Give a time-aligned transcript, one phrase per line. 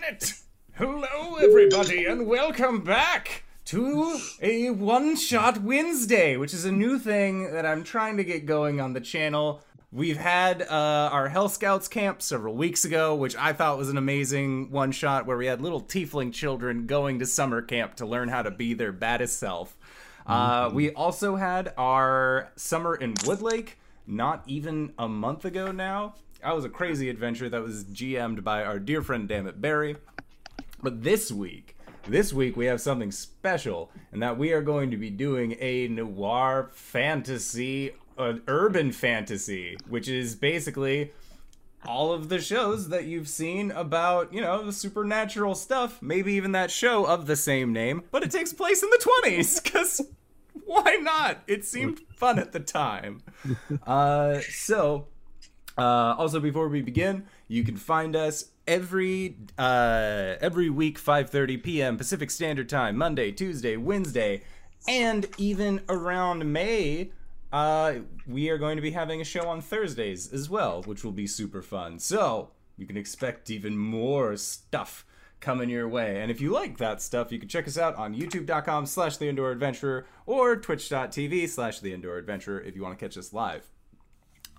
[0.00, 0.34] done it!
[0.74, 7.52] Hello, everybody, and welcome back to a one shot Wednesday, which is a new thing
[7.52, 9.62] that I'm trying to get going on the channel.
[9.92, 13.96] We've had uh, our Hell Scouts camp several weeks ago, which I thought was an
[13.96, 18.28] amazing one shot where we had little tiefling children going to summer camp to learn
[18.28, 19.76] how to be their baddest self.
[20.26, 23.70] Uh, we also had our summer in Woodlake
[24.06, 26.14] not even a month ago now.
[26.42, 29.96] That was a crazy adventure that was GM'd by our dear friend Dammit Barry.
[30.82, 31.76] But this week,
[32.08, 35.88] this week we have something special, and that we are going to be doing a
[35.88, 41.12] noir fantasy, an urban fantasy, which is basically
[41.86, 46.52] all of the shows that you've seen about, you know, the supernatural stuff, maybe even
[46.52, 50.00] that show of the same name, but it takes place in the 20s, because
[50.64, 51.38] why not?
[51.46, 53.22] It seemed fun at the time.
[53.86, 55.06] Uh, so,
[55.80, 61.96] uh, also before we begin, you can find us every uh, every week 5:30 p.m.
[61.96, 64.42] Pacific Standard Time, Monday, Tuesday, Wednesday,
[64.86, 67.12] and even around May.
[67.50, 67.94] Uh,
[68.26, 71.26] we are going to be having a show on Thursdays as well, which will be
[71.26, 71.98] super fun.
[71.98, 75.06] So you can expect even more stuff
[75.40, 76.20] coming your way.
[76.20, 79.30] And if you like that stuff, you can check us out on youtube.com slash the
[79.30, 79.52] indoor
[80.26, 83.66] or twitch.tv slash the indoor if you want to catch us live.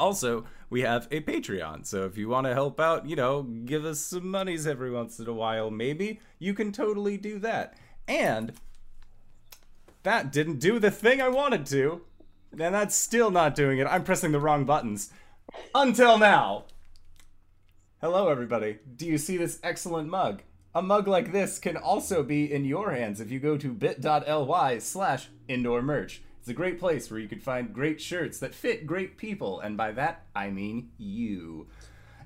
[0.01, 3.85] Also, we have a Patreon, so if you want to help out, you know, give
[3.85, 7.75] us some monies every once in a while, maybe, you can totally do that.
[8.07, 8.53] And
[10.01, 12.01] that didn't do the thing I wanted to,
[12.51, 13.85] and that's still not doing it.
[13.85, 15.11] I'm pressing the wrong buttons.
[15.75, 16.65] Until now.
[18.01, 18.79] Hello, everybody.
[18.95, 20.41] Do you see this excellent mug?
[20.73, 24.79] A mug like this can also be in your hands if you go to bit.ly
[24.79, 26.23] slash indoor merch.
[26.41, 29.77] It's a great place where you can find great shirts that fit great people, and
[29.77, 31.67] by that, I mean you.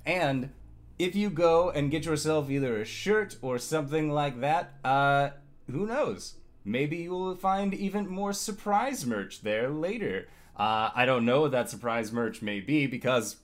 [0.06, 0.52] And
[0.98, 5.32] if you go and get yourself either a shirt or something like that, uh,
[5.70, 6.36] who knows?
[6.64, 10.30] Maybe you will find even more surprise merch there later.
[10.56, 13.36] Uh, I don't know what that surprise merch may be because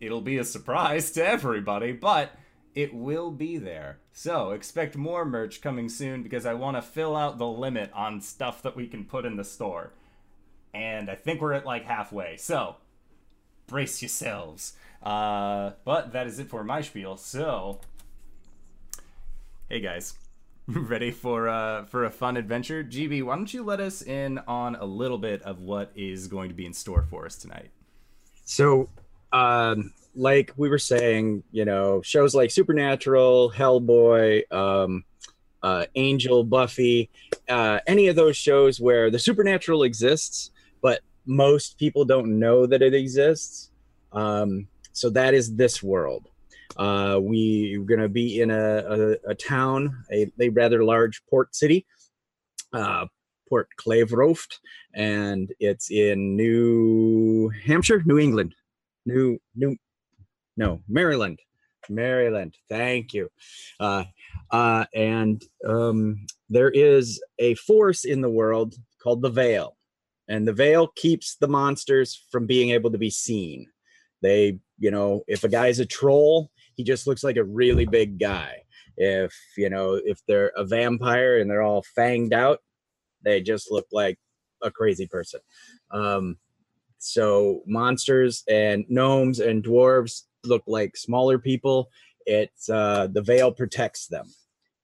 [0.00, 2.32] it'll be a surprise to everybody, but
[2.74, 4.00] it will be there.
[4.12, 8.20] So expect more merch coming soon because I want to fill out the limit on
[8.20, 9.92] stuff that we can put in the store.
[10.76, 12.36] And I think we're at like halfway.
[12.36, 12.76] So
[13.66, 14.74] brace yourselves.
[15.02, 17.16] Uh, but that is it for my spiel.
[17.16, 17.80] So,
[19.70, 20.14] hey guys,
[20.68, 22.84] ready for uh, for a fun adventure?
[22.84, 26.50] GB, why don't you let us in on a little bit of what is going
[26.50, 27.70] to be in store for us tonight?
[28.44, 28.90] So,
[29.32, 35.04] um, like we were saying, you know, shows like Supernatural, Hellboy, um,
[35.62, 37.10] uh, Angel, Buffy,
[37.48, 40.50] uh, any of those shows where the supernatural exists,
[40.82, 43.70] but most people don't know that it exists.
[44.12, 46.28] Um, so that is this world.
[46.76, 51.54] Uh, we're going to be in a, a, a town, a, a, rather large port
[51.54, 51.86] city,
[52.72, 53.06] uh,
[53.48, 54.58] Port Cleveroft,
[54.94, 58.54] and it's in New Hampshire, New England,
[59.06, 59.76] New New
[60.56, 61.38] no Maryland,
[61.88, 62.56] Maryland.
[62.68, 63.30] Thank you.
[63.78, 64.04] Uh,
[64.50, 69.75] uh, and um, there is a force in the world called the Veil,
[70.28, 73.66] and the Veil keeps the monsters from being able to be seen.
[74.22, 78.18] They, you know, if a guy's a troll, he just looks like a really big
[78.18, 78.62] guy.
[78.96, 82.60] If you know, if they're a vampire and they're all fanged out,
[83.22, 84.18] they just look like
[84.62, 85.40] a crazy person.
[85.90, 86.38] Um,
[86.98, 91.90] so monsters and gnomes and dwarves look like smaller people.
[92.24, 94.26] It's uh, the veil protects them.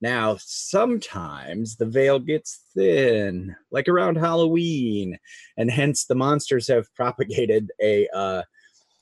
[0.02, 5.16] Now, sometimes the veil gets thin, like around Halloween,
[5.56, 8.08] and hence the monsters have propagated a.
[8.08, 8.42] Uh,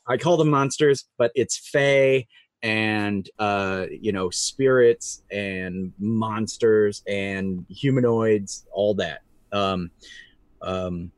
[0.07, 2.27] I call them monsters, but it's fae
[2.63, 9.23] and uh, you know spirits and monsters and humanoids, all that.
[9.53, 9.91] Um,
[10.61, 11.11] um,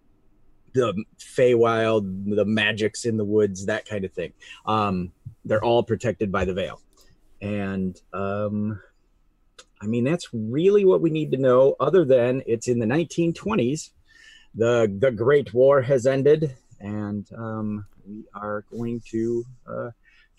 [0.75, 4.33] the Feywild, the magics in the woods, that kind of thing.
[4.65, 5.13] Um,
[5.45, 6.81] they're all protected by the veil.
[7.41, 8.81] And um,
[9.83, 13.91] I mean, that's really what we need to know, other than it's in the 1920s.
[14.55, 19.91] The, the Great War has ended, and um, we are going to uh,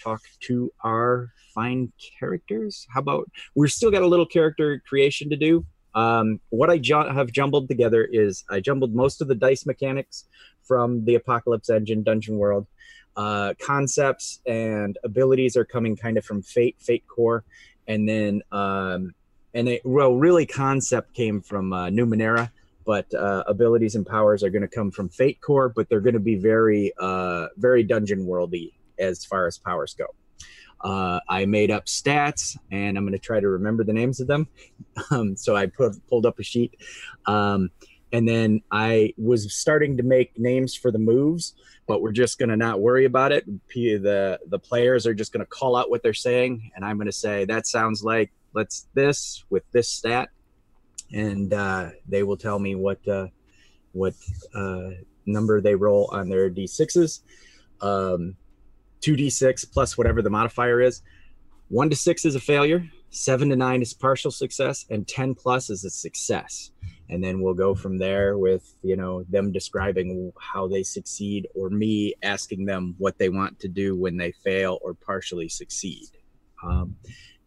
[0.01, 2.87] talk to our fine characters.
[2.93, 5.65] How about we're still got a little character creation to do?
[5.95, 10.25] Um, what I ju- have jumbled together is I jumbled most of the dice mechanics
[10.63, 12.65] from the Apocalypse Engine Dungeon World.
[13.15, 17.43] Uh, concepts and abilities are coming kind of from Fate, Fate Core,
[17.87, 19.13] and then um,
[19.53, 22.51] and well really concept came from uh, Numenera,
[22.85, 26.13] but uh, abilities and powers are going to come from Fate Core, but they're going
[26.15, 30.05] to be very uh, very dungeon worldy as far as powers go.
[30.81, 34.27] Uh, I made up stats, and I'm going to try to remember the names of
[34.27, 34.47] them.
[35.09, 36.77] Um, so I put, pulled up a sheet,
[37.25, 37.71] um,
[38.11, 41.55] and then I was starting to make names for the moves,
[41.87, 43.45] but we're just going to not worry about it.
[43.73, 47.07] The The players are just going to call out what they're saying, and I'm going
[47.07, 50.29] to say that sounds like let's this with this stat,
[51.11, 53.27] and uh, they will tell me what uh,
[53.91, 54.13] what
[54.55, 54.89] uh,
[55.25, 57.21] number they roll on their d6s.
[57.81, 58.35] Um,
[59.03, 61.01] 2d6 plus whatever the modifier is.
[61.69, 65.69] 1 to 6 is a failure, 7 to 9 is partial success, and 10 plus
[65.69, 66.71] is a success.
[67.09, 71.69] And then we'll go from there with, you know, them describing how they succeed or
[71.69, 76.07] me asking them what they want to do when they fail or partially succeed.
[76.63, 76.95] Um,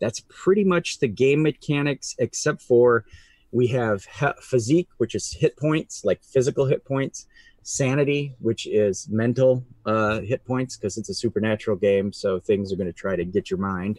[0.00, 3.04] that's pretty much the game mechanics, except for
[3.52, 7.26] we have he- physique, which is hit points, like physical hit points,
[7.62, 12.12] sanity, which is mental uh, hit points because it's a supernatural game.
[12.12, 13.98] So things are going to try to get your mind.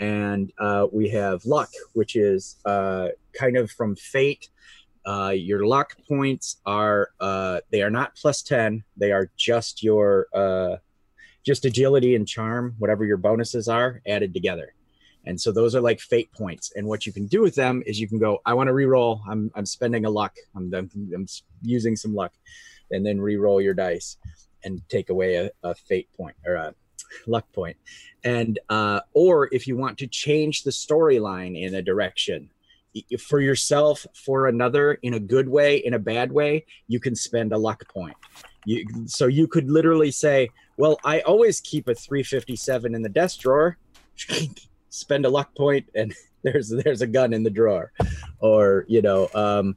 [0.00, 3.08] And uh, we have luck, which is uh,
[3.38, 4.48] kind of from fate.
[5.04, 10.28] Uh, your luck points are uh, they are not plus 10 they are just your
[10.32, 10.76] uh,
[11.44, 14.74] just agility and charm whatever your bonuses are added together
[15.24, 16.72] and so those are like fate points.
[16.74, 19.22] And what you can do with them is you can go i want to re-roll.
[19.28, 20.34] I'm, I'm spending a luck.
[20.56, 21.26] I'm, I'm, I'm
[21.62, 22.32] using some luck.
[22.90, 24.18] And then re-roll your dice
[24.64, 26.74] and take away a, a fate point or a
[27.26, 27.76] luck point.
[28.24, 32.50] and uh, or if you want to change the storyline in a direction
[33.18, 37.52] for yourself for another in a good way in a bad way you can spend
[37.52, 38.16] a luck point.
[38.64, 43.40] You, so you could literally say well i always keep a 357 in the desk
[43.40, 43.76] drawer
[44.92, 46.12] spend a luck point and
[46.42, 47.92] there's there's a gun in the drawer
[48.40, 49.76] or you know um,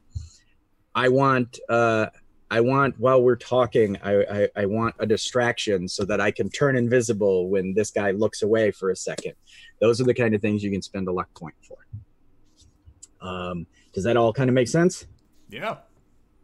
[0.94, 2.06] i want uh,
[2.50, 6.48] I want while we're talking, I, I, I want a distraction so that I can
[6.48, 9.32] turn invisible when this guy looks away for a second.
[9.80, 13.26] Those are the kind of things you can spend a luck point for.
[13.26, 15.06] Um, does that all kind of make sense?
[15.48, 15.78] Yeah.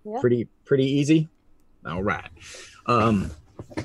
[0.04, 0.19] Yeah.
[0.20, 1.28] Pretty pretty easy.
[1.86, 2.30] All right.
[2.86, 3.30] Um,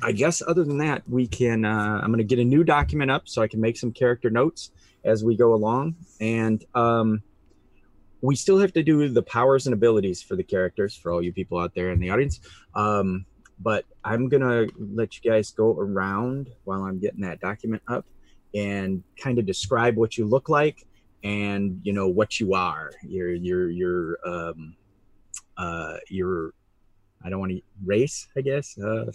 [0.02, 1.66] I guess other than that, we can.
[1.66, 4.30] Uh, I'm going to get a new document up so I can make some character
[4.30, 4.72] notes
[5.04, 7.22] as we go along, and um,
[8.22, 11.32] we still have to do the powers and abilities for the characters for all you
[11.32, 12.40] people out there in the audience.
[12.76, 13.26] Um,
[13.60, 18.06] but I'm gonna let you guys go around while I'm getting that document up
[18.54, 20.86] and kind of describe what you look like
[21.24, 22.92] and you know what you are.
[23.04, 24.76] Your your your um
[25.58, 26.54] uh your
[27.24, 28.78] I don't want to race, I guess.
[28.78, 29.12] Uh,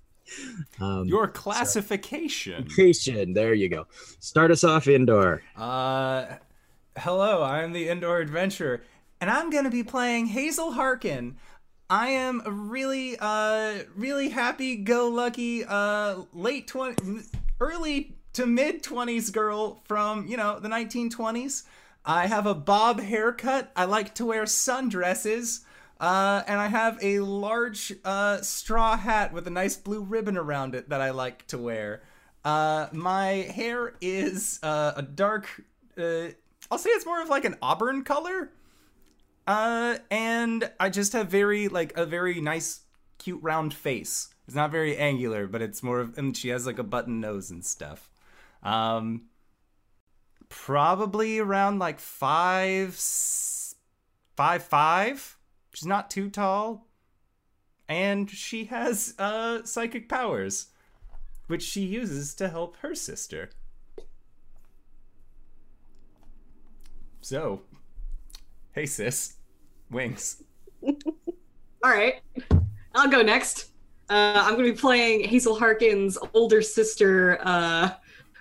[0.80, 2.64] um, Your classification.
[2.64, 3.32] Classification.
[3.32, 3.86] There you go.
[4.20, 5.42] Start us off indoor.
[5.56, 6.26] Uh,
[6.96, 8.82] hello, I'm the Indoor Adventurer,
[9.20, 11.36] and I'm gonna be playing Hazel Harkin.
[11.90, 17.22] I am a really, uh, really happy-go-lucky, uh, late twenty,
[17.60, 21.64] early to mid twenties girl from you know the 1920s.
[22.04, 23.70] I have a bob haircut.
[23.76, 25.60] I like to wear sundresses.
[26.00, 30.74] Uh, and I have a large uh, straw hat with a nice blue ribbon around
[30.74, 32.02] it that I like to wear.
[32.44, 35.48] Uh, my hair is uh, a dark,
[35.98, 36.28] uh,
[36.70, 38.50] I'll say it's more of like an auburn color.
[39.46, 42.80] Uh, and I just have very, like, a very nice,
[43.16, 44.28] cute round face.
[44.46, 47.50] It's not very angular, but it's more of, and she has like a button nose
[47.50, 48.08] and stuff.
[48.62, 49.22] Um,
[50.48, 52.94] probably around like five,
[54.36, 55.37] five, five.
[55.72, 56.86] She's not too tall.
[57.88, 60.66] And she has uh, psychic powers,
[61.46, 63.50] which she uses to help her sister.
[67.20, 67.62] So,
[68.72, 69.34] hey sis,
[69.90, 70.42] wings.
[70.86, 70.94] All
[71.84, 72.20] right,
[72.94, 73.70] I'll go next.
[74.10, 77.90] Uh, I'm going to be playing Hazel Harkin's older sister, uh,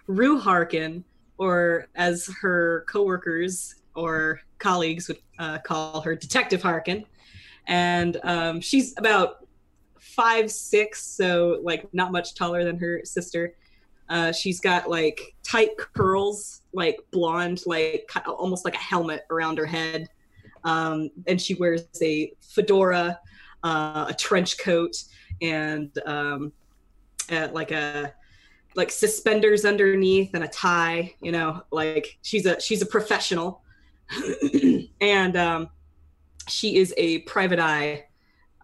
[0.08, 1.04] Rue Harkin,
[1.38, 7.06] or as her coworkers or colleagues would uh, call her, Detective Harkin.
[7.68, 9.46] And um, she's about
[10.00, 13.56] five six, so like not much taller than her sister.
[14.10, 19.66] Uh, she's got like tight curls, like blonde, like almost like a helmet around her
[19.66, 20.08] head.
[20.64, 23.20] Um, and she wears a fedora,
[23.64, 24.96] uh, a trench coat,
[25.42, 26.54] and um,
[27.30, 28.14] uh, like a
[28.76, 31.14] like suspenders underneath and a tie.
[31.22, 33.62] You know, like she's a she's a professional,
[35.02, 35.70] and um,
[36.48, 38.06] she is a private eye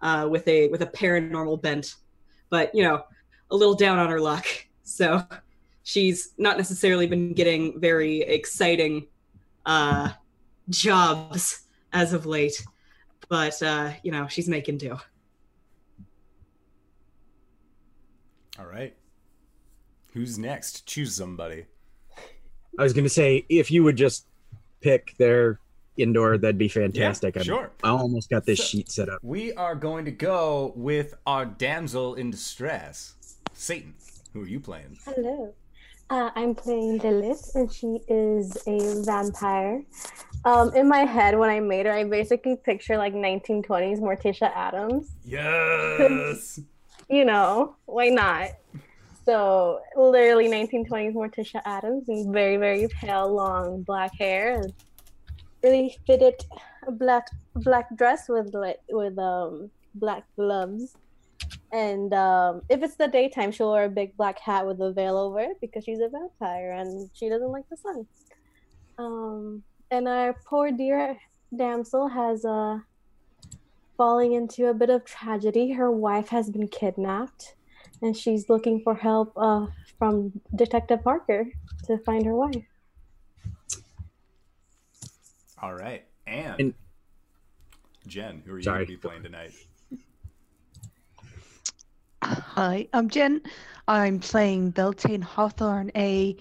[0.02, 1.96] uh, with a with a paranormal bent,
[2.50, 3.02] but you know,
[3.50, 4.46] a little down on her luck.
[4.86, 5.22] So
[5.82, 9.06] she's not necessarily been getting very exciting
[9.64, 10.10] uh,
[10.68, 11.62] jobs
[11.92, 12.62] as of late,
[13.28, 14.98] but uh, you know, she's making do.
[18.58, 18.94] All right.
[20.12, 20.86] Who's next?
[20.86, 21.64] Choose somebody.
[22.78, 24.26] I was gonna say if you would just
[24.80, 25.60] pick their
[25.96, 27.34] indoor, that'd be fantastic.
[27.36, 27.70] Yeah, I'm- sure.
[27.82, 29.18] I almost got this So- sheet set up.
[29.22, 33.14] We are going to go with our damsel in distress,
[33.52, 33.94] Satan.
[34.32, 34.98] Who are you playing?
[35.04, 35.54] Hello.
[36.10, 39.82] Uh, I'm playing Lilith, and she is a vampire.
[40.44, 45.10] Um, in my head, when I made her, I basically picture like 1920s Morticia Addams.
[45.24, 46.60] Yes.
[47.10, 48.48] You know, why not?
[49.26, 54.72] So, literally 1920s Morticia Addams, and very, very pale, long black hair, and
[55.64, 56.34] really fitted
[56.92, 58.54] black black dress with
[58.90, 60.96] with um black gloves.
[61.72, 65.16] And um, if it's the daytime, she'll wear a big black hat with a veil
[65.16, 68.06] over it because she's a vampire and she doesn't like the sun.
[68.96, 71.18] Um, and our poor dear
[71.54, 72.78] damsel has uh,
[73.96, 75.72] falling into a bit of tragedy.
[75.72, 77.56] Her wife has been kidnapped,
[78.02, 79.66] and she's looking for help uh,
[79.98, 81.46] from Detective Parker
[81.86, 82.64] to find her wife.
[85.64, 86.04] All right.
[86.26, 86.74] And, And-
[88.06, 89.52] Jen, who are you going to be playing tonight?
[92.22, 93.40] Hi, I'm Jen.
[93.88, 96.36] I'm playing Beltane Hawthorne, a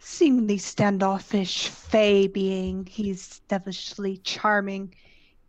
[0.00, 2.84] seemingly standoffish fey being.
[2.84, 4.94] He's devilishly charming.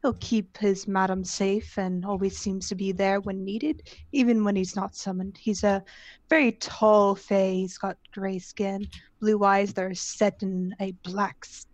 [0.01, 3.83] He'll keep his madam safe and always seems to be there when needed,
[4.13, 5.38] even when he's not summoned.
[5.38, 5.83] He's a
[6.29, 7.55] very tall fey.
[7.55, 8.88] He's got gray skin,
[9.19, 11.67] blue eyes that are set in a black, s-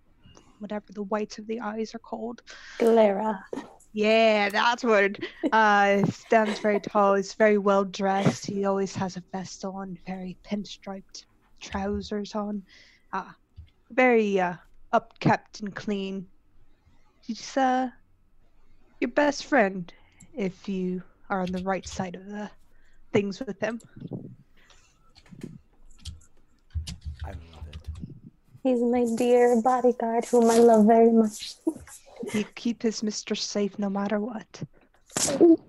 [0.60, 2.42] whatever the whites of the eyes are called.
[2.78, 3.44] Galera.
[3.94, 5.18] Yeah, that's what.
[5.52, 7.16] Uh, stands very tall.
[7.16, 8.46] He's very well dressed.
[8.46, 11.26] He always has a vest on, very pinstriped
[11.60, 12.64] trousers on.
[13.14, 13.32] Uh,
[13.92, 14.54] very uh,
[14.94, 16.28] upkept and clean.
[17.26, 17.90] He's uh,
[19.00, 19.92] your best friend
[20.36, 22.50] if you are on the right side of the
[23.12, 23.80] things with him.
[27.24, 27.78] I love it.
[28.64, 31.56] He's my dear bodyguard, whom I love very much.
[32.32, 34.62] He keep his mistress safe no matter what.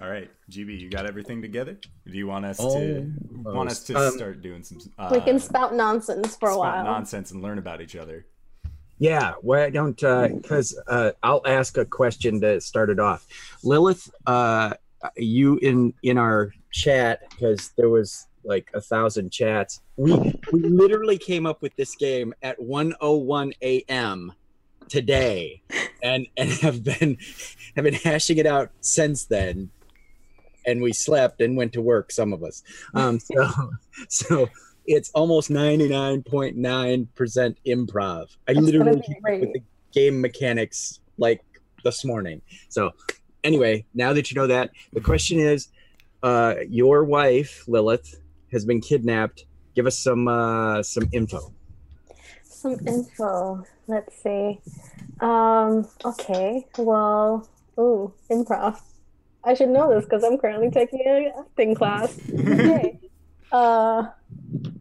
[0.00, 1.78] All right, GB, you got everything together?
[2.06, 2.64] Do you want us to
[3.32, 3.54] Almost.
[3.54, 6.58] want us to Um, start doing some uh, we can spout nonsense for a spout
[6.58, 6.84] while.
[6.84, 8.26] nonsense and learn about each other?
[8.98, 13.26] Yeah, why don't because uh, I'll ask a question to start it off.
[13.62, 14.74] Lilith, uh,
[15.16, 19.80] you in in our chat because there was like a thousand chats.
[19.96, 20.14] We
[20.52, 24.32] we literally came up with this game at 101 a.m.
[24.88, 25.62] today,
[26.02, 27.16] and and have been
[27.76, 29.70] have been hashing it out since then.
[30.66, 32.10] And we slept and went to work.
[32.10, 32.62] Some of us.
[32.94, 33.50] Um, so
[34.08, 34.48] so
[34.86, 38.36] it's almost 99.9% improv.
[38.48, 41.42] I That's literally came up with the game mechanics like
[41.84, 42.40] this morning.
[42.68, 42.92] So
[43.44, 45.68] anyway, now that you know that, the question is
[46.22, 48.20] uh your wife, Lilith,
[48.50, 49.44] has been kidnapped.
[49.76, 51.52] Give us some uh some info.
[52.42, 53.64] Some info.
[53.86, 54.58] Let's see.
[55.20, 56.66] Um, okay.
[56.78, 57.48] Well,
[57.78, 58.80] ooh, improv.
[59.44, 62.18] I should know this because I'm currently taking an acting class.
[62.32, 62.98] Okay.
[63.52, 64.06] uh,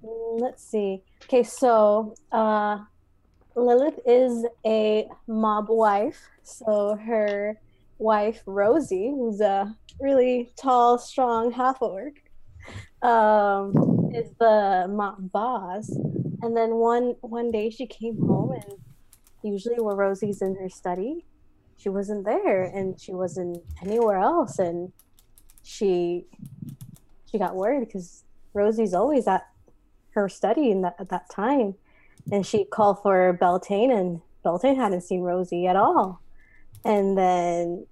[0.01, 1.03] let's see.
[1.23, 2.79] Okay, so uh,
[3.55, 6.29] Lilith is a mob wife.
[6.43, 7.59] So her
[8.03, 12.21] wife Rosie, who's a really tall, strong half orc,
[13.01, 15.89] um, is the mob boss.
[16.41, 18.73] And then one one day she came home and
[19.41, 21.25] usually where Rosie's in her study,
[21.77, 24.91] she wasn't there and she wasn't anywhere else and
[25.63, 26.25] she
[27.31, 29.47] she got worried because Rosie's always at
[30.11, 31.75] her study in that at that time.
[32.31, 36.21] And she called for Beltane and Beltane hadn't seen Rosie at all.
[36.85, 37.85] And then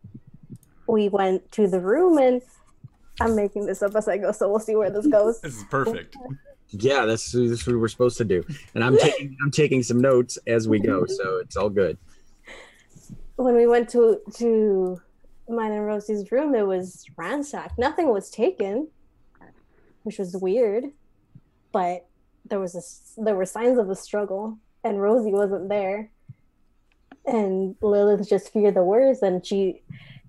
[0.88, 2.42] we went to the room and
[3.20, 5.42] I'm making this up as I go, so we'll see where this goes.
[5.42, 6.16] This is perfect.
[6.70, 8.44] Yeah, that's, that's what we're supposed to do.
[8.74, 11.98] And I'm taking I'm taking some notes as we go, so it's all good.
[13.36, 15.02] when we went to to
[15.50, 17.78] mine and Rosie's room, it was ransacked.
[17.78, 18.88] Nothing was taken,
[20.04, 20.86] which was weird.
[21.74, 22.08] But
[22.46, 26.10] there was a s- there were signs of a struggle, and Rosie wasn't there.
[27.26, 29.82] And Lilith just feared the worst, and she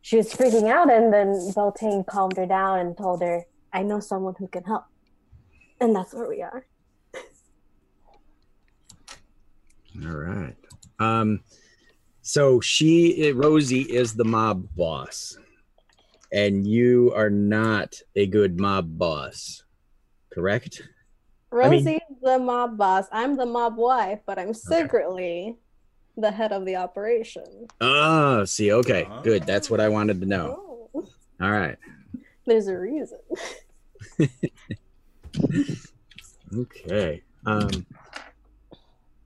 [0.02, 0.92] she was freaking out.
[0.92, 4.84] And then Beltane calmed her down and told her, "I know someone who can help."
[5.80, 6.66] And that's where we are.
[10.04, 10.56] All right.
[10.98, 11.40] Um,
[12.22, 15.36] so she, Rosie, is the mob boss,
[16.32, 19.64] and you are not a good mob boss,
[20.32, 20.82] correct?
[21.52, 23.06] I mean- Rosie's the mob boss.
[23.12, 25.58] I'm the mob wife, but I'm secretly
[26.16, 27.68] the head of the operation.
[27.80, 29.44] Oh, see, okay, good.
[29.44, 30.88] That's what I wanted to know.
[30.94, 31.08] Oh.
[31.40, 31.76] All right.
[32.44, 33.18] There's a reason.
[36.54, 37.22] Okay.
[37.46, 37.86] Um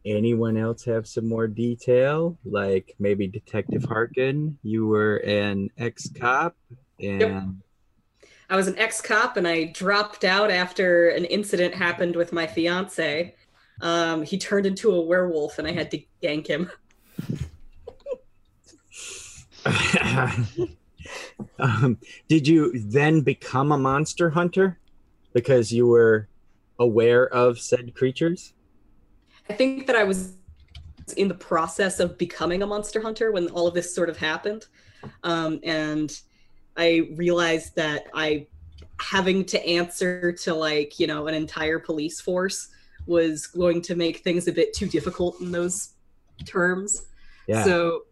[0.04, 2.38] anyone else have some more detail?
[2.44, 6.56] Like maybe Detective Harkin, you were an ex-cop
[7.00, 7.60] and
[8.48, 12.46] I was an ex cop and I dropped out after an incident happened with my
[12.46, 13.34] fiance.
[13.80, 16.70] Um, he turned into a werewolf and I had to gank him.
[21.58, 24.78] um, did you then become a monster hunter
[25.32, 26.28] because you were
[26.78, 28.54] aware of said creatures?
[29.48, 30.34] I think that I was
[31.16, 34.66] in the process of becoming a monster hunter when all of this sort of happened.
[35.22, 36.18] Um, and
[36.76, 38.46] I realized that I
[38.98, 42.68] having to answer to like, you know, an entire police force
[43.06, 45.90] was going to make things a bit too difficult in those
[46.44, 47.06] terms.
[47.46, 47.64] Yeah.
[47.64, 48.02] So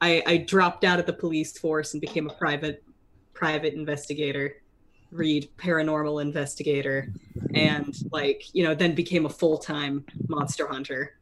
[0.00, 2.82] I, I dropped out of the police force and became a private
[3.32, 4.56] private investigator,
[5.12, 7.12] read paranormal investigator,
[7.54, 11.16] and like, you know, then became a full-time monster hunter.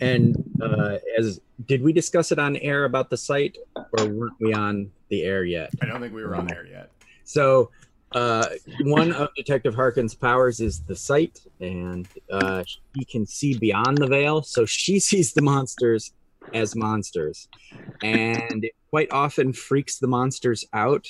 [0.00, 4.52] and uh, as did we discuss it on air about the sight, or weren't we
[4.52, 5.70] on the air yet?
[5.82, 6.90] I don't think we were on air yet.
[7.24, 7.70] So,
[8.12, 8.46] uh,
[8.82, 14.06] one of Detective Harkin's powers is the sight, and uh, she can see beyond the
[14.06, 14.42] veil.
[14.42, 16.12] So she sees the monsters
[16.54, 17.48] as monsters,
[18.02, 21.06] and it quite often freaks the monsters out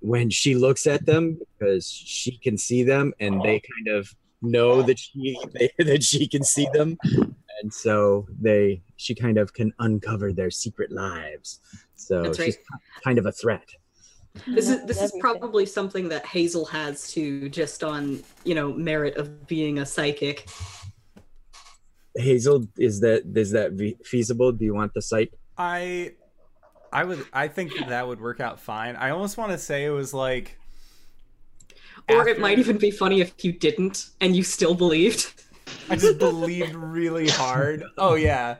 [0.00, 4.82] when she looks at them because she can see them, and they kind of know
[4.82, 6.96] that she they, that she can see them,
[7.60, 11.60] and so they she kind of can uncover their secret lives.
[11.96, 12.58] So That's she's
[13.02, 13.68] kind of a threat.
[14.46, 19.16] This is this is probably something that Hazel has too, just on you know merit
[19.16, 20.48] of being a psychic.
[22.16, 23.72] Hazel, is that is that
[24.04, 24.52] feasible?
[24.52, 25.32] Do you want the sight?
[25.58, 26.12] I
[26.92, 28.96] I would I think that, that would work out fine.
[28.96, 30.58] I almost want to say it was like
[32.08, 35.42] Or After- it might even be funny if you didn't and you still believed.
[35.90, 37.84] I just believed really hard.
[37.98, 38.56] Oh yeah.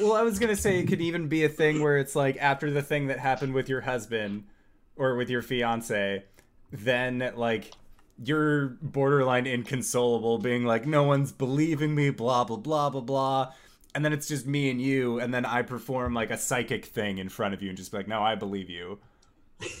[0.00, 2.70] Well, I was gonna say it could even be a thing where it's like after
[2.70, 4.44] the thing that happened with your husband
[4.96, 6.24] or with your fiance,
[6.72, 7.72] then like
[8.24, 13.52] you're borderline inconsolable, being like, no one's believing me, blah blah blah blah blah.
[13.94, 17.18] And then it's just me and you, and then I perform like a psychic thing
[17.18, 18.98] in front of you and just be like, no, I believe you.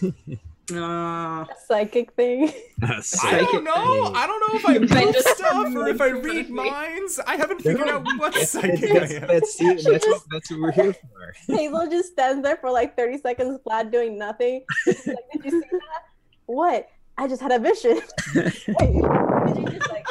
[0.74, 2.52] Uh, Psychic thing.
[2.82, 4.04] I don't know.
[4.06, 4.16] thing.
[4.16, 7.20] I don't know if I You bend move us stuff or if I read minds.
[7.24, 9.26] I haven't figured out what psychic that's, I am.
[9.28, 11.34] that's, see, that's, what, that's what we're here for.
[11.46, 14.64] Hazel just stands there for like 30 seconds flat doing nothing.
[14.84, 16.02] She's like, did you see that?
[16.46, 16.88] What?
[17.18, 18.00] I just had a vision.
[18.34, 20.06] Wait, did you just like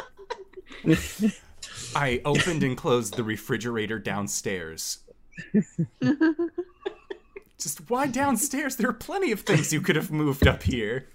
[1.94, 4.98] I opened and closed the refrigerator downstairs.
[7.58, 8.76] Just why downstairs?
[8.76, 11.08] There are plenty of things you could have moved up here.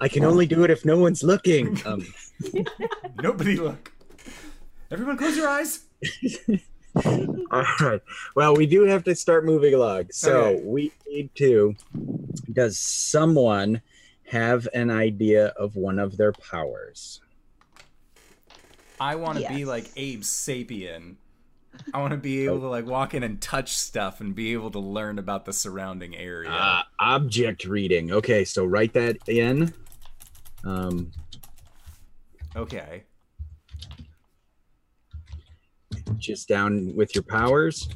[0.00, 1.80] I can only do it if no one's looking.
[1.86, 2.06] Um,
[3.20, 3.90] Nobody look.
[4.92, 5.80] Everyone close your eyes.
[7.50, 8.00] all right.
[8.36, 10.04] Well, we do have to start moving along.
[10.12, 10.62] So Okay.
[10.64, 11.74] we need to.
[12.52, 13.82] Does someone
[14.30, 17.20] have an idea of one of their powers?
[19.00, 21.16] I want to be like Abe Sapien.
[21.94, 24.70] I want to be able to like walk in and touch stuff and be able
[24.72, 26.50] to learn about the surrounding area.
[26.50, 28.12] Uh, object reading.
[28.12, 29.72] Okay, so write that in.
[30.64, 31.12] Um,
[32.56, 33.04] okay.
[36.18, 37.88] just down with your powers.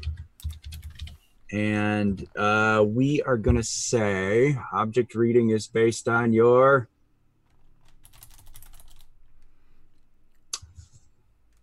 [1.50, 6.88] And uh, we are going to say object reading is based on your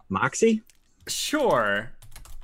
[0.10, 0.62] moxie.
[1.08, 1.92] Sure.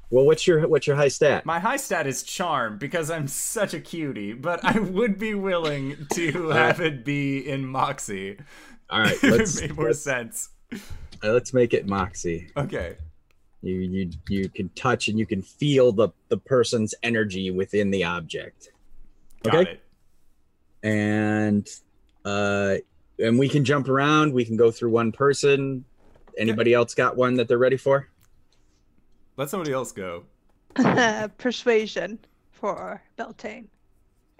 [0.09, 1.45] Well, what's your what's your high stat?
[1.45, 6.07] My high stat is charm because I'm such a cutie, but I would be willing
[6.13, 8.37] to have it be in Moxie.
[8.89, 10.49] All right, let's it made more let's, sense.
[10.71, 10.77] uh,
[11.23, 12.49] let's make it moxie.
[12.55, 12.97] Okay.
[13.61, 18.03] You you you can touch and you can feel the the person's energy within the
[18.03, 18.69] object.
[19.43, 19.71] Got Okay.
[19.71, 19.81] it.
[20.83, 21.67] and
[22.25, 22.75] uh
[23.19, 25.85] and we can jump around we can go through one person
[26.37, 28.09] anybody else got one that they're ready for
[29.37, 30.23] Let somebody else go.
[31.37, 32.19] Persuasion
[32.51, 33.67] for Beltane.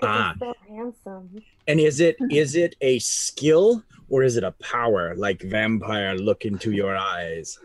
[0.02, 0.34] Ah.
[0.40, 1.42] So handsome.
[1.68, 6.44] and is it is it a skill or is it a power like vampire look
[6.44, 7.58] into your eyes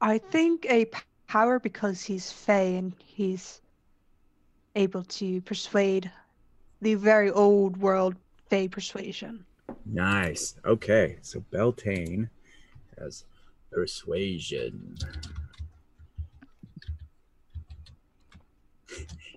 [0.00, 0.86] I think a
[1.26, 3.60] power because he's Fey and he's
[4.76, 6.10] able to persuade
[6.80, 8.14] the very old world
[8.48, 9.44] Fey persuasion.
[9.84, 12.30] nice okay so beltane
[12.98, 13.24] has
[13.70, 14.96] persuasion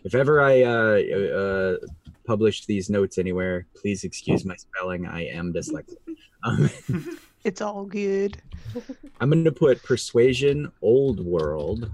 [0.04, 1.00] if ever i uh,
[1.42, 1.78] uh
[2.26, 3.66] publish these notes anywhere.
[3.76, 5.06] Please excuse my spelling.
[5.06, 5.98] I am dyslexic.
[6.44, 6.70] Um,
[7.44, 8.38] It's all good.
[9.20, 11.90] I'm going to put persuasion old world.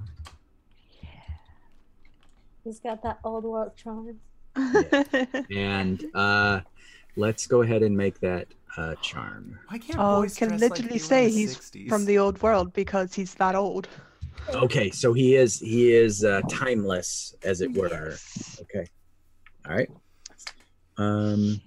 [2.65, 4.19] He's got that old world charm.
[5.49, 6.61] And uh,
[7.15, 9.57] let's go ahead and make that uh, charm.
[9.69, 11.87] Why can't oh, boys can dress like literally they were in say he's 60s?
[11.87, 13.87] from the old world because he's that old.
[14.53, 18.09] Okay, so he is he is uh, timeless, as it were.
[18.09, 18.59] Yes.
[18.61, 18.85] Okay.
[19.67, 19.89] All right.
[20.97, 21.61] Um.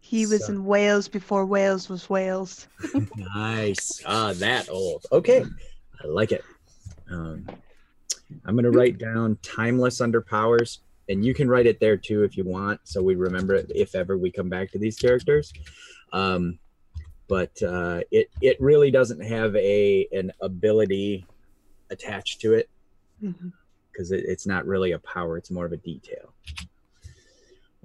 [0.00, 2.66] He was So- in Wales before Wales was Wales.
[3.16, 4.02] Nice.
[4.04, 5.06] Ah, that old.
[5.12, 5.44] Okay,
[6.02, 6.44] I like it.
[7.10, 7.46] Um,
[8.44, 12.36] I'm gonna write down timeless under powers, and you can write it there too if
[12.36, 15.52] you want, so we remember it if ever we come back to these characters.
[16.12, 16.58] Um,
[17.28, 21.24] but uh, it it really doesn't have a an ability
[21.90, 22.68] attached to it
[23.90, 26.32] because it, it's not really a power; it's more of a detail.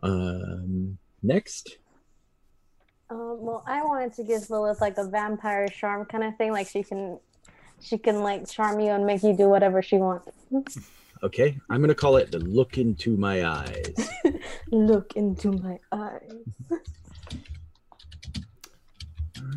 [0.03, 1.77] Um, next.
[3.09, 6.51] Um, well, I wanted to give Lilith like a vampire charm kind of thing.
[6.51, 7.19] Like she can,
[7.79, 10.31] she can like charm you and make you do whatever she wants.
[11.23, 14.09] Okay, I'm gonna call it the look into my eyes.
[14.71, 16.33] Look into my eyes.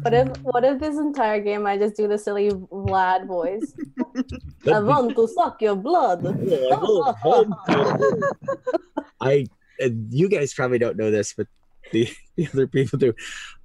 [0.03, 3.74] What if what if this entire game I just do the silly Vlad voice?
[4.72, 6.24] I want to suck your blood.
[9.20, 9.46] I,
[9.83, 11.46] uh, you guys probably don't know this, but
[11.92, 13.12] the, the other people do.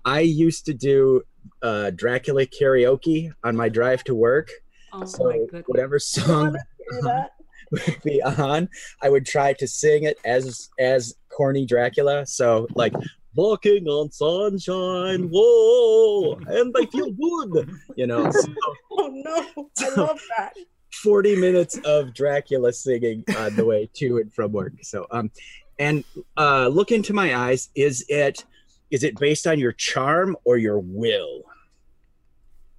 [0.06, 1.22] I used to do
[1.62, 4.50] uh, Dracula karaoke on my drive to work.
[4.92, 5.64] Oh So my goodness.
[5.68, 6.58] whatever song
[7.02, 7.26] Do
[7.72, 8.70] would be on,
[9.02, 12.26] I would try to sing it as as corny Dracula.
[12.26, 12.94] So like
[13.36, 17.72] walking on sunshine, whoa, and I feel good.
[17.96, 18.54] You know, so
[18.92, 19.70] Oh no!
[19.80, 20.54] I love that.
[20.94, 24.74] 40 minutes of Dracula singing on the way to and from work.
[24.84, 25.32] So um
[25.80, 26.04] and
[26.38, 27.70] uh look into my eyes.
[27.76, 28.46] Is it
[28.92, 31.44] is it based on your charm or your will?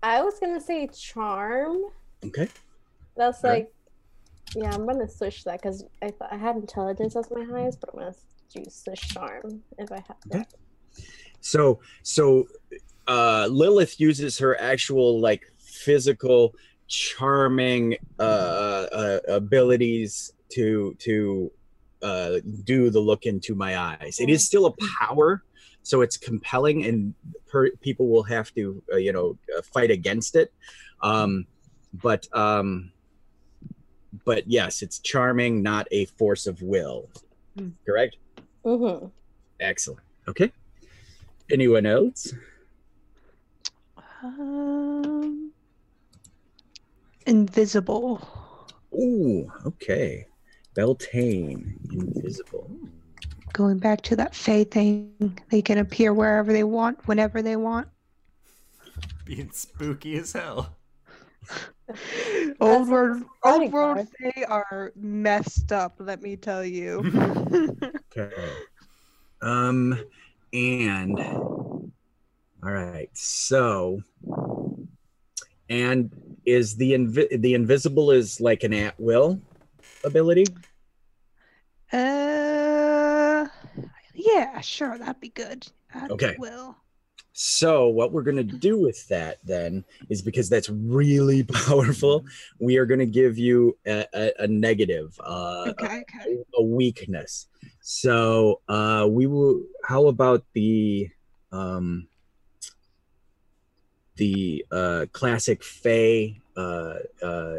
[0.03, 1.79] I was gonna say charm.
[2.25, 2.49] Okay.
[3.17, 3.73] That's like,
[4.55, 7.91] yeah, I'm gonna switch that because I thought I had intelligence as my highest, but
[7.93, 8.15] I'm gonna
[8.53, 10.39] do the charm if I have Okay.
[10.39, 10.49] that.
[11.41, 12.47] So so
[13.07, 16.55] uh Lilith uses her actual like physical
[16.89, 18.23] charming uh,
[18.93, 21.51] uh abilities to to
[22.03, 24.17] uh do the look into my eyes.
[24.19, 25.43] It is still a power
[25.85, 27.15] so it's compelling and
[27.47, 30.51] per, people will have to uh, you know uh, fight against it
[31.03, 31.47] um
[31.93, 32.91] but um
[34.25, 37.09] but yes it's charming not a force of will
[37.57, 37.69] Hmm.
[37.87, 38.17] correct
[38.65, 39.07] Mm-hmm.
[39.61, 40.51] excellent okay
[41.51, 42.33] anyone else
[44.25, 45.53] Um,
[47.27, 48.27] invisible.
[48.95, 50.27] Ooh, okay.
[50.75, 52.71] Beltane, invisible.
[53.53, 57.87] Going back to that Fae thing, they can appear wherever they want, whenever they want.
[59.27, 60.75] Being spooky as hell.
[61.89, 61.99] Old
[62.61, 64.09] That's world, funny old world part.
[64.35, 65.97] Fae are messed up.
[65.99, 67.05] Let me tell you.
[68.17, 68.33] Okay.
[69.43, 69.99] Um,
[70.53, 71.91] and all
[72.63, 73.11] right.
[73.15, 74.01] So,
[75.69, 76.11] and
[76.47, 79.41] is the invi- the invisible is like an at will
[80.05, 80.47] ability?
[81.93, 83.47] uh,
[84.15, 85.67] yeah, sure, that'd be good.
[85.93, 86.37] At Okay.
[86.39, 86.77] Will.
[87.37, 92.25] So what we're going to do with that then is because that's really powerful,
[92.61, 96.05] we are going to give you a, a, a negative, uh, Okay.
[96.09, 96.45] Okay.
[96.57, 97.49] a weakness.
[97.81, 99.63] So uh, we will.
[99.85, 101.11] How about the
[101.51, 102.07] um,
[104.17, 107.57] the uh, classic Fey uh, uh,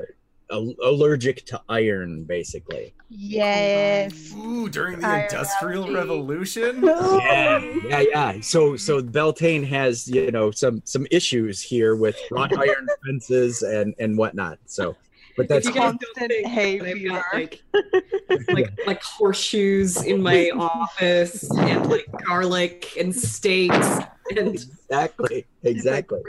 [0.49, 2.93] allergic to iron, basically.
[3.10, 4.34] Yes.
[4.36, 5.95] Ooh, during the Iron Industrial allergy.
[5.95, 6.84] Revolution?
[7.25, 8.41] Yeah, yeah, yeah.
[8.41, 13.93] So so Beltane has you know some some issues here with wrought iron fences and
[13.99, 14.60] and whatnot.
[14.65, 14.95] So,
[15.38, 17.10] but that's If you constant hay fever.
[17.10, 17.63] got like
[18.49, 23.99] like like horseshoes in my office and like garlic and stakes
[24.36, 26.19] and exactly exactly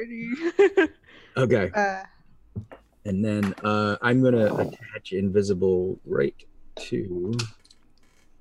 [1.36, 1.70] okay.
[1.74, 2.02] uh,
[3.06, 6.34] And then uh, I'm gonna attach invisible right
[6.74, 7.32] to,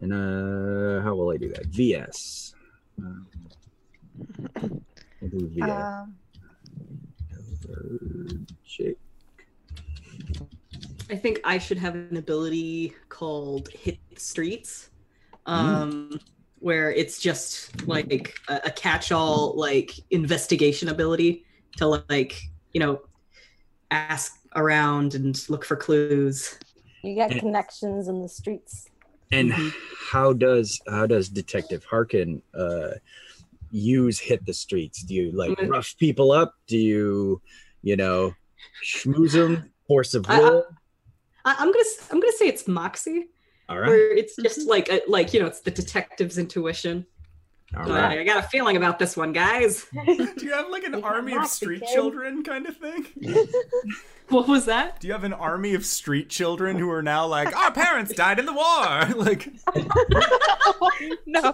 [0.02, 1.68] and uh, how will I do that?
[1.68, 2.56] VS.
[2.98, 3.28] Um,
[5.22, 5.70] we'll do VS.
[5.70, 6.16] um,
[8.66, 8.98] Shake.
[11.12, 14.90] I think I should have an ability called Hit Streets,
[15.46, 16.20] um,
[16.58, 21.46] where it's just like a, a catch-all like investigation ability
[21.78, 22.42] to like
[22.74, 23.02] you know
[23.92, 26.58] ask around and look for clues.
[27.04, 27.40] You got Yeah.
[27.40, 28.88] connections in the streets.
[29.32, 29.74] And Mhm.
[30.12, 32.92] how does how does Detective Harkin uh,
[33.72, 35.04] use hit the streets?
[35.04, 35.70] Do you like Mm.
[35.70, 36.56] rough people up?
[36.68, 37.42] Do you,
[37.82, 38.34] you know,
[38.84, 40.66] schmooze them, force of I- I- will?
[41.46, 43.28] I, I'm gonna I'm gonna say it's Moxie,
[43.70, 47.06] All right, where it's just like a, like you know it's the detective's intuition.
[47.76, 48.08] All Uh.
[48.10, 49.86] I got a feeling about this one, guys.
[50.06, 53.06] Do you have like an army of street children kind of thing?
[54.30, 55.00] What was that?
[55.00, 58.40] Do you have an army of street children who are now like, our parents died
[58.40, 59.06] in the war?
[59.16, 59.48] Like,
[61.28, 61.54] no.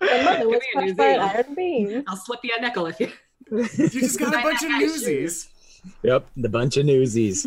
[0.00, 2.04] My mother was crushed by an iron beam.
[2.08, 3.12] I'll slip you a nickel if you.
[3.52, 5.48] you just got a bunch of guy's newsies.
[6.02, 7.46] Yep, the bunch of newsies.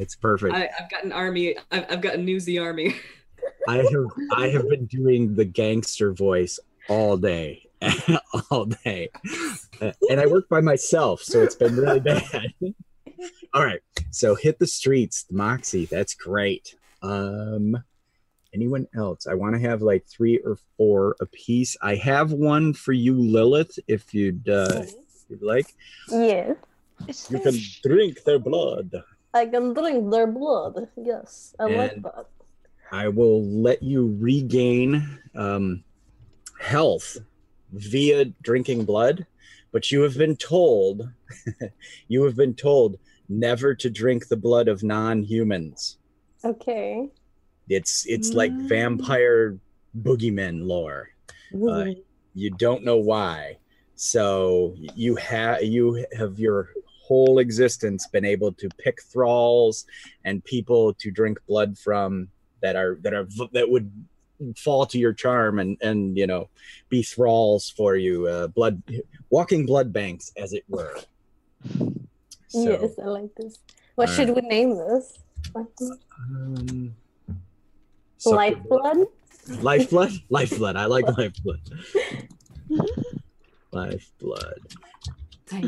[0.00, 0.52] It's perfect.
[0.54, 1.56] I, I've got an army.
[1.70, 2.96] I've, I've got a newsy army.
[3.68, 3.86] I have
[4.32, 7.68] I have been doing the gangster voice all day,
[8.50, 9.10] all day,
[10.10, 12.52] and I work by myself, so it's been really bad.
[13.54, 15.86] all right, so hit the streets, Moxie.
[15.86, 16.74] That's great.
[17.02, 17.76] Um,
[18.54, 19.26] anyone else?
[19.26, 21.76] I want to have like three or four a piece.
[21.82, 24.94] I have one for you, Lilith, if you'd uh, if
[25.28, 25.74] you'd like.
[26.10, 29.02] Yes, You can drink their blood.
[29.34, 30.88] I can drink their blood.
[30.96, 32.26] Yes, I like that.
[32.90, 35.82] I will let you regain um,
[36.60, 37.18] health
[37.72, 39.26] via drinking blood,
[39.72, 41.08] but you have been told,
[42.08, 45.98] you have been told never to drink the blood of non-humans.
[46.44, 47.08] Okay.
[47.68, 48.68] It's it's like Mm.
[48.68, 49.58] vampire
[50.00, 51.08] boogeyman lore.
[51.68, 51.86] Uh,
[52.34, 53.58] you don't know why.
[53.96, 56.68] So you have you have your
[57.02, 59.84] whole existence been able to pick thralls
[60.24, 62.28] and people to drink blood from
[62.62, 63.90] that are that are that would
[64.56, 66.48] fall to your charm and and you know
[66.88, 68.82] be thralls for you uh, blood
[69.30, 70.96] walking blood banks as it were.
[72.48, 73.58] So yes, I like this.
[73.96, 75.18] What All should we name this?
[75.54, 76.94] um,
[78.18, 79.06] something- Lifeblood?
[79.60, 80.12] lifeblood?
[80.30, 80.76] Lifeblood.
[80.76, 81.60] I like lifeblood.
[83.72, 84.60] Lifeblood.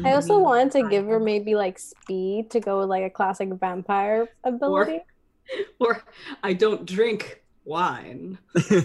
[0.05, 3.49] I also wanted to give her maybe like speed to go with like a classic
[3.51, 5.01] vampire ability.
[5.79, 6.03] Or
[6.43, 8.39] I don't drink wine.
[8.71, 8.83] you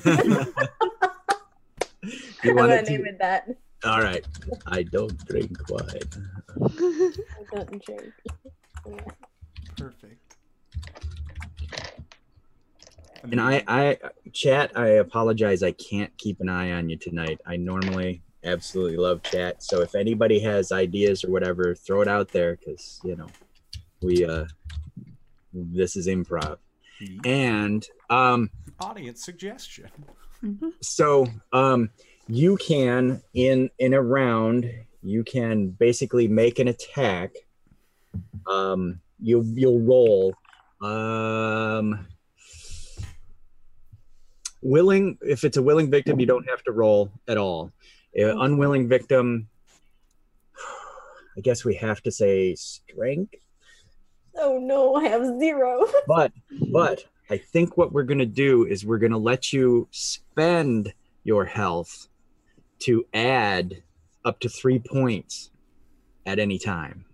[2.43, 3.48] I'm want gonna to name it that.
[3.86, 4.26] all right
[4.67, 5.88] i don't drink wine
[6.62, 8.13] I don't drink.
[9.78, 10.36] Perfect.
[13.24, 13.98] and i i
[14.34, 19.24] chat i apologize i can't keep an eye on you tonight i normally absolutely love
[19.24, 23.28] chat so if anybody has ideas or whatever throw it out there because you know
[24.02, 24.43] we uh
[25.54, 26.58] this is improv
[27.26, 29.89] and um audience suggestion.
[30.44, 30.74] Mhm.
[30.82, 31.89] so um
[32.28, 34.70] you can in in a round
[35.02, 37.32] you can basically make an attack.
[38.48, 40.34] Um you you'll roll.
[40.82, 42.08] Um
[44.62, 47.72] willing if it's a willing victim you don't have to roll at all.
[48.18, 49.48] Uh, unwilling victim
[51.38, 53.43] i guess we have to say strength
[54.36, 55.86] Oh no, I have zero.
[56.08, 56.32] but
[56.72, 60.93] but I think what we're gonna do is we're gonna let you spend
[61.24, 62.08] your health
[62.80, 63.82] to add
[64.26, 65.52] up to three points
[66.26, 67.06] at any time.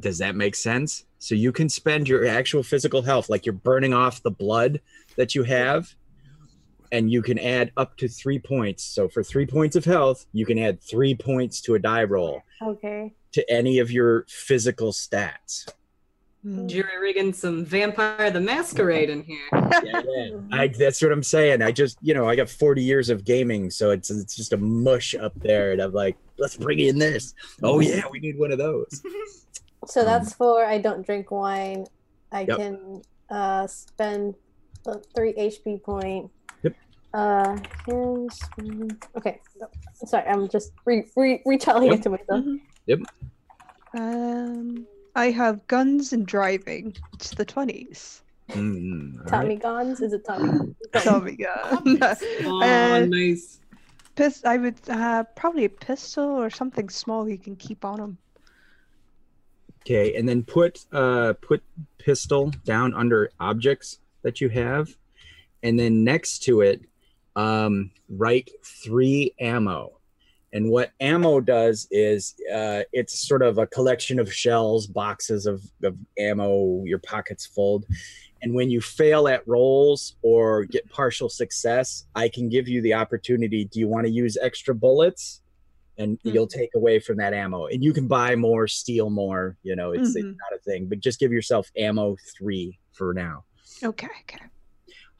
[0.00, 1.04] Does that make sense?
[1.18, 4.80] So you can spend your actual physical health, like you're burning off the blood
[5.16, 5.94] that you have,
[6.92, 8.84] and you can add up to three points.
[8.84, 12.42] So for three points of health, you can add three points to a die roll
[12.62, 13.12] Okay.
[13.32, 15.66] to any of your physical stats.
[16.46, 16.66] Mm.
[16.68, 19.38] Jerry rigging some Vampire the Masquerade in here.
[19.52, 20.30] yeah, yeah.
[20.50, 21.62] I, that's what I'm saying.
[21.62, 24.56] I just, you know, I got 40 years of gaming, so it's it's just a
[24.56, 27.34] mush up there, and I'm like, let's bring in this.
[27.62, 29.02] Oh yeah, we need one of those.
[29.84, 31.86] So that's for I don't drink wine.
[32.30, 32.56] I Yep.
[32.56, 34.36] can uh spend
[35.16, 36.30] three HP point.
[37.14, 37.14] Yep.
[37.14, 39.40] Uh, can spend- okay.
[39.60, 39.68] No,
[40.06, 41.98] Sorry, I'm just re, re, retelling Yep.
[41.98, 42.44] it to myself.
[42.88, 43.04] Mhm.
[43.94, 46.96] Um, I have guns and driving.
[47.14, 48.22] It's the twenties.
[48.48, 49.60] Mm, Tommy right.
[49.62, 50.00] guns?
[50.00, 50.74] Is it Tommy?
[50.92, 52.22] Tommy guns.
[52.44, 53.60] Oh, Uh, nice.
[54.14, 58.18] Pis- I would uh, probably a pistol or something small you can keep on him.
[59.82, 61.62] Okay, and then put uh put
[61.98, 64.96] pistol down under objects that you have,
[65.62, 66.82] and then next to it,
[67.36, 68.50] um, write
[68.84, 69.98] three ammo.
[70.54, 75.62] And what ammo does is uh, it's sort of a collection of shells, boxes of,
[75.82, 77.86] of ammo, your pockets fold.
[78.42, 82.92] And when you fail at rolls or get partial success, I can give you the
[82.92, 83.64] opportunity.
[83.64, 85.40] Do you want to use extra bullets?
[85.96, 87.66] And you'll take away from that ammo.
[87.66, 89.56] And you can buy more, steal more.
[89.62, 90.36] You know, it's, it's Mhm.
[90.36, 93.44] not a thing, but just give yourself ammo three for now.
[93.82, 94.44] Okay, okay.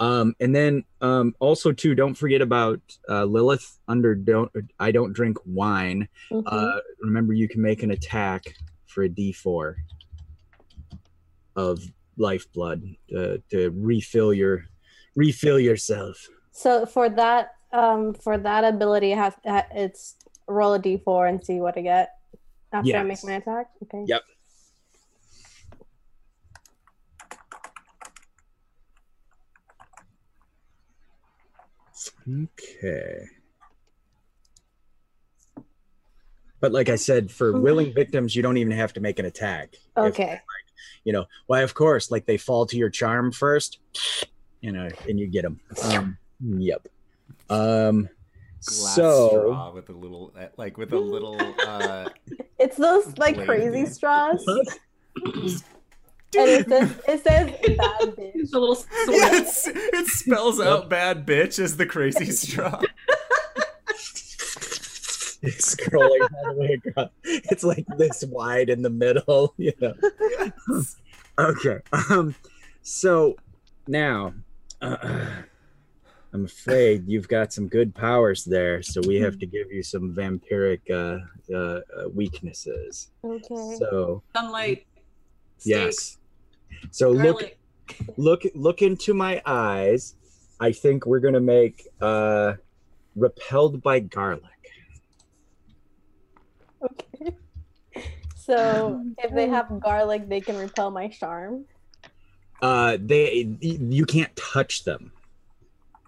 [0.02, 5.12] Um, and then um, also too, don't forget about uh, Lilith under don't I don't
[5.12, 6.08] drink wine.
[6.32, 6.42] Mhm.
[6.44, 8.42] Uh, remember, you can make an attack
[8.86, 9.76] for a D4
[11.54, 11.84] of
[12.16, 14.64] lifeblood to, to refill your
[15.14, 16.28] refill yourself.
[16.50, 20.16] so for that, um, for that ability, I have uh, it's
[20.48, 22.10] roll a d4 and see what I get
[22.72, 23.70] after I make my attack.
[23.84, 24.04] Okay.
[24.08, 24.22] Yep.
[32.28, 33.24] Okay.
[36.60, 39.74] But like I said, for willing victims, you don't even have to make an attack.
[39.96, 40.40] If, Okay.
[41.04, 41.62] you know, why?
[41.62, 43.78] Of course, like they fall to your charm first,
[44.60, 45.60] you know, and you get them.
[45.82, 46.86] Um, yep.
[47.50, 48.08] Um.
[48.64, 51.36] Glass so straw with a little, uh, like with a little.
[51.66, 52.08] uh
[52.60, 54.46] It's those like Blade crazy straws,
[56.36, 58.32] and it says it says bad bitch.
[58.34, 58.90] It's a little sword.
[59.08, 62.80] Yeah, it's, it spells out "bad bitch" as the crazy straw.
[65.42, 67.10] it's scrolling all the way across.
[67.24, 69.94] It's like this wide in the middle, you know.
[71.38, 71.78] Okay.
[72.08, 72.34] Um.
[72.82, 73.36] So
[73.86, 74.34] now,
[74.80, 75.26] uh,
[76.32, 80.14] I'm afraid you've got some good powers there, so we have to give you some
[80.14, 81.18] vampiric uh,
[81.54, 83.10] uh, uh, weaknesses.
[83.22, 83.76] Okay.
[83.78, 84.86] So Sunlight.
[85.64, 86.18] yes.
[86.90, 87.56] So look
[88.16, 90.14] look look into my eyes.
[90.60, 92.54] I think we're gonna make uh,
[93.16, 94.42] repelled by garlic.
[96.82, 97.36] Okay.
[98.36, 101.64] So if they have garlic, they can repel my charm.
[102.60, 105.10] uh they you can't touch them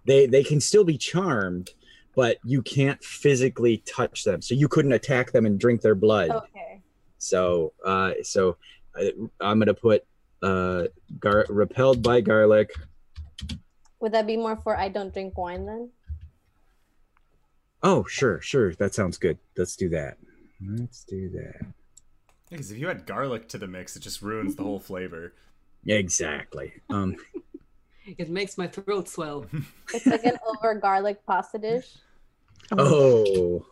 [0.04, 1.70] they they can still be charmed
[2.14, 6.30] but you can't physically touch them so you couldn't attack them and drink their blood
[6.30, 6.80] Okay.
[7.18, 8.56] so uh so
[8.94, 10.04] I, i'm gonna put
[10.44, 10.84] uh
[11.18, 12.70] gar- repelled by garlic
[14.00, 15.90] Would that be more for I don't drink wine then?
[17.82, 20.18] oh sure sure that sounds good let's do that
[20.78, 21.64] let's do that
[22.50, 25.32] Because if you add garlic to the mix, it just ruins the whole flavor.
[25.86, 27.16] exactly um
[28.18, 29.46] It makes my throat swell.
[29.94, 31.88] It's like an over garlic pasta dish.
[32.76, 33.64] oh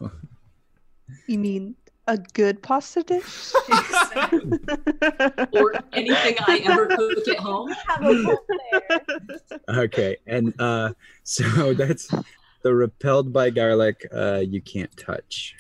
[1.29, 1.77] You mean
[2.09, 3.53] a good pasta dish?
[5.53, 5.72] or
[6.03, 7.71] anything I ever cook at home.
[7.87, 9.01] Have a whole there.
[9.69, 12.13] okay and uh so that's
[12.63, 15.57] the repelled by garlic uh you can't touch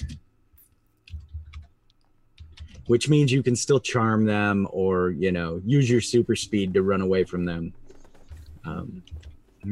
[2.87, 6.83] which means you can still charm them or you know use your super speed to
[6.83, 7.73] run away from them
[8.65, 9.03] um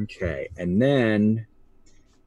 [0.02, 1.46] okay and then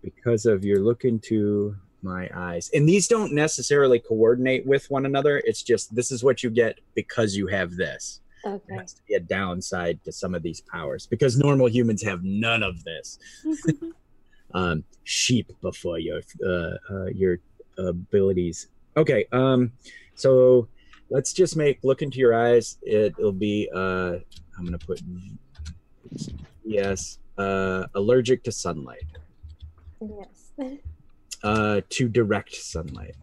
[0.02, 5.42] because of your look into my eyes and these don't necessarily coordinate with one another
[5.46, 9.14] it's just this is what you get because you have this there has to be
[9.16, 13.20] a downside to some of these powers because normal humans have none of this.
[14.54, 17.40] um, sheep before your uh, uh, your
[17.78, 18.68] abilities.
[18.96, 19.72] Okay, um,
[20.16, 20.68] so
[21.10, 22.78] let's just make look into your eyes.
[22.84, 24.18] It, will be uh,
[24.58, 25.02] I'm gonna put
[26.64, 29.06] yes, uh, allergic to sunlight,
[30.02, 30.52] Yes.
[31.44, 33.16] uh, to direct sunlight.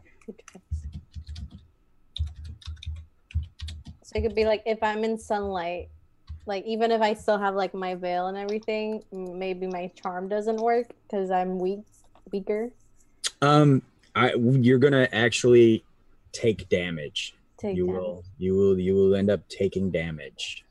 [4.10, 5.88] So it could be like if I'm in sunlight,
[6.44, 10.56] like even if I still have like my veil and everything, maybe my charm doesn't
[10.56, 11.80] work because I'm weak,
[12.32, 12.70] weaker.
[13.40, 13.82] Um,
[14.16, 15.84] I you're gonna actually
[16.32, 17.34] take damage.
[17.56, 18.00] Take you damage.
[18.00, 20.64] will you will you will end up taking damage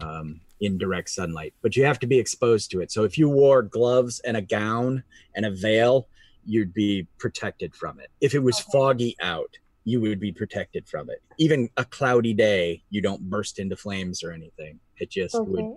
[0.00, 3.28] um, in direct sunlight but you have to be exposed to it so if you
[3.28, 5.02] wore gloves and a gown
[5.34, 6.06] and a veil
[6.44, 8.68] you'd be protected from it if it was Okay.
[8.72, 13.58] foggy out you would be protected from it even a cloudy day you don't burst
[13.58, 15.76] into flames or anything it just would Okay.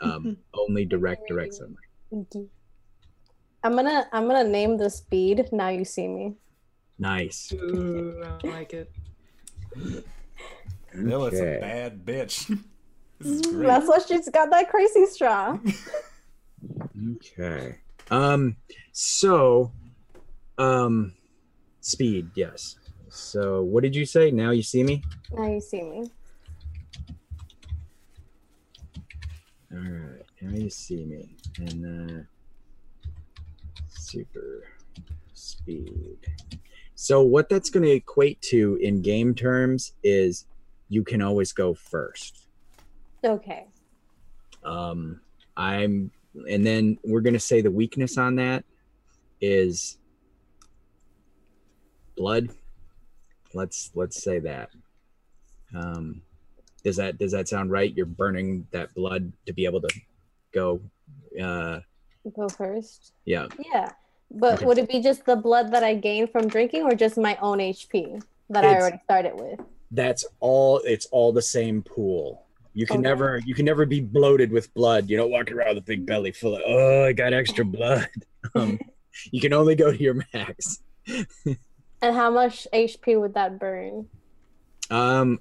[0.00, 1.76] um, only direct direct sunlight
[2.10, 2.50] Thank you.
[3.64, 5.48] I'm gonna I'm gonna name the speed.
[5.50, 6.34] Now you see me.
[6.98, 8.90] nice Ooh, I like it.
[10.94, 12.48] Lilith's a bad bitch.
[13.18, 13.68] this is great.
[13.68, 15.58] That's why she's got that crazy straw.
[17.16, 17.78] Okay.
[18.10, 18.56] Um
[18.92, 19.72] so
[20.58, 21.14] um
[21.80, 22.76] speed, yes.
[23.14, 24.30] So what did you say?
[24.30, 25.02] Now you see me?
[25.30, 26.10] now you see me.
[29.70, 30.24] All right.
[30.40, 31.36] Now you see me.
[31.58, 32.22] And uh
[33.90, 34.64] super
[35.34, 36.16] speed.
[36.94, 40.46] So what that's going to equate to in game terms is
[40.88, 42.48] you can always go first.
[43.22, 43.66] Okay.
[44.64, 45.20] um
[45.58, 46.10] i'm
[46.48, 48.64] and then we're going to say the weakness on that
[49.42, 49.98] is
[52.16, 52.48] blood
[53.54, 54.70] let's let's say that
[55.74, 56.22] um
[56.84, 59.88] does that does that sound right you're burning that blood to be able to
[60.52, 60.80] go
[61.40, 61.80] uh,
[62.36, 63.12] Go first.
[63.24, 63.48] yeah.
[63.72, 63.90] Yeah.
[64.30, 64.66] But Okay.
[64.66, 67.58] would it be just the blood that I gained from drinking or just my own
[67.58, 69.58] HP that I already started with?
[69.90, 70.78] That's all.
[70.84, 72.46] It's all the same pool.
[72.74, 73.08] You can Okay.
[73.08, 75.10] never, you can never be bloated with blood.
[75.10, 78.08] You don't walk around with a big belly full of, oh, I got extra blood.
[78.54, 78.78] Um,
[79.30, 80.82] you can only go to your max.
[82.02, 84.08] And how much HP would that burn?
[84.90, 85.38] Um,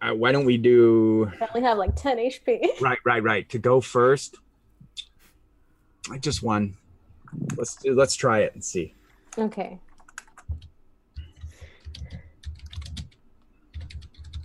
[0.00, 2.60] uh, why don't we do I only have like 10 HP.
[2.80, 3.48] right, right, right?
[3.50, 4.36] To go first.
[6.10, 6.76] I just won.
[7.56, 8.94] Let's let's try it and see.
[9.36, 9.80] Okay.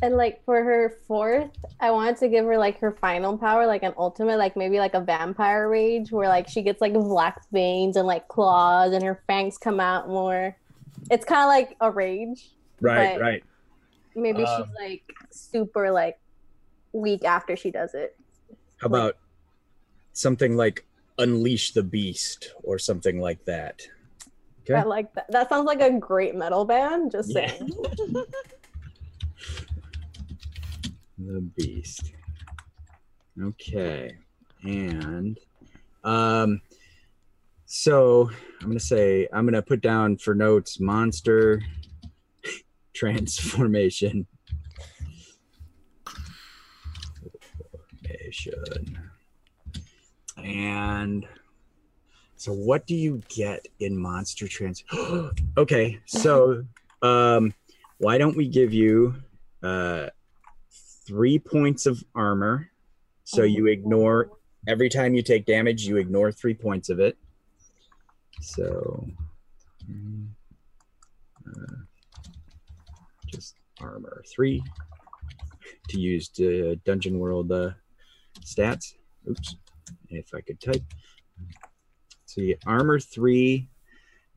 [0.02, 1.52] And like for her fourth,
[1.82, 4.94] I wanted to give her like her final power, like an ultimate, like maybe like
[4.94, 9.22] a vampire rage, where like she gets like black veins and like claws, and her
[9.28, 10.56] fangs come out more.
[11.10, 12.50] It's kind of like a rage.
[12.82, 13.44] Right, Right.
[14.16, 16.18] Maybe Um, she's like super like
[16.94, 18.16] weak after she does it.
[18.78, 19.18] How about
[20.14, 20.86] something like
[21.18, 23.82] Unleash the Beast or something like that?
[24.62, 24.76] Okay.
[24.76, 25.30] I like that.
[25.32, 27.12] That sounds like a great metal band.
[27.12, 27.50] Just Yeah.
[27.50, 27.72] saying.
[31.22, 32.14] The Beast.
[33.42, 34.16] Okay.
[34.64, 35.38] And
[36.06, 36.62] um
[37.72, 41.62] so I'm gonna say I'm gonna put down for notes monster
[42.96, 44.26] transformation.
[48.02, 48.98] Formation.
[50.38, 51.28] And
[52.38, 54.84] so what do you get in monster trans
[55.58, 56.64] okay so
[57.04, 57.54] um
[58.00, 59.14] why don't we give you
[59.62, 60.08] uh
[61.06, 62.72] three points of armor
[63.26, 64.32] so you ignore
[64.68, 67.18] every time you take damage you ignore three points of it
[68.42, 69.06] so
[69.90, 70.28] mm,
[71.48, 71.76] uh,
[73.28, 74.64] just armor three
[75.90, 77.72] to use the dungeon world uh,
[78.42, 78.94] stats
[79.30, 79.56] oops
[80.10, 80.84] if i could type
[82.26, 83.70] so you get armor three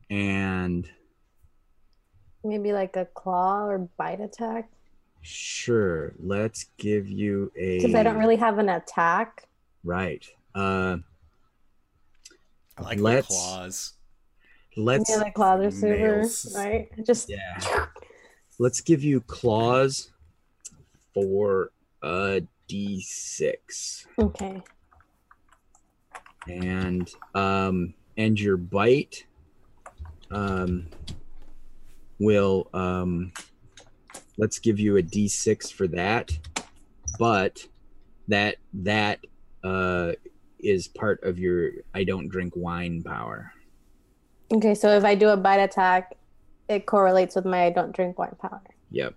[0.09, 0.89] and
[2.45, 4.69] Maybe like a claw or bite attack.
[5.21, 9.47] sure let's give you a Because I don't really have an attack.
[9.85, 10.25] right
[10.55, 10.97] uh
[12.77, 13.93] I like Let's- the claws.
[14.75, 16.53] let's yeah, the claws are super, nails.
[16.55, 16.89] right?
[17.05, 17.85] Just yeah
[18.59, 20.11] let's give you claws
[21.13, 21.71] for
[22.01, 24.61] a d6 okay.
[26.47, 29.25] and um and your bite
[30.31, 30.87] um
[32.19, 33.31] will um
[34.37, 36.31] let's give you a d6 for that
[37.19, 37.65] but
[38.27, 39.19] that that
[39.63, 40.11] uh
[40.63, 43.51] is part of your i don't drink wine power
[44.51, 46.13] Okay, so if I do a bite attack,
[46.69, 48.61] it correlates with my I don't drink wine power.
[48.91, 49.15] yep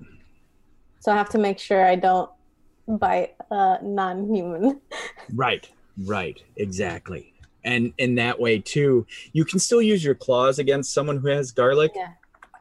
[1.01, 2.31] So I have to make sure I don't
[2.89, 4.81] bite a non-human.
[5.35, 5.69] Right,
[6.07, 7.35] right, exactly.
[7.65, 11.51] And in that way too, you can still use your claws against someone who has
[11.53, 12.13] garlic, Yeah.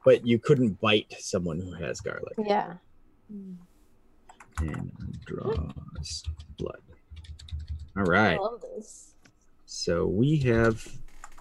[0.04, 2.34] but you couldn't bite someone who has garlic.
[2.46, 2.74] Yeah.
[4.60, 4.92] And
[5.26, 6.24] draws
[6.58, 6.82] blood.
[7.98, 9.14] All I love this.
[9.66, 10.86] So we have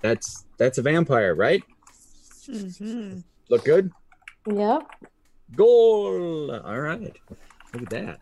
[0.03, 1.63] that's that's a vampire, right?
[2.47, 3.91] hmm Look good?
[4.47, 4.83] Yep.
[5.57, 6.51] Goal.
[6.55, 7.17] All right.
[7.73, 8.21] Look at that.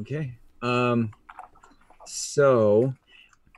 [0.00, 0.34] Okay.
[0.62, 1.12] Um
[2.06, 2.94] so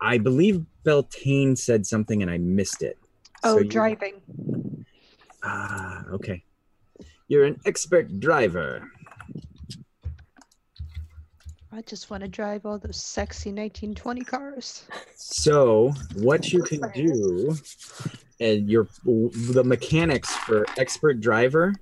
[0.00, 2.98] I believe Beltane said something and I missed it.
[3.42, 4.20] Oh, So you- driving.
[5.42, 6.42] Ah, okay.
[7.28, 8.90] You're an expert driver.
[11.76, 14.84] I just want to drive all those sexy 1920 cars.
[15.14, 17.54] So what you can do,
[18.40, 21.74] and your the mechanics for expert driver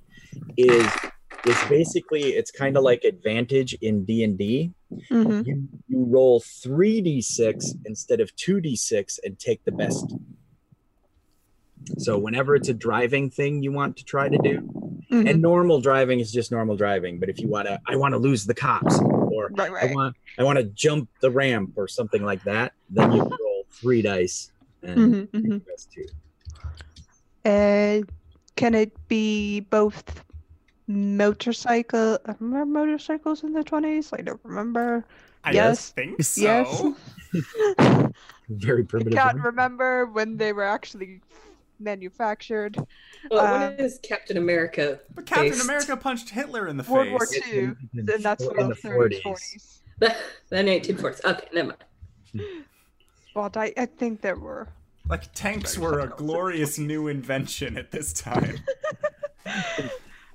[0.57, 0.85] is
[1.45, 4.73] is basically it's kind of like advantage in D and D.
[5.07, 9.71] hmm You you roll three d six instead of two d six and take the
[9.71, 10.13] best.
[11.99, 14.69] So whenever it's a driving thing you want to try to do,
[15.11, 15.27] Mm-hmm.
[15.27, 17.19] and normal driving is just normal driving.
[17.19, 18.97] But if you want to, I want to lose the cops,
[19.35, 23.11] or Right, I want I want to jump the ramp or something like that, then
[23.11, 24.51] you roll three dice
[24.83, 26.05] and hmm take hmm the best two.
[27.45, 28.01] Uh,
[28.55, 30.23] can it be both
[30.87, 32.17] motorcycle?
[32.25, 34.11] I remember motorcycles in the 20s?
[34.13, 35.05] I don't remember.
[35.43, 35.91] I Yes.
[35.91, 36.41] think so.
[36.41, 36.83] Yes.
[38.49, 38.85] Very primitive.
[38.85, 39.17] I primitive.
[39.17, 39.45] can't one.
[39.45, 41.21] remember when they were actually
[41.79, 42.77] manufactured.
[43.29, 44.99] Well, Um, when is Captain America?
[45.13, 45.63] But Captain Based.
[45.63, 47.41] America punched Hitler in the World War face.
[47.51, 49.21] II, and that's in from the the 30s, 40s.
[49.23, 49.79] 40s.
[49.99, 50.15] The,
[50.49, 51.23] the 1940s.
[51.25, 51.75] Okay, never
[52.33, 52.65] mind.
[53.33, 54.67] But I, I think there were.
[55.07, 58.59] Like tanks were a glorious new invention at this time.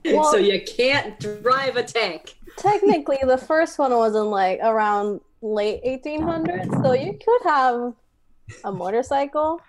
[0.05, 2.36] Well- so you can't drive a tank.
[2.57, 7.93] Technically, the first one wasn't like around late 1800s, so you could have
[8.64, 9.61] A motorcycle?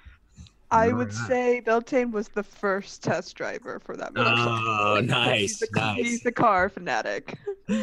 [0.72, 1.28] I would Alright.
[1.28, 4.58] say Beltane was the first test driver for that motorcycle.
[4.58, 5.98] Oh, he's nice, a, nice.
[5.98, 7.38] He's a car fanatic.
[7.70, 7.78] All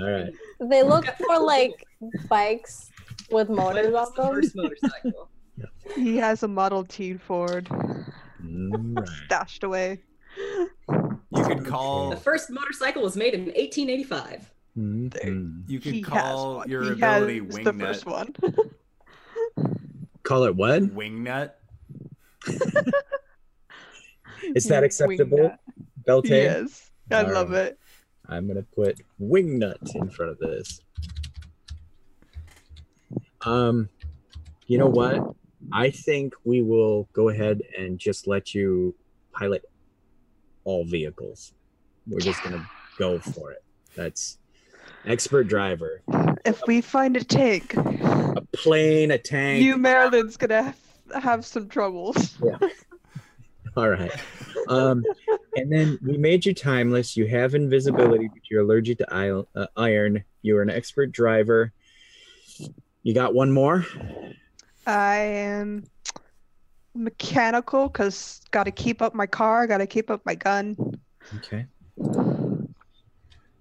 [0.00, 0.32] right.
[0.60, 1.84] They look for like
[2.28, 2.90] bikes
[3.30, 4.32] with motors on What's the them.
[4.34, 5.28] first motorcycle?
[5.94, 7.78] He has a Model T Ford All
[8.40, 9.08] right.
[9.26, 10.02] stashed away.
[10.36, 14.50] You could call The first motorcycle was made in 1885.
[14.76, 15.62] Mhm.
[15.68, 18.38] you could he call your he ability has the first wingnut.
[18.42, 18.70] one.
[20.22, 20.82] Call it what?
[20.82, 21.50] Wingnut.
[24.54, 25.54] Is that acceptable.
[26.04, 26.44] Beltane?
[26.44, 27.66] Yes, I All love right.
[27.66, 27.78] it.
[28.28, 30.80] I'm gonna put wingnut in front of this.
[33.44, 33.88] Um,
[34.66, 35.34] you know what?
[35.72, 38.94] I think we will go ahead and just let you
[39.32, 39.64] pilot
[40.64, 41.52] all vehicles.
[42.06, 42.68] We're just gonna
[42.98, 43.62] go for it.
[43.96, 44.38] That's
[45.04, 46.02] expert driver.
[46.44, 49.62] If we find a tank, A plane, a tank.
[49.62, 50.74] you Maryland's gonna
[51.12, 52.38] have, have some troubles.
[52.42, 52.58] Yeah.
[53.76, 54.12] All right.
[54.68, 55.02] Um,
[55.56, 57.16] and then we made you timeless.
[57.16, 60.24] You have invisibility, but you're allergic to uh, iron.
[60.42, 61.72] You're an expert driver.
[63.02, 63.86] You got one more?
[64.86, 65.84] I am
[66.94, 70.76] mechanical because got to keep up my car, got to keep up my gun.
[71.36, 71.66] Okay.
[71.96, 72.68] The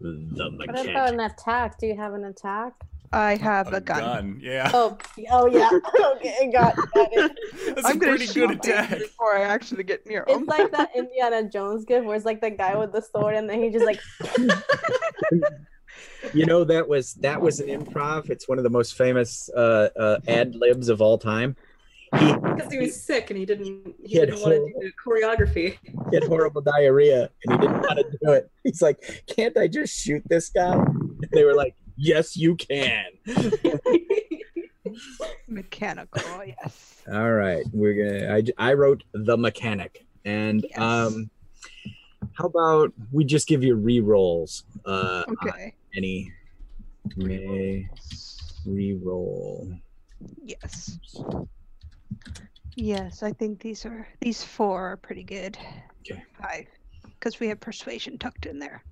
[0.02, 1.78] What about an attack?
[1.78, 2.74] Do you have an attack?
[3.14, 4.40] I have a, gun.
[4.42, 4.72] Yeah.
[4.74, 4.98] Oh,
[5.32, 5.70] oh yeah.
[6.16, 7.32] okay, got, got it.
[7.76, 9.00] That's I'm a pretty good things attack.
[9.00, 10.40] before I actually get near them.
[10.42, 13.50] It's like that Indiana Jones gift where it's like the guy with the sword and
[13.50, 14.00] then he just like
[16.34, 18.30] You know that was that was an improv.
[18.30, 21.56] It's one of the most famous uh, uh, ad libs of all time.
[22.18, 24.74] He, Because he was sick and he didn't he He had didn't want to do
[24.80, 25.78] the choreography.
[26.10, 28.52] he had horrible diarrhea and he didn't want to do it.
[28.64, 33.06] He's like, "Can't I just shoot this guy?" And they were like, "Yes, you can."
[35.48, 37.04] Mechanical, yes.
[37.12, 38.34] All right, we're gonna.
[38.34, 40.80] I, I wrote the mechanic, and Yes.
[40.80, 41.30] um,
[42.34, 44.64] how about we just give you re-rolls?
[44.86, 45.76] Uh, Okay.
[45.96, 46.32] any
[47.18, 47.88] may
[48.66, 49.72] re-roll.
[50.44, 50.98] Yes.
[52.76, 55.58] Yes, I think these are these four are pretty good.
[56.02, 56.24] Okay.
[56.42, 56.66] Five,
[57.04, 58.84] because we have persuasion tucked in there.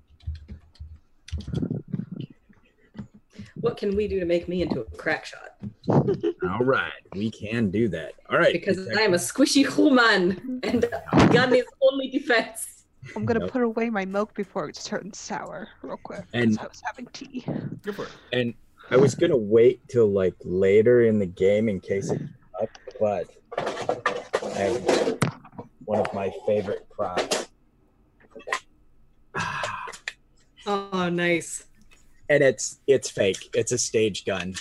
[3.62, 5.56] What can we do to make me into a crack shot?
[5.90, 8.14] All right, we can do that.
[8.30, 10.86] All right, Because I am a squishy human and
[11.34, 12.86] gun is only defense.
[13.16, 13.52] I'm gonna Nope.
[13.52, 16.24] put away my milk before it turns sour, real quick.
[16.34, 17.46] And- And I was having tea.
[17.84, 18.10] Go for it.
[18.34, 18.54] and
[18.92, 22.22] I was gonna wait till like later in the game in case it
[22.62, 25.18] up, but I have
[25.86, 27.48] one of my favorite props.
[29.36, 29.86] Ah.
[30.66, 31.66] Oh, nice.
[32.30, 33.50] And it's it's fake.
[33.54, 34.56] It's a stage gun,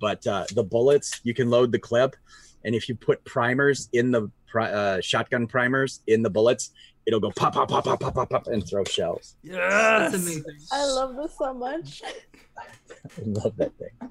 [0.00, 2.16] but uh, the bullets you can load the clip,
[2.64, 6.70] and if you put primers in the pri- uh, shotgun primers in the bullets,
[7.06, 9.36] it'll go pop pop pop pop pop pop pop and throw shells.
[9.42, 10.12] Yes.
[10.12, 10.44] That's amazing.
[10.70, 12.02] I love this so much.
[12.58, 14.10] I love that thing.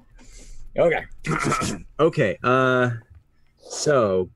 [0.78, 1.04] Okay,
[2.00, 2.38] okay.
[2.42, 2.90] Uh,
[3.58, 4.30] so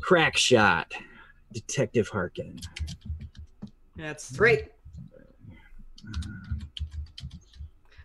[0.00, 0.92] crack shot,
[1.52, 2.58] Detective Harkin.
[3.96, 4.68] That's great.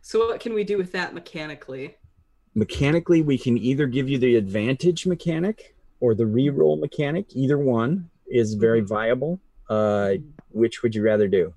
[0.08, 1.96] So what can we do with that mechanically?
[2.54, 7.26] Mechanically, we can either give you the advantage mechanic or the reroll mechanic.
[7.36, 9.40] Either one is very viable.
[9.68, 10.14] Uh,
[10.52, 11.52] which would you rather do?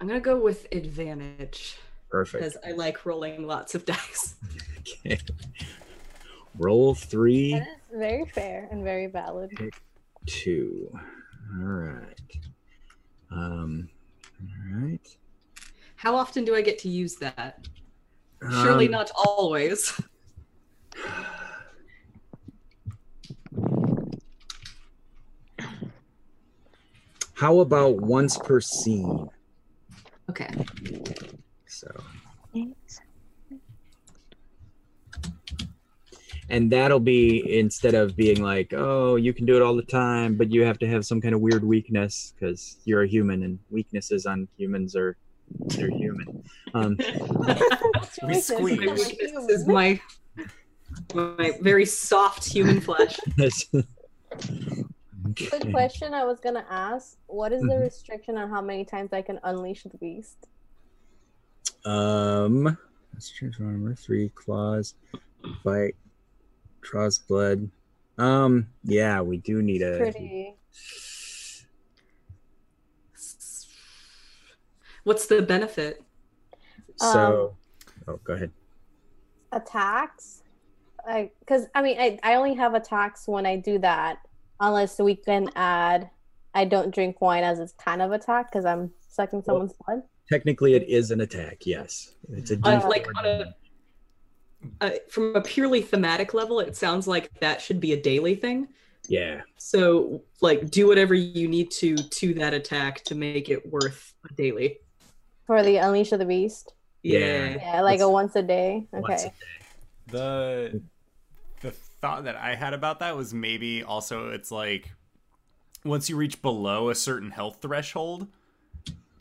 [0.00, 1.76] I'm gonna go with advantage
[2.10, 2.42] Perfect.
[2.42, 4.34] because I like rolling lots of dice.
[4.80, 5.20] Okay.
[6.58, 9.52] Roll three, That is very fair and very valid.
[10.26, 10.90] two.
[11.60, 12.38] All right.
[13.30, 13.88] Um.
[14.42, 15.16] All right.
[15.96, 17.66] How often do I get to use that?
[18.50, 19.98] Surely Um, not always.
[27.34, 29.28] How about once per scene?
[30.30, 30.48] Okay.
[31.66, 31.88] So,
[36.48, 40.36] and that'll be instead of being like, oh, you can do it all the time,
[40.36, 43.58] but you have to have some kind of weird weakness because you're a human, and
[43.70, 45.16] weaknesses on humans are
[45.60, 46.44] they're human.
[46.74, 46.98] Um,
[48.26, 48.78] We squeeze.
[48.78, 50.00] My I'm a weakness is my
[51.14, 53.18] my very soft human flesh.
[55.48, 57.80] Quick question I was gonna ask: What is the Mhm.
[57.82, 60.46] restriction on how many times I can unleash the beast?
[61.84, 62.76] Um,
[63.12, 63.94] let's transform armor.
[63.94, 64.94] Three claws,
[65.64, 65.96] bite,
[66.82, 67.68] draws blood.
[68.18, 69.98] Um, yeah, we do need a.
[69.98, 70.54] Pretty.
[75.04, 76.02] What's the benefit?
[76.96, 77.56] So,
[78.08, 78.50] oh, go ahead.
[79.52, 80.42] Attacks
[81.06, 84.18] I because I mean I, I only have attacks when I do that,
[84.60, 86.10] unless we can add
[86.54, 90.02] I don't drink wine as it's kind of attack because I'm sucking someone's blood.
[90.28, 91.66] Technically, it is an attack.
[91.66, 93.54] Yes, it's a On, D4 like on a
[94.80, 98.68] uh, from a purely thematic level, it sounds like that should be a daily thing.
[99.08, 99.42] yeah.
[99.58, 104.34] So, like, do whatever you need to to that attack to make it worth a
[104.34, 104.78] daily.
[105.46, 106.72] For the Unleash of the Beast.
[107.02, 107.56] Yeah.
[107.60, 108.86] Yeah, like a once a day.
[108.92, 109.14] Once Okay.
[109.14, 109.32] a day.
[110.08, 110.82] The
[111.60, 114.92] the thought that I had about that was maybe also it's like
[115.84, 118.26] once you reach below a certain health threshold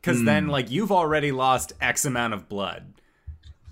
[0.01, 0.49] cuz then Hmm.
[0.51, 2.93] like you've already lost x amount of blood.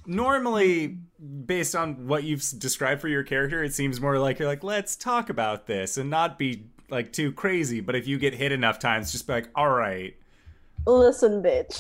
[0.06, 0.98] Normally
[1.46, 4.96] based on what you've described for your character it seems more like you're like let's
[4.96, 8.80] talk about this and not be like too crazy but if you get hit enough
[8.80, 10.16] times just be like all right
[10.86, 11.80] Listen, bitch.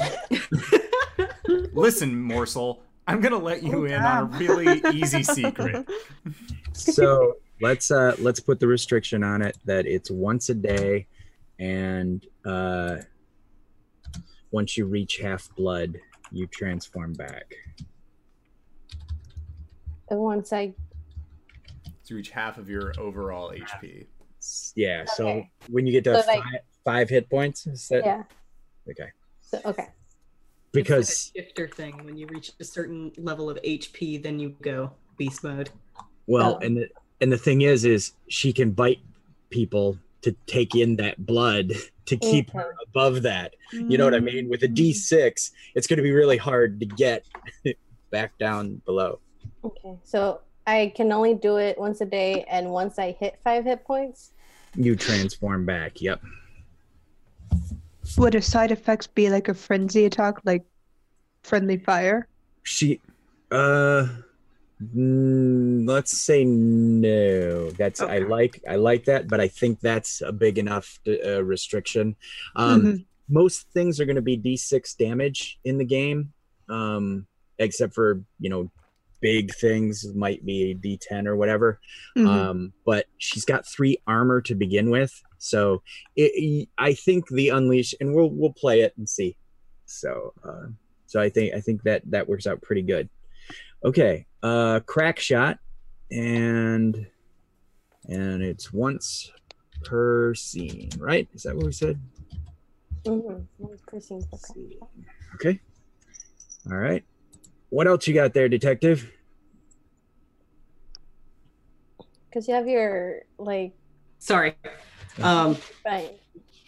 [1.73, 5.85] listen morsel I'm going to let you in on a really easy secret.
[6.73, 11.07] So let's uh let's put the restriction on it that it's once a day,
[11.59, 12.97] and uh
[14.51, 15.97] once you reach half blood,
[16.31, 17.53] you transform back.
[20.09, 20.73] And once I
[22.05, 24.05] to reach half of your overall HP.
[24.39, 25.05] S- Yeah.
[25.05, 28.23] So when you get to So, like- five, five hit points, is that yeah.
[28.89, 29.09] Okay?
[29.41, 29.87] So, okay.
[30.71, 32.05] Because it's like a shifter thing.
[32.05, 35.69] When you reach a certain level of HP, then you go beast mode.
[36.27, 36.65] Well, Oh.
[36.65, 38.99] and the, and the thing is, is she can bite
[39.49, 41.73] people to take in that blood
[42.05, 42.59] to keep Okay.
[42.59, 43.55] her above that.
[43.71, 44.49] You know what I mean?
[44.49, 44.75] With a Mm.
[44.93, 47.25] D6, it's going to be really hard to get
[48.11, 49.19] back down below.
[49.63, 49.97] Okay.
[50.03, 53.83] So I can only do it once a day, and once I hit five hit
[53.83, 54.31] points.
[54.75, 56.01] You transform back.
[56.01, 56.21] Yep.
[58.17, 60.63] Would a side effects be like a frenzy attack, like
[61.43, 62.27] friendly fire?
[62.63, 62.99] She,
[63.51, 64.07] uh,
[64.95, 67.69] mm, let's say no.
[67.71, 72.15] That's I like I like that, but I think that's a big enough uh, restriction.
[72.55, 73.05] Um, Mhm.
[73.29, 76.33] most things are going to be d6 damage in the game
[76.67, 77.25] um
[77.59, 78.69] except for you know
[79.21, 81.79] big things might be a d10 or whatever
[82.17, 82.27] Mhm.
[82.27, 85.81] um but she's got three armor to begin with so
[86.15, 89.35] it, i think the unleash and we'll we'll play it and see
[89.85, 90.67] so uh
[91.05, 93.09] so i think i think that that works out pretty good
[93.83, 95.59] okay uh crack shot
[96.11, 97.05] and
[98.09, 99.31] and it's once
[99.83, 101.99] per scene right is that what we said
[103.03, 103.41] Mm-hmm.
[103.57, 104.77] Once per scene for Let's crack see.
[104.79, 104.89] shot.
[105.33, 105.59] Okay.
[106.69, 107.03] All right.
[107.71, 109.09] What else you got there, detective?
[112.29, 113.73] Because you have your like
[114.19, 114.55] Sorry.
[115.21, 116.11] Um, right,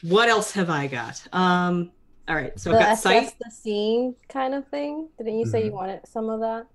[0.02, 1.22] what else have I got?
[1.34, 1.92] Um,
[2.28, 2.58] all right.
[2.60, 3.36] So the I've got assess sight.
[3.44, 5.10] the scene kind of thing.
[5.18, 5.76] Didn't you say you Mhm.
[5.76, 6.68] wanted some of that?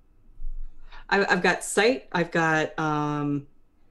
[1.09, 2.05] I, I've got sight.
[2.13, 3.47] I've got um,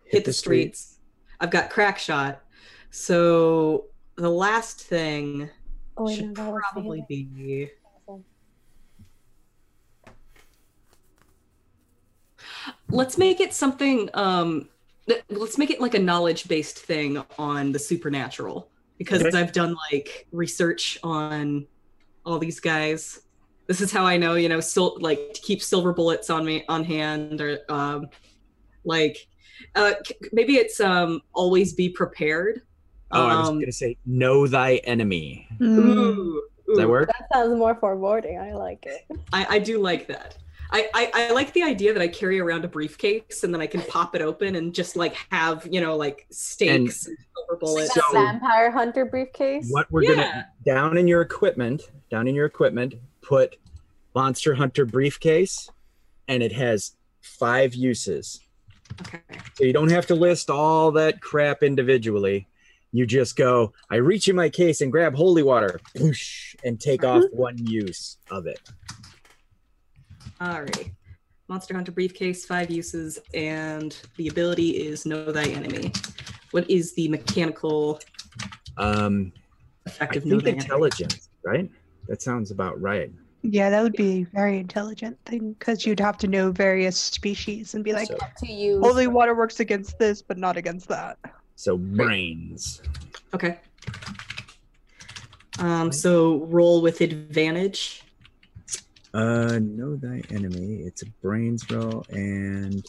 [0.06, 1.00] hit, the streets.
[1.40, 2.44] I've got crack shot.
[2.92, 3.86] So
[4.16, 5.50] the last thing
[5.98, 7.08] Oh, should no, that was probably Taylor.
[7.10, 7.72] be.
[12.90, 14.10] Let's make it something.
[14.14, 14.70] Um,
[15.30, 19.38] let's make it like a knowledge-based thing on the supernatural because Okay.
[19.40, 21.68] I've done like research on
[22.26, 23.22] all these guys.
[23.68, 26.64] This is how I know, you know, sil- like to keep silver bullets on me
[26.70, 28.08] on hand, or um,
[28.86, 29.18] like
[29.76, 32.62] uh, c- maybe it's um always be prepared.
[33.12, 35.48] Oh, I was Um, gonna say, know thy enemy.
[35.60, 35.78] Mm.
[35.80, 36.90] Ooh, Does that ooh.
[36.90, 37.08] work?
[37.08, 38.40] That sounds more foreboding.
[38.40, 39.02] I like it.
[39.34, 40.38] I, I do like that.
[40.72, 43.68] I, I, I like the idea that I carry around a briefcase and then I
[43.68, 47.94] can pop it open and just like have, you know, like stakes and, silver bullets.
[47.94, 49.70] So- vampire hunter briefcase.
[49.70, 50.16] What we're Yeah.
[50.16, 53.58] gonna down in your equipment, down in your equipment, put
[54.16, 55.70] Monster Hunter briefcase,
[56.28, 58.40] and it has five uses.
[59.02, 59.20] okay.
[59.56, 62.48] So you don't have to list all that crap individually.
[62.92, 67.04] You just go, I reach in my case and grab holy water, whoosh, and take
[67.04, 67.20] uh-huh.
[67.20, 68.60] off one use of it.
[70.40, 70.92] All right.
[71.48, 75.92] Monster Hunter briefcase, five uses, and the ability is know thy enemy.
[76.52, 78.00] What is the mechanical
[78.78, 79.32] Um,
[79.86, 80.64] effect I of know think thy enemy?
[80.66, 81.70] intelligence, right?
[82.08, 83.12] That sounds about right.
[83.44, 87.76] Yeah, that would be a very intelligent thing because you'd have to know various species
[87.76, 88.84] and be like, So- to use.
[88.86, 91.18] holy water works against this, but not against that.
[91.56, 92.82] So brains.
[93.34, 93.58] Okay.
[95.60, 98.04] Um, so roll with advantage.
[99.18, 100.84] Uh, know thy enemy.
[100.86, 102.86] It's a brains roll, and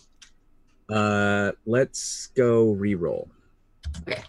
[0.91, 3.31] uh, let's go re-roll.
[4.03, 4.23] Okay.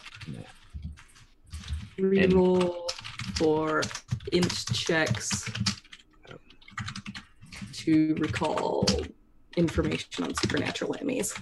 [1.98, 2.90] Reroll
[3.36, 3.82] for
[4.32, 5.52] int checks
[7.74, 8.88] to recall
[9.58, 11.34] information on supernatural enemies.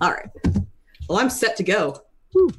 [0.00, 0.30] All right.
[1.08, 2.02] Well, I'm set to go.
[2.34, 2.50] All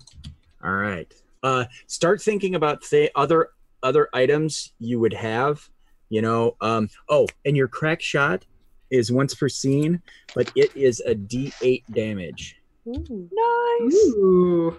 [0.72, 1.14] right.
[1.44, 3.50] Uh, start thinking about say other
[3.84, 5.70] other items you would have.
[6.10, 6.56] You know.
[6.62, 6.90] Um.
[7.10, 8.46] Oh, and your crack shot
[8.90, 10.02] is once per scene,
[10.36, 12.58] but it is a D8 damage.
[12.88, 13.30] Ooh.
[13.32, 13.94] Nice.
[13.94, 14.78] Ooh.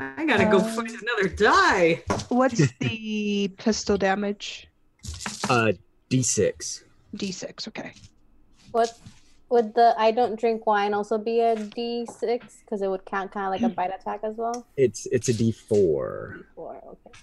[0.00, 2.02] I gotta go Uh, find another die.
[2.28, 4.68] What's the pistol damage?
[5.48, 5.72] Uh,
[6.10, 6.82] D6.
[7.16, 7.68] D6.
[7.68, 7.92] Okay.
[8.72, 8.98] What
[9.54, 13.30] would the I don't drink wine also be a D six because it would count
[13.30, 13.74] kind of like a hmm.
[13.74, 14.66] bite attack as well?
[14.76, 15.38] It's it's a D4.
[15.38, 16.82] D Four.
[16.84, 17.18] Okay.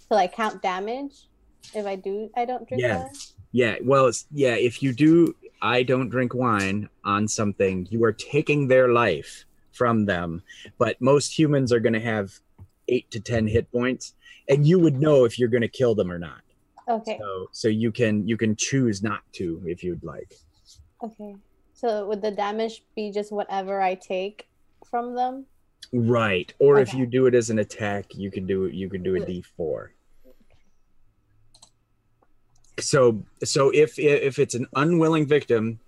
[0.00, 1.28] So like count damage
[1.74, 2.98] if I do I don't drink Yeah.
[3.04, 3.12] wine.
[3.52, 3.76] Yeah.
[3.82, 4.56] Well, it's, yeah.
[4.56, 7.86] If you do, I don't drink wine on something.
[7.90, 10.42] You are taking their life from them.
[10.78, 12.32] But most humans are going to have
[12.88, 14.14] eight to ten hit points,
[14.48, 16.42] and you would know if you're going to kill them or not.
[16.88, 17.18] Okay.
[17.20, 20.34] So so you can you can choose not to if you'd like.
[21.04, 21.36] Okay.
[21.78, 24.48] So would the damage be just whatever I take
[24.90, 25.46] from them?
[25.92, 26.52] Right.
[26.58, 28.74] Or if you do it as an attack, you can do it.
[28.74, 29.92] You can do a D four.
[32.80, 35.78] So so if if it's an unwilling victim,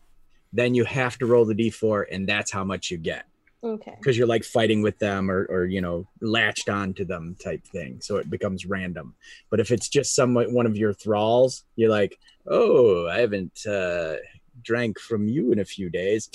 [0.52, 3.24] then you have to roll the D four, and that's how much you get
[3.64, 3.94] Okay.
[3.98, 8.00] because you're like fighting with them or or you know latched onto them type thing.
[8.00, 9.16] So it becomes random.
[9.50, 12.16] But if it's just some one of your thralls, you're like,
[12.46, 14.16] oh, I haven't uh,
[14.62, 16.30] drank from you in a few days.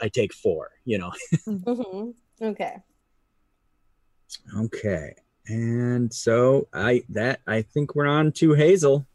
[0.00, 0.70] I take four.
[0.84, 1.12] You know.
[1.44, 2.10] hmm
[2.40, 2.76] Okay.
[4.58, 5.14] Okay.
[5.48, 9.06] And so I that I think we're on to Hazel.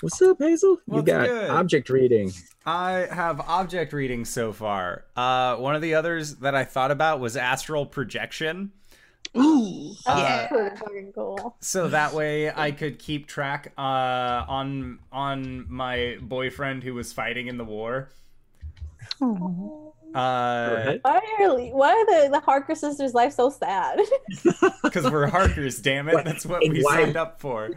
[0.00, 0.78] What's up, Hazel?
[0.86, 1.50] you What's got good?
[1.50, 2.32] object reading.
[2.64, 5.04] I have object reading so far.
[5.14, 8.72] Uh, one of the others that I thought about was astral projection.
[9.36, 9.94] Ooh.
[10.06, 10.48] Uh, yeah.
[10.76, 11.56] Fucking cool.
[11.60, 13.80] So that way I could keep track uh,
[14.48, 18.10] on on my boyfriend who was fighting in the war.
[19.22, 19.86] Aw.
[20.12, 24.00] Uh, Why are why are the, the Harker sisters' life so sad?
[24.82, 26.24] because we're Harkers, damn it.
[26.24, 27.70] That's what And we why- signed up for.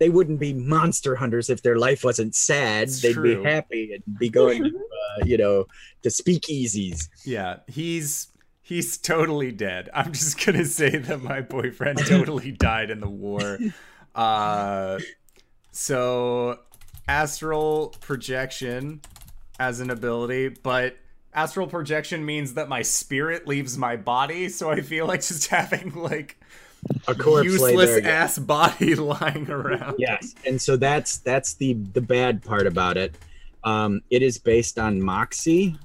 [0.00, 2.84] They wouldn't be monster hunters if their life wasn't sad.
[2.88, 3.36] It's They'd true.
[3.40, 5.66] be happy and be going, uh, you know,
[6.02, 7.08] to speakeasies.
[7.24, 8.28] Yeah, he's
[8.66, 9.88] he's totally dead.
[9.94, 13.58] I'm just gonna say that my boyfriend totally died in the war.
[14.14, 14.98] Uh,
[15.70, 16.58] so
[17.08, 19.00] astral projection
[19.60, 20.96] as an ability, but
[21.32, 24.48] astral projection means that my spirit leaves my body.
[24.48, 26.36] So I feel like just having like
[27.06, 28.02] A corpse useless there.
[28.02, 28.08] yeah.
[28.08, 29.94] ass body lying around.
[29.98, 33.14] Yes, and so that's that's the the bad part about it.
[33.64, 35.76] Um, it is based on moxie,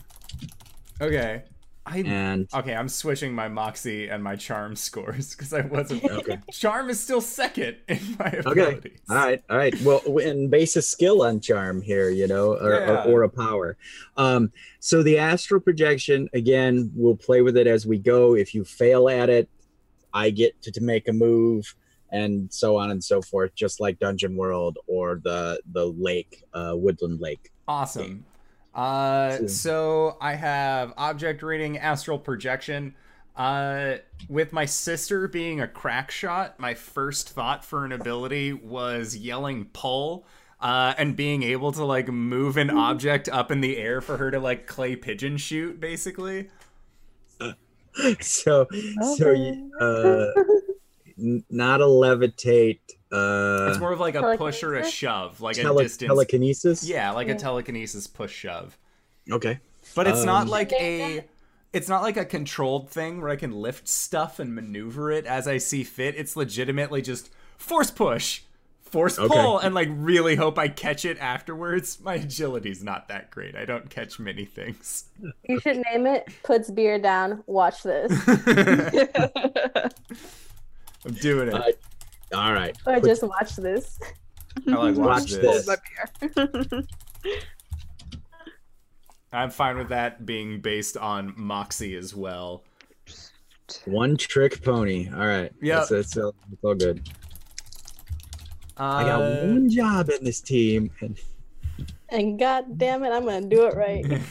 [1.00, 1.44] Okay.
[1.92, 2.74] I and okay.
[2.74, 6.04] I'm switching my moxie and my charm scores because I wasn't.
[6.10, 6.40] okay.
[6.52, 8.46] Charm is still second in my abilities.
[8.48, 8.92] Okay.
[9.10, 9.44] All right.
[9.50, 9.82] All right.
[9.82, 13.04] Well, and base a skill on charm here, you know, or, Yeah.
[13.04, 13.78] or, or a power.
[14.16, 18.36] Um, so the astral projection, again, we'll play with it as we go.
[18.36, 19.50] If you fail at it,
[20.14, 21.76] I get to, to make a move
[22.14, 26.74] and so on and so forth, just like Dungeon World or the the lake, uh,
[26.76, 27.52] Woodland Lake.
[27.68, 28.26] Awesome.
[28.74, 32.96] Uh, So- so I have object reading, astral projection.
[33.36, 33.96] Uh,
[34.30, 39.66] with my sister being a crack shot, my first thought for an ability was yelling
[39.74, 40.26] pull.
[40.60, 44.30] Uh, and being able to like move an object up in the air for her
[44.30, 46.50] to like clay pigeon shoot, basically.
[48.22, 48.68] so
[49.18, 50.28] so you, uh,
[51.50, 52.80] not a levitate,
[53.12, 56.08] uh, It's more of like a push or a shove, like a distance.
[56.08, 56.88] telekinesis.
[56.88, 58.78] yeah, like a telekinesis push shove.
[59.30, 59.60] Okay.
[59.96, 61.26] But it's not Um, like a
[61.74, 65.48] it's not like a controlled thing where I can lift stuff and maneuver it as
[65.48, 66.16] I see fit.
[66.18, 68.42] It's legitimately just force push,
[68.82, 69.34] force Okay.
[69.34, 72.00] pull, and like really hope I catch it afterwards.
[72.02, 73.56] My agility's not that great.
[73.56, 75.06] I don't catch many things.
[75.48, 77.42] You should name it Puts Beer Down.
[77.48, 78.12] Watch this.
[81.06, 81.54] I'm doing it.
[81.54, 81.72] Uh,
[82.34, 82.78] All right.
[82.86, 84.00] or Put- just watch this.
[84.68, 85.66] I like watch, watch this.
[85.66, 86.46] this.
[89.34, 92.64] I'm fine with that being based on Moxie as well.
[93.86, 95.10] One trick pony.
[95.10, 95.52] All right.
[95.62, 95.78] Yep.
[95.78, 97.08] That's, that's, all, that's all good.
[98.78, 100.92] Uh, I got one job in this team.
[101.00, 101.18] And
[102.10, 104.06] And god damn it, I'm gonna do it right.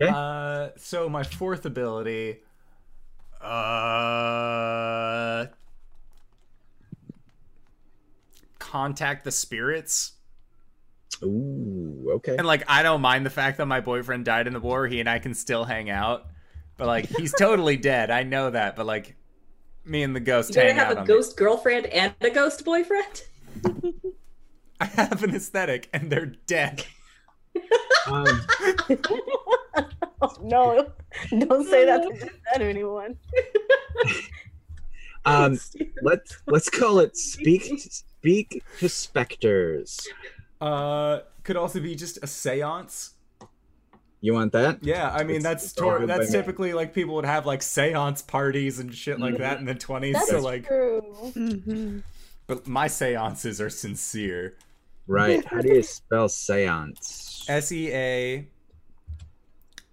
[0.00, 2.38] Uh, so my fourth ability,
[3.42, 5.44] uh,
[8.70, 10.12] contact the spirits.
[11.22, 12.36] ooh, okay.
[12.36, 14.86] And like, I don't mind the fact that my boyfriend died in the war.
[14.86, 16.26] He and I can still hang out,
[16.76, 18.10] but like, he's totally dead.
[18.10, 19.16] I know that, but like,
[19.84, 22.30] me and the ghost You gonna hang out have a on ghost girlfriend and a
[22.30, 23.22] ghost boyfriend?
[24.80, 26.84] I have an aesthetic, and they're dead.
[28.06, 28.26] Um,
[30.22, 30.90] Oh, no,
[31.30, 33.16] don't say that to that anyone.
[35.24, 35.58] um,
[36.02, 37.72] let's let's call it speak
[38.20, 39.98] speak to specters.
[40.60, 43.12] Uh, could also be just a séance.
[44.20, 44.84] You want that?
[44.84, 48.26] Yeah, I mean It's- that's it's tor- that's typically like people would have like séance
[48.26, 50.14] parties and shit like that in the twenties.
[50.16, 51.02] That's So like, true.
[52.46, 54.56] but my séances are sincere.
[55.06, 55.42] Right.
[55.46, 57.46] How do you spell seance?
[57.48, 58.46] S e a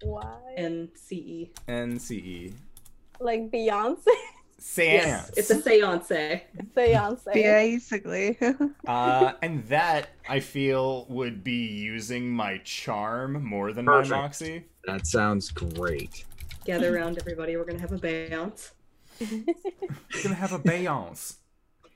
[0.02, 0.36] Why?
[0.56, 1.50] N C E.
[1.66, 2.52] n c e.
[3.20, 4.04] Like Beyonce?
[4.60, 4.92] Séance.
[5.06, 6.08] Yes, it's a seance.
[6.74, 7.24] Seance.
[7.32, 8.36] Basically.
[8.86, 14.10] Uh, and that I feel would be using my charm more than Perfect.
[14.10, 14.64] my moxie.
[14.86, 16.24] That sounds great.
[16.64, 17.56] Gather around, everybody.
[17.56, 17.98] We're gonna have a
[18.28, 18.72] bounce.
[19.20, 21.36] We're gonna have a béance.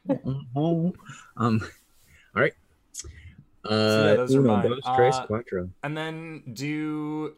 [0.09, 0.95] Mhm.
[1.37, 1.61] Um.
[2.37, 2.53] All right.
[3.65, 4.71] Uh, So yeah, those are uno, mine.
[4.71, 5.71] dos, tres, Uh.
[5.83, 7.35] And then do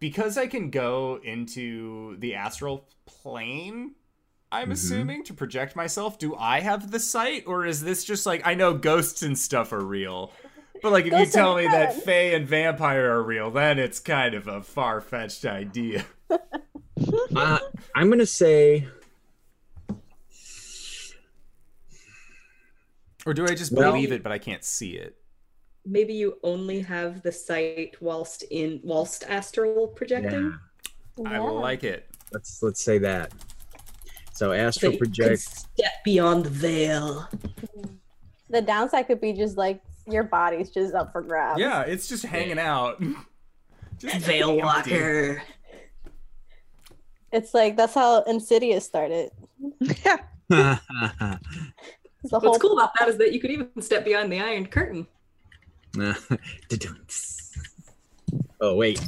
[0.00, 3.94] because I can go into the astral plane.
[4.52, 4.72] I'm Mhm.
[4.72, 6.18] assuming to project myself.
[6.18, 9.72] Do I have the sight, or is this just like I know ghosts and stuff
[9.72, 10.32] are real,
[10.82, 12.02] but like if you Ghosts are tell me that fun.
[12.02, 16.04] Fae and vampire are real, then it's kind of a far fetched idea.
[17.36, 17.58] Uh,
[17.96, 18.86] I'm gonna say
[23.26, 25.16] Or do I just Well- believe it, but I can't see it?
[25.86, 30.58] Maybe you only have the sight whilst in whilst astral projecting.
[31.18, 31.24] yeah.
[31.30, 32.08] I like it.
[32.34, 33.32] Let's let's say that.
[34.32, 35.40] So So astral you can project.
[35.42, 37.28] step beyond the veil.
[38.50, 41.60] The downside could be just like your body's just up for grabs.
[41.60, 43.02] Yeah, it's just hanging out.
[43.96, 45.40] Just Veil walker.
[47.32, 49.30] It's like that's how Insidious started.
[49.80, 50.16] yeah.
[52.28, 55.06] What's cool about that is that you could even step beyond the iron curtain.
[58.60, 59.00] oh wait.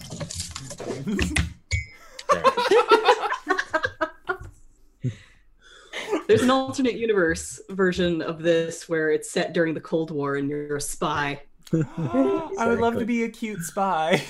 [6.26, 10.48] There's an alternate universe version of this where it's set during the Cold War and
[10.48, 11.40] you're a spy.
[11.72, 14.22] I would love to be a cute spy.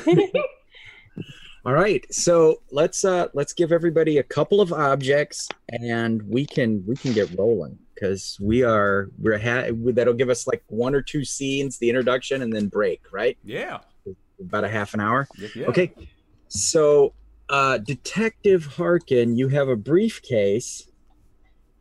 [1.66, 6.84] All right, so let's uh let's give everybody a couple of objects, and we can
[6.88, 11.02] we can get rolling because we are we're ha- that'll give us like one or
[11.02, 13.02] two scenes, the introduction, and then break.
[13.12, 13.80] Right, Yeah.
[14.40, 15.28] about a half an hour.
[15.38, 15.66] Yep, yeah.
[15.68, 15.92] Okay,
[16.48, 17.14] so
[17.50, 20.89] uh, Detective Harkin, you have a briefcase.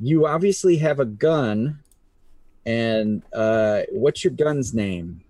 [0.00, 1.80] You obviously have a gun,
[2.64, 5.22] and uh, what's your gun's name?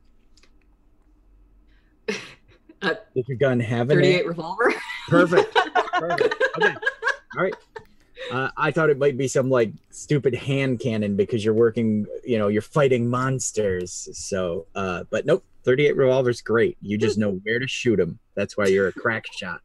[2.81, 4.05] Uh, Does your gun have a name?
[4.05, 4.73] 38 revolver.
[5.09, 5.53] Perfect.
[5.95, 6.45] Perfect.
[6.59, 6.75] Okay.
[7.37, 7.55] All right.
[8.31, 12.39] Uh, I thought it might be some like stupid hand cannon because you're working, you
[12.39, 14.09] know, you're fighting monsters.
[14.13, 16.77] So, uh, but nope, 38 revolver's great.
[16.81, 18.19] You just know where to shoot them.
[18.35, 19.61] That's why you're a crack shot.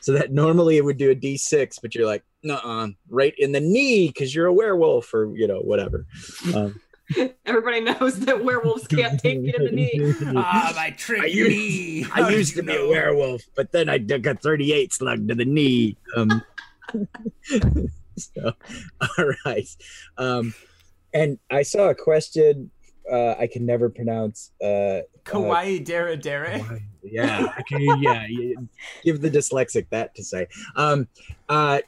[0.00, 3.60] so that normally it would do a D6, but you're like, no, right in the
[3.60, 6.06] knee because you're a werewolf or you know whatever.
[6.54, 6.80] Um,
[7.46, 10.14] Everybody knows that werewolves can't take you in the knee.
[10.36, 12.06] Ah, my trick I used- knee.
[12.12, 15.44] I used to be a werewolf, but then I took a 38 slug to the
[15.44, 15.96] knee.
[16.16, 16.42] Um,
[18.16, 18.52] so,
[19.18, 19.68] all right.
[20.16, 20.54] Um,
[21.12, 22.70] and I saw a question
[23.10, 24.52] uh, I can never pronounce.
[24.62, 26.58] Uh, Kawaii Dara Dara.
[26.58, 28.54] why- yeah, I can, yeah, yeah.
[29.02, 30.46] Give the dyslexic that to say.
[30.76, 31.08] Um,
[31.48, 31.80] uh,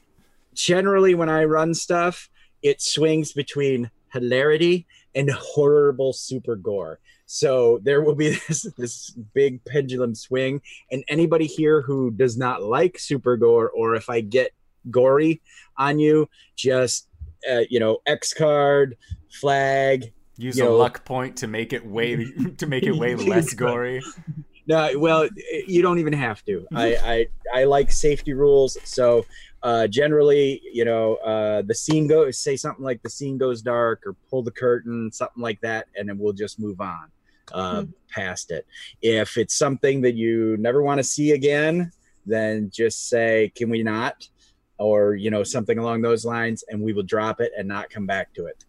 [0.55, 2.31] generally, when I run stuff,
[2.63, 7.01] it swings between hilarity and horrible super gore.
[7.27, 12.63] So there will be this this big pendulum swing, and anybody here who does not
[12.63, 14.53] like super gore, or if I get
[14.91, 15.41] gory
[15.77, 17.09] on you, just
[17.51, 18.97] uh, you know, X card,
[19.31, 20.13] flag.
[20.37, 22.17] Use a luck point to make it way
[22.59, 24.03] to make it way less gory.
[24.67, 25.29] No, well,
[25.67, 26.67] you don't even have to.
[26.75, 27.27] I I,
[27.61, 29.27] I like safety rules, so
[29.65, 34.07] uh, generally, you know, uh, the scene goes say something like the scene goes dark
[34.07, 37.11] or pull the curtain, something like that, and then we'll just move on
[37.53, 38.67] uh, past it.
[39.01, 41.91] If it's something that you never want to see again,
[42.27, 44.29] then just say, "Can we not?"
[44.79, 48.07] or you know, something along those lines, and we will drop it and not come
[48.07, 48.65] back to it.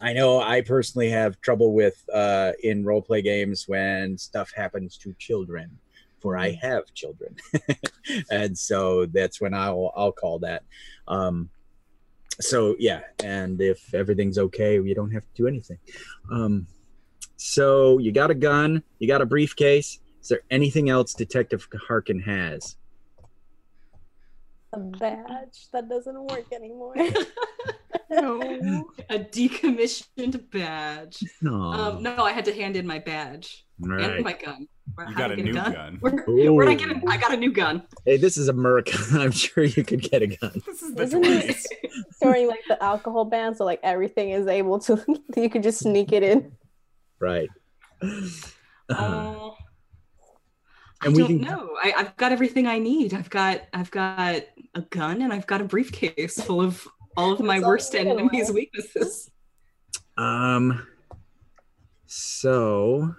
[0.00, 4.98] I know I personally have trouble with uh, in role play games when stuff happens
[4.98, 5.78] to children,
[6.26, 7.36] for I have children,
[8.32, 10.64] and so that's when I'll I'll call that.
[11.06, 11.50] Um,
[12.40, 15.78] so yeah, and if everything's okay, you don't have to do anything.
[16.32, 16.66] Um,
[17.36, 20.00] so you got a gun, you got a briefcase.
[20.20, 22.74] Is there anything else Detective Harkin has?
[24.72, 26.96] A badge that doesn't work anymore.
[28.10, 28.40] No.
[29.10, 31.18] a decommissioned badge.
[31.44, 34.68] Um, no, I had to hand in my badge all and my gun.
[34.94, 35.72] Where, You got a get new gun?
[35.72, 35.96] gun.
[36.00, 37.00] Where, where'd I get Ooh.
[37.06, 37.82] a, I got a new gun.
[38.04, 38.96] Hey, this is America.
[39.12, 40.62] I'm sure you could get a gun.
[40.64, 41.64] This is the Isn't it- 20s.
[42.22, 45.02] During like the alcohol ban, so like everything is able to
[45.36, 46.52] you could just sneak it in.
[47.18, 47.48] Right.
[48.02, 48.24] Uh,
[48.88, 49.56] Oh,
[51.02, 51.40] I we don't can...
[51.42, 51.70] know.
[51.82, 53.12] I, I've got everything I need.
[53.14, 54.42] I've got I've got
[54.74, 56.86] a gun and I've got a briefcase full of
[57.16, 59.30] all of my worst enemies' weaknesses.
[60.16, 60.86] um.
[62.06, 63.14] So.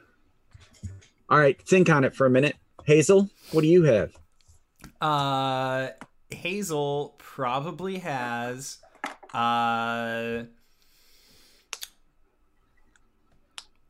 [1.30, 1.62] All right.
[1.62, 2.56] Think on it for a minute.
[2.86, 4.12] Hazel, what do you have?
[5.02, 5.90] Uh,
[6.30, 8.78] Hazel probably has
[9.34, 10.44] uh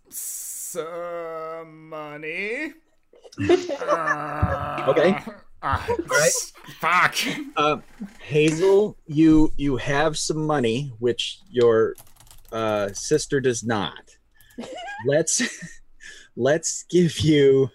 [0.09, 2.73] some money.
[3.39, 5.19] Uh, Okay.
[5.61, 6.31] Uh, right.
[6.79, 7.15] Fuck.
[7.55, 7.77] Uh,
[8.21, 11.95] Hazel, you you have some money, which your
[12.51, 14.15] uh, sister does not.
[15.05, 15.41] Let's
[16.35, 17.69] let's give you.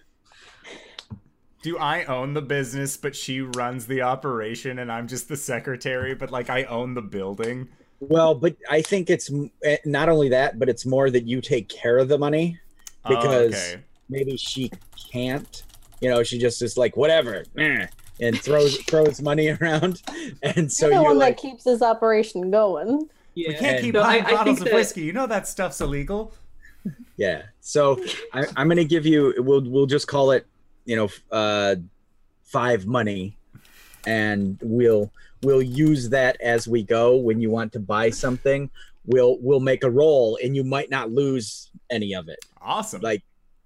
[1.61, 6.13] Do I own the business, but she runs the operation, and I'm just the secretary?
[6.13, 7.69] But like, I own the building.
[8.01, 9.31] Well, but I think it's
[9.63, 12.59] eh, not only that, but it's more that you take care of the money.
[13.05, 13.83] Oh, Because- okay.
[14.09, 14.69] Maybe she
[15.11, 15.63] can't.
[16.03, 20.01] You know, she just is like whatever, and throws throws money around,
[20.43, 23.09] and so You're the you're one like, that keeps this operation going.
[23.35, 23.47] Yeah.
[23.47, 25.01] we can't and- keep No, buying I bottles think of that- whiskey.
[25.03, 26.33] You know that stuff's illegal.
[27.15, 27.43] Yeah.
[27.61, 29.33] So I, I'm gonna give you.
[29.37, 30.45] We'll we'll just call it,
[30.83, 31.75] you know, uh,
[32.43, 33.37] five money,
[34.05, 35.09] and we'll
[35.41, 37.15] we'll use that as we go.
[37.15, 38.69] When you want to buy something,
[39.05, 42.39] we'll we'll make a roll, and you might not lose any of it.
[42.61, 42.99] Awesome.
[43.01, 43.23] Like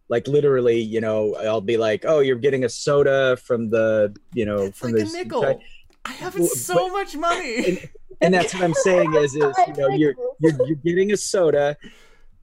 [0.10, 4.46] like literally, you know, I'll be like, oh, you're getting a soda from the, you
[4.46, 5.62] know, it's from like the a nickel.
[6.06, 7.66] I have Well, so much money.
[7.68, 7.90] and,
[8.22, 11.76] and that's what I'm saying is, is you know, you're you're, you're getting a soda,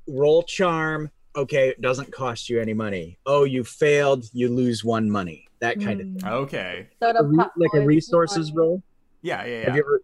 [0.06, 1.10] roll charm.
[1.36, 3.18] Okay, it doesn't cost you any money.
[3.26, 5.48] Oh, you failed, you lose one money.
[5.60, 6.18] That kind of thing.
[6.18, 6.30] Mm.
[6.44, 6.88] Okay.
[7.02, 8.82] Soda A re- pop like a resources roll.
[9.22, 9.64] Yeah, yeah, yeah.
[9.64, 10.02] Have you ever?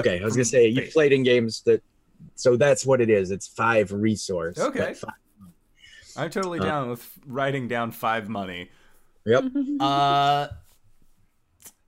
[0.00, 1.82] Okay, I was gonna say you played in games that.
[2.34, 3.30] So that's what it is.
[3.30, 4.56] It's five resource.
[4.56, 4.94] but Okay.
[4.94, 5.14] five-
[6.16, 8.70] I'm totally Uh, down with writing down five money.
[9.26, 9.44] Yep.
[9.80, 10.48] Uh,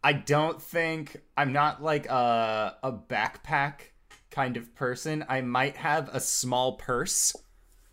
[0.03, 3.81] I don't think I'm not like a a backpack
[4.31, 5.24] kind of person.
[5.29, 7.35] I might have a small purse,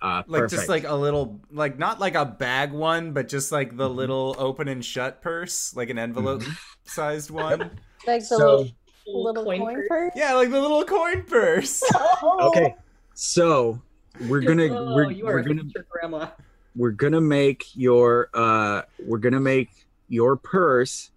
[0.01, 3.75] Uh, like just like a little, like not like a bag one, but just like
[3.77, 3.95] the Mhm.
[3.95, 6.43] little open and shut purse, like an envelope
[6.86, 7.79] sized one.
[8.05, 8.71] Like the So little,
[9.07, 9.88] Little little coin coin, purse.
[9.88, 10.13] purse.
[10.13, 11.83] Yeah, like the little coin purse.
[12.39, 12.75] Okay,
[13.13, 13.84] so
[14.22, 16.28] we're gonna Oh, we're, we're gonna grandma.
[16.76, 19.70] we're gonna make your uh we're gonna make
[20.07, 21.11] your purse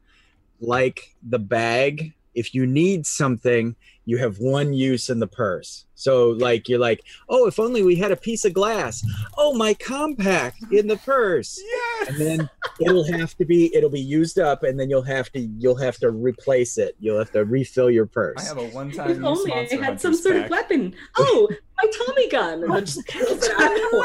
[0.60, 3.76] like the bag if you need something
[4.08, 7.96] you have one use in the purse so like you're like oh if only we
[7.96, 9.04] had a piece of glass
[9.36, 12.08] oh my compact in the purse yes.
[12.08, 12.50] and then
[12.80, 15.98] it'll have to be it'll be used up and then you'll have to you'll have
[15.98, 18.38] to replace it you'll have to refill your purse.
[18.38, 20.94] I have a one-time If use only I Monster had some Hunters sort of weapon.
[21.16, 21.48] Oh,
[21.82, 22.62] my Tommy gun.
[22.68, 24.02] And I'll just pulls it out.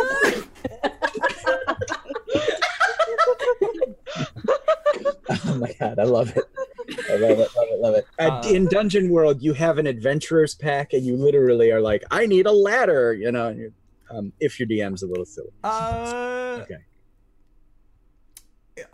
[5.45, 6.43] Oh my god, I love it.
[7.09, 8.05] I love it, love it, love it.
[8.19, 12.03] Uh, Uh, in Dungeon World, you have an adventurer's pack, and you literally are like,
[12.11, 13.47] "I need a ladder," you know.
[13.47, 13.73] and you're-
[14.09, 16.75] Um, if your DM's a little silly, Uh, Okay.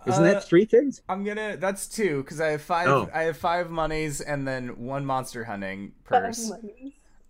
[0.07, 1.01] isn't uh, that three things?
[1.09, 1.57] I'm gonna.
[1.57, 2.87] That's two because I have five.
[2.87, 3.09] Oh.
[3.13, 6.51] I have five monies and then one monster hunting purse.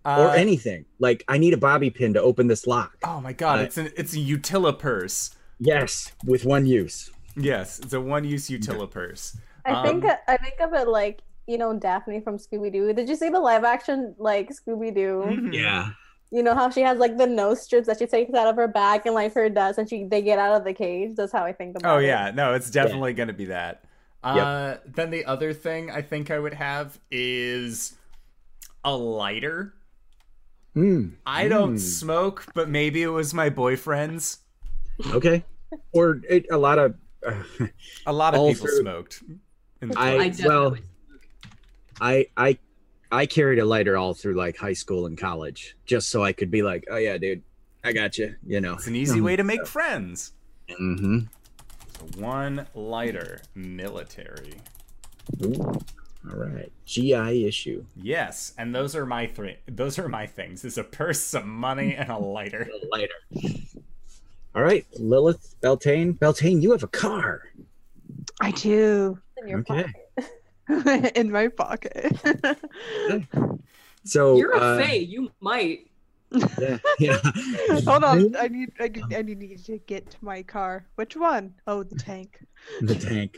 [0.06, 0.86] Uh, or anything?
[1.00, 2.98] Like, I need a bobby pin to open this lock.
[3.04, 3.60] Oh my god!
[3.60, 5.32] Uh, it's an it's a utila purse.
[5.60, 7.12] Yes, with one use.
[7.36, 9.38] Yes, it's a one-use utila purse.
[9.66, 12.94] I think Um, I think of it like you know Daphne from Scooby Doo.
[12.94, 15.24] Did you see the live action like Scooby Doo?
[15.26, 15.54] Mhm.
[15.54, 15.90] Yeah.
[16.32, 18.68] You know how she has like the nose strips that she takes out of her
[18.68, 21.16] back and like her does, and she they get out of the cage.
[21.16, 22.06] That's how I think about Oh it.
[22.08, 23.84] yeah, no, it's definitely gonna be that.
[24.24, 27.96] Uh, then the other thing I think I would have is
[28.84, 29.74] a lighter.
[30.76, 31.14] Mm.
[31.26, 31.80] I don't Mm.
[31.80, 34.40] smoke, but maybe it was my boyfriend's.
[35.12, 35.44] Okay.
[35.94, 36.96] Or it, a lot of.
[38.06, 39.24] A lot of All people smoked.
[39.82, 40.76] in the I- I well.
[42.02, 42.58] I I
[43.12, 46.50] I carried a lighter all through like high school and college, just so I could
[46.52, 47.42] be like, "Oh yeah, dude,
[47.84, 48.74] I got you." You know.
[48.76, 50.34] it's an easy way to make friends.
[50.70, 51.20] Mm-hmm.
[51.98, 54.54] So one lighter, military.
[55.44, 56.72] All right.
[56.86, 57.84] GI issue.
[57.96, 59.58] Yes, and those are my three.
[59.68, 62.70] Those are my things: is a purse, some money, and a lighter.
[62.72, 63.60] a Lighter.
[64.56, 66.14] All right, Lilith Beltane.
[66.14, 67.44] Beltane, you have a car.
[68.42, 69.20] I do.
[69.38, 69.86] In your Okay.
[70.68, 71.12] pocket.
[71.18, 72.18] in my pocket.
[74.06, 74.94] So You're a uh, fae.
[74.94, 75.88] You might.
[76.60, 77.18] Yeah, yeah.
[77.86, 80.86] Hold on, I need, I need, I need to get to my car.
[80.96, 81.54] Which one?
[81.68, 82.40] Oh, the tank.
[82.82, 83.36] the tank.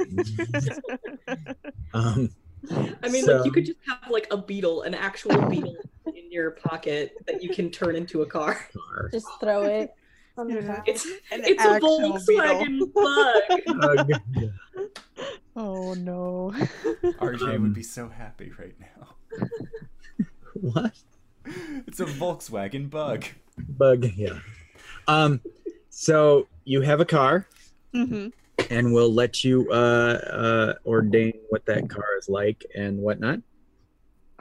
[1.94, 2.30] um,
[3.02, 6.32] I mean, So- like you could just have like a beetle, an actual beetle in
[6.32, 8.54] your pocket that you can turn into a car.
[8.74, 9.10] car.
[9.12, 9.94] Just throw it
[10.38, 10.62] on the Yeah.
[10.62, 10.84] ground.
[10.88, 14.12] It's An it's a Volkswagen bug.
[15.56, 16.54] Oh no.
[17.04, 19.16] RJ Um, would be so happy right now.
[20.54, 20.94] what?
[21.88, 23.26] It's a Volkswagen bug.
[23.58, 24.06] Bug.
[24.16, 24.40] Yeah.
[25.08, 25.42] Um.
[25.90, 27.48] So you have a car,
[27.94, 28.30] Mm-hmm.
[28.70, 33.42] and we'll let you uh, uh, ordain what that car is like and whatnot.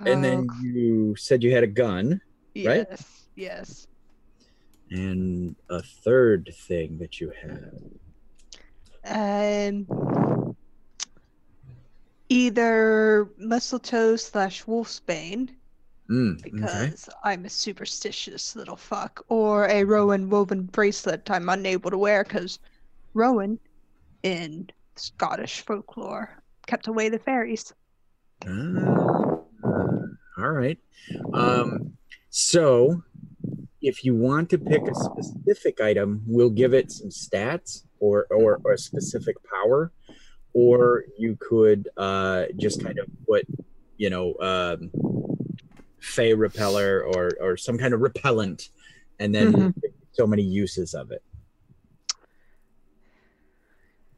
[0.07, 2.21] And then you said you had a gun
[2.57, 2.87] right?
[2.89, 3.87] yes, yes.
[4.91, 7.75] And a third thing that you have.
[9.05, 10.57] Um,
[12.29, 15.51] either mistletoe slash wolfsbane
[16.11, 16.51] Mm, okay.
[16.51, 22.25] because I'm a superstitious little fuck, or a Rowan woven bracelet I'm unable to wear
[22.25, 22.59] because
[23.15, 23.61] Rowan,
[24.25, 27.73] in Scottish folklore, kept away the fairies.
[28.45, 29.39] Ah,
[30.37, 30.79] all right.
[31.33, 31.97] Um,
[32.31, 33.05] so,
[33.83, 38.61] if you want to pick a specific item, we'll give it some stats or or,
[38.65, 39.93] or a specific power,
[40.53, 43.47] or you could uh, just kind of put,
[43.97, 44.91] you know, um,
[46.01, 48.69] Fey repeller or or some kind of repellent,
[49.19, 49.75] and then Mhm.
[50.13, 51.23] so many uses of it.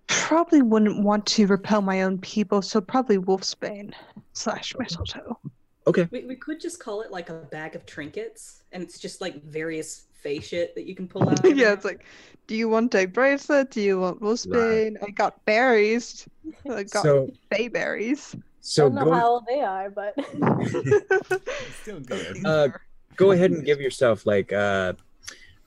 [0.06, 3.92] Probably wouldn't want to repel my own people, so probably wolfsbane
[4.32, 5.38] slash mistletoe.
[5.86, 6.08] Okay.
[6.10, 9.42] We, we could just call it like a bag of trinkets, and it's just like
[9.42, 11.44] various fae shit that you can pull out.
[11.56, 12.04] yeah, it's like,
[12.46, 13.70] do you want a bracelet?
[13.70, 14.96] Do you want wolfsbane?
[15.02, 16.26] I got berries.
[16.70, 18.36] I got So fey berries.
[18.60, 20.14] so don't know go how old they are, but
[21.82, 22.44] Still good.
[22.44, 22.68] Uh,
[23.16, 24.92] go ahead and give yourself like uh,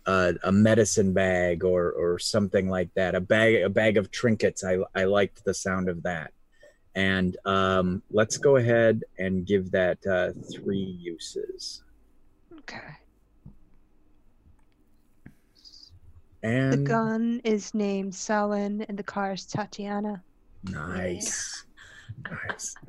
[0.05, 3.15] uh, a medicine bag or or something like that.
[3.15, 4.63] A bag a bag of trinkets.
[4.63, 6.31] I I liked the sound of that.
[6.95, 11.83] And um, let's go ahead and give that uh, three uses.
[12.59, 12.79] okay.
[16.41, 20.23] And The gun is named Salin, and the car is Tatiana.
[20.63, 21.65] nice,
[22.29, 22.75] nice.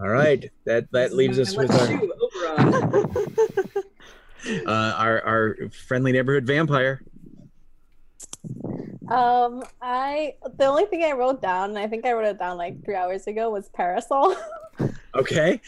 [0.00, 2.00] All right, that that leaves us with our
[4.66, 7.02] uh, our our friendly neighborhood vampire.
[9.08, 12.56] Um, I the only thing I wrote down, and I think I wrote it down
[12.56, 14.34] like three hours ago, was parasol.
[15.16, 15.60] Okay.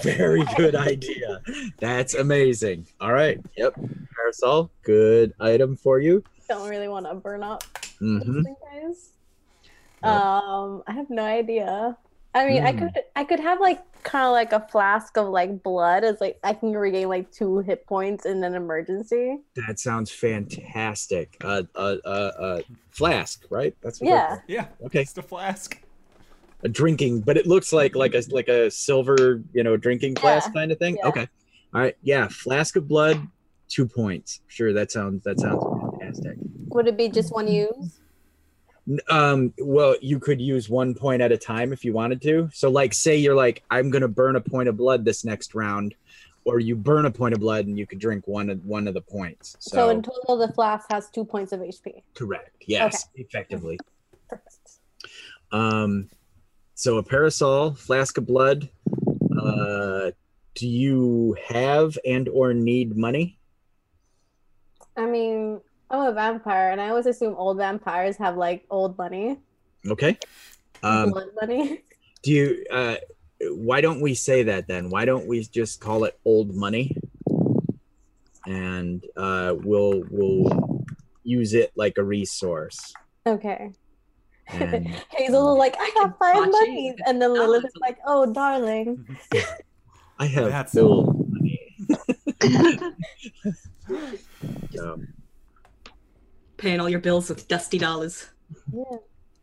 [0.00, 1.42] Very good idea.
[1.78, 2.86] That's amazing.
[3.00, 3.38] All right.
[3.56, 3.74] Yep.
[4.16, 6.24] Parasol, good item for you.
[6.48, 7.62] Don't really want to burn up
[7.98, 9.10] hmm guys.
[10.02, 10.10] No.
[10.10, 11.96] Um, I have no idea.
[12.36, 12.78] I mean, I Hmm.
[12.78, 16.38] could I could have like kind of like a flask of like blood as like
[16.44, 19.38] I can regain like two hit points in an emergency.
[19.66, 21.38] That sounds fantastic.
[21.42, 23.74] Uh, uh, uh, uh, flask, right?
[23.82, 24.38] That's what Yeah.
[24.48, 25.02] Yeah, Okay.
[25.02, 25.80] just a flask.
[26.62, 30.52] A drinking, but it looks like like a like a silver, you know, drinking flask
[30.52, 30.96] kind of thing.
[31.02, 31.08] yeah.
[31.08, 31.28] Okay.
[31.74, 31.94] All right.
[32.02, 32.28] Yeah.
[32.28, 33.18] Flask of blood,
[33.68, 34.40] two points.
[34.46, 34.72] Sure.
[34.74, 35.64] That sounds that sounds
[36.00, 36.38] fantastic.
[36.70, 38.00] Would it be just one use?
[39.10, 42.48] Um, well, you could use one point at a time if you wanted to.
[42.52, 45.94] So, like, say you're like, I'm gonna burn a point of blood this next round,
[46.44, 48.94] or you burn a point of blood and you could drink one of one of
[48.94, 49.56] the points.
[49.58, 52.02] So, So, in total, the flask has two points of HP.
[52.14, 52.50] correct.
[52.66, 53.78] Yes, effectively.
[54.28, 54.78] Perfect.
[55.52, 56.08] Um,
[56.74, 58.68] so a parasol, flask of blood.
[59.40, 60.10] Uh,
[60.54, 63.38] do you have and or need money?
[64.96, 65.60] I mean,
[65.90, 69.38] I'm a vampire, and I always assume old vampires have like old money,
[69.88, 70.18] Okay.
[70.82, 71.82] Um, blood money.
[72.22, 72.64] do you?
[72.70, 72.96] Uh,
[73.50, 74.90] why don't we say that then?
[74.90, 76.96] Why don't we just call it old money?
[78.46, 80.84] And uh, we'll we'll
[81.22, 82.92] use it like a resource.
[83.26, 83.70] Okay.
[84.48, 86.52] And Hazel is like, I have five Bocce.
[86.52, 89.04] monies, and then Lilith is like, Oh, darling.
[90.18, 91.76] I have That's old money.
[94.80, 95.06] Um,
[96.56, 98.28] Paying all your bills with dusty dollars.
[98.72, 98.82] Yeah.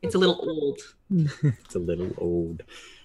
[0.02, 0.80] It's a little old.
[1.44, 2.64] it's a little old.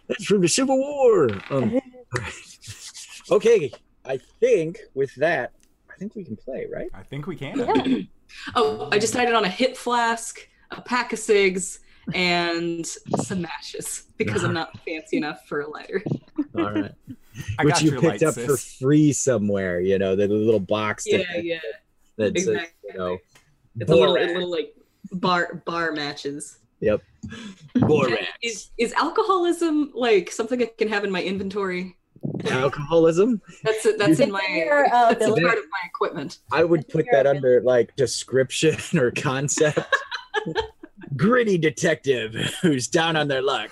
[0.09, 1.29] That's from the Civil War.
[1.51, 1.81] Um,
[3.31, 3.71] okay,
[4.05, 5.53] I think with that,
[5.91, 6.89] I think we can play, right?
[6.95, 7.59] I think we can.
[7.59, 7.99] Yeah.
[8.55, 11.81] Oh, I decided on a hip flask, a pack of cigs,
[12.13, 16.03] and some matches because I'm not fancy enough for a lighter.
[16.57, 16.93] All right.
[17.59, 21.05] I Which got you picked light, up for free somewhere, you know, the little box
[21.05, 21.59] that, Yeah, yeah.
[22.17, 22.91] that says, exactly.
[22.93, 23.19] you know,
[23.81, 24.75] It's a little, a little like
[25.13, 26.59] bar bar matches.
[26.81, 27.03] Yep.
[27.75, 28.25] Borax.
[28.43, 31.97] Is is alcoholism like something I can have in my inventory?
[32.51, 33.41] Alcoholism.
[33.63, 33.99] That's it.
[33.99, 34.45] That's in my.
[34.51, 36.39] Your, uh, That's a part of my equipment.
[36.53, 39.81] I would put that under like description or concept.
[41.17, 43.71] Gritty detective who's down on their luck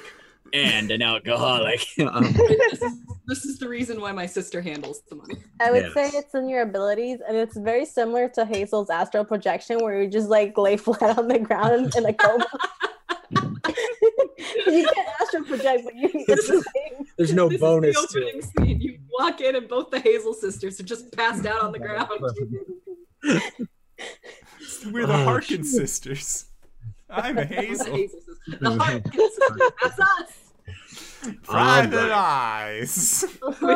[0.53, 1.85] and an alcoholic.
[1.99, 2.93] Um, this, is,
[3.27, 5.37] this is the reason why my sister handles the money.
[5.61, 5.95] I would Yes.
[5.95, 10.09] say it's in your abilities, and it's very similar to Hazel's astral projection, where you
[10.09, 12.47] just like lay flat on the ground in a coma.
[13.31, 17.07] you can't astral project, but you, it's the same.
[17.17, 18.45] there's no This bonus is the to opening it.
[18.67, 18.81] scene.
[18.81, 22.09] You walk in, and both the Hazel sisters are just passed out on the ground.
[24.93, 25.67] We're the Oh, Harkin shit.
[25.67, 26.47] sisters.
[27.09, 27.97] I'm a We're the Hazel.
[28.47, 28.61] Hazel sisters.
[28.61, 29.73] The Harkins sisters.
[29.83, 31.35] That's us.
[31.43, 32.13] Private Alright.
[32.13, 33.25] eyes.
[33.43, 33.67] Also,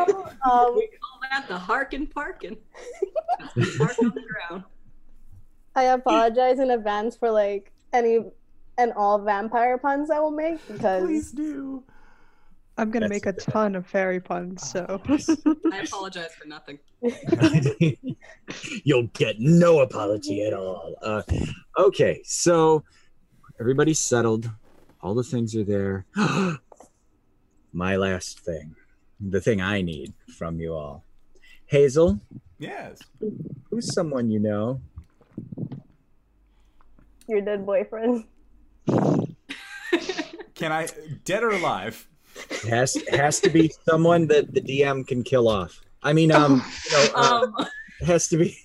[0.48, 2.56] um, We call that the Harkin Parkin.
[3.78, 4.64] Park on the ground.
[5.74, 8.20] I apologize in advance for like any
[8.78, 11.82] and all vampire puns I will make because Please do.
[12.78, 15.00] I'm gonna That's make a the- ton of fairy puns, so
[15.72, 16.78] I apologize for nothing.
[18.84, 20.94] You'll get no apology at all.
[21.02, 21.22] Uh,
[21.78, 22.82] okay, so
[23.58, 24.50] everybody's settled.
[25.02, 26.04] All the things are there.
[27.72, 28.74] My last thing,
[29.20, 31.04] the thing I need from you all.
[31.66, 32.20] Hazel,
[32.58, 32.98] Yes.
[33.70, 34.80] who's someone you know?
[37.28, 38.24] your dead boyfriend.
[40.56, 40.88] Can I
[41.24, 42.06] dead or alive?
[42.68, 45.80] Has has to be someone that the DM can kill off.
[46.02, 47.66] I mean, um, you know, uh, Um,
[48.04, 48.58] has to be.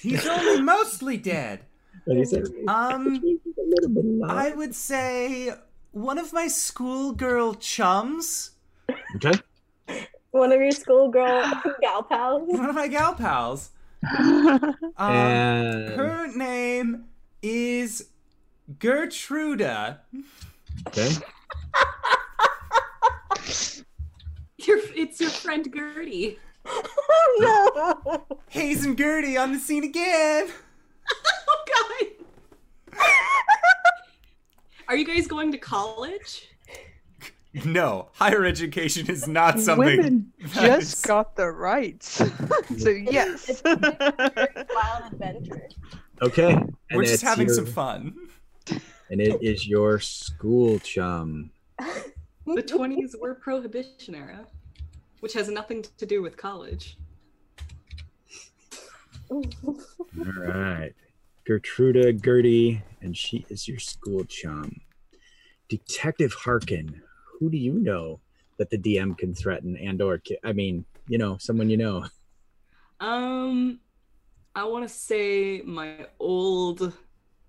[0.00, 1.64] He's only mostly dead.
[2.08, 2.42] What do you say?
[2.68, 3.16] Um,
[3.58, 4.30] A little bit loud.
[4.30, 5.52] I would say
[5.92, 8.52] one of my schoolgirl chums,
[9.16, 9.32] Okay.
[10.30, 11.44] One of your schoolgirl
[11.82, 12.48] gal pals.
[12.48, 13.70] one of my gal pals.
[14.10, 17.04] Um, and her name
[17.42, 18.08] is
[18.78, 19.98] Gertruda.
[20.88, 21.10] okay.
[24.58, 26.38] your, it's your friend Gertie.
[26.66, 28.36] oh, no.
[28.50, 30.48] Hayes and Gertie on the scene again.
[31.50, 31.64] Oh
[32.92, 32.98] God.
[34.88, 36.48] Are you guys going to college?
[37.64, 39.96] No, higher education is not something.
[39.96, 42.06] women that just is- got the rights.
[42.78, 43.48] so yes.
[43.48, 45.68] It's a wild adventure.
[46.22, 46.52] Okay.
[46.52, 48.14] And We're just having your- some fun.
[49.10, 51.50] And it is your school chum.
[52.46, 54.46] The 20s were prohibition era,
[55.20, 56.96] which has nothing to do with college.
[59.30, 59.44] All
[60.16, 60.92] right.
[61.46, 64.80] Gertruda Gertie, and she is your school chum.
[65.68, 68.20] Detective Harkin, who do you know
[68.58, 72.04] that the DM can threaten and or I mean, you know, someone you know.
[73.00, 73.80] Um,
[74.54, 76.92] I want to say my old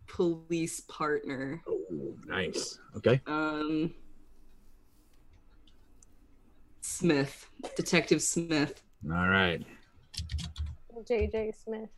[0.08, 1.62] police partner.
[1.68, 2.80] Oh, nice.
[2.96, 3.22] Okay.
[3.26, 3.94] Um,
[6.82, 9.64] Smith, Detective Smith, All right.
[11.08, 11.90] JJ Smith.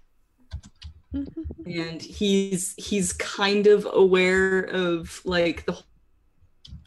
[1.65, 5.77] and he's he's kind of aware of like the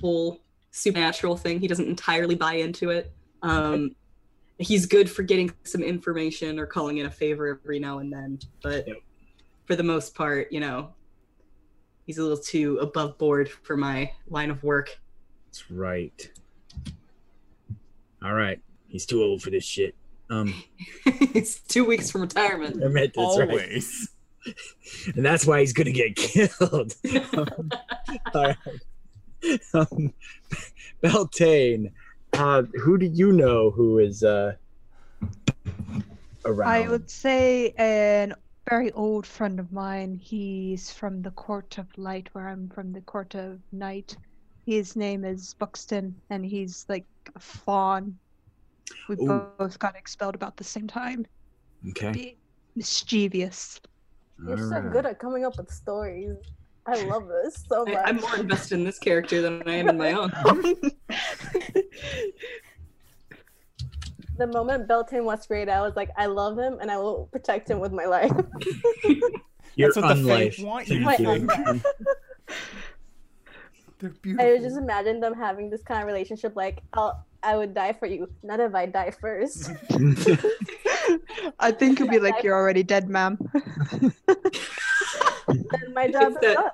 [0.01, 1.61] whole supernatural thing.
[1.61, 3.13] He doesn't entirely buy into it.
[3.43, 3.95] Um,
[4.59, 8.39] he's good for getting some information or calling in a favor every now and then,
[8.63, 8.97] but Yep.
[9.67, 10.95] for the most part, you know,
[12.07, 14.99] he's a little too above board for my line of work.
[15.47, 16.31] That's right.
[18.23, 18.61] All right.
[18.89, 19.95] He's too old for this shit.
[20.31, 20.55] Um,
[21.07, 22.83] it's two weeks from retirement.
[22.83, 23.49] I meant that's right.
[23.49, 24.09] Always.
[25.15, 26.95] and that's why he's gonna get killed.
[27.33, 27.71] Um,
[28.35, 28.57] all right.
[29.75, 30.13] Um,
[31.03, 31.93] Beltane,
[32.33, 34.55] uh, who do you know who is uh,
[36.45, 36.69] around?
[36.69, 38.35] I would say an
[38.69, 40.15] very old friend of mine.
[40.15, 44.17] He's from the Court of Light, where I'm from the Court of Night.
[44.67, 48.19] His name is Buxton, and he's like a fawn.
[49.09, 49.47] We Ooh.
[49.59, 51.27] both got expelled about the same time.
[51.91, 52.13] Okay.
[52.13, 52.39] Be-
[52.77, 53.81] mischievous.
[54.45, 56.37] You're so good at coming up with stories.
[56.87, 57.95] I love this so much.
[57.95, 60.31] I, I'm more invested in this character than I am in my own.
[64.37, 67.71] the moment Beltane was sprayed, I was like, I love him and I will protect
[67.71, 68.33] him with my life.
[69.77, 70.55] You're That's what the unlife.
[70.57, 71.81] Fae want you My to do.
[74.01, 77.93] They're I just imagine them having this kind of relationship like, I'll, I would die
[77.93, 78.29] for you.
[78.43, 79.71] Not if I die first.
[81.61, 83.39] I think it'd be like you're already dead, ma'am.
[85.47, 86.71] then my job It's is that- done.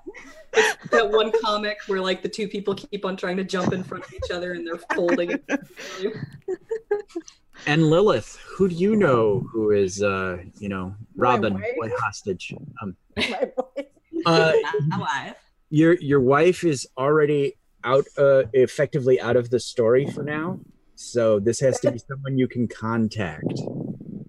[0.92, 4.04] that one comic where like the two people keep on trying to jump in front
[4.04, 5.38] of each other and they're folding.
[7.66, 12.52] and Lilith, who do you know who is uh, you know, Robin boy hostage?
[12.82, 13.86] Um, My voice.
[14.26, 14.52] uh,
[14.94, 15.34] Alive.
[15.70, 17.54] your your wife is already
[17.84, 20.58] out uh effectively out of the story for now
[20.96, 23.58] So this has to be someone you can contact,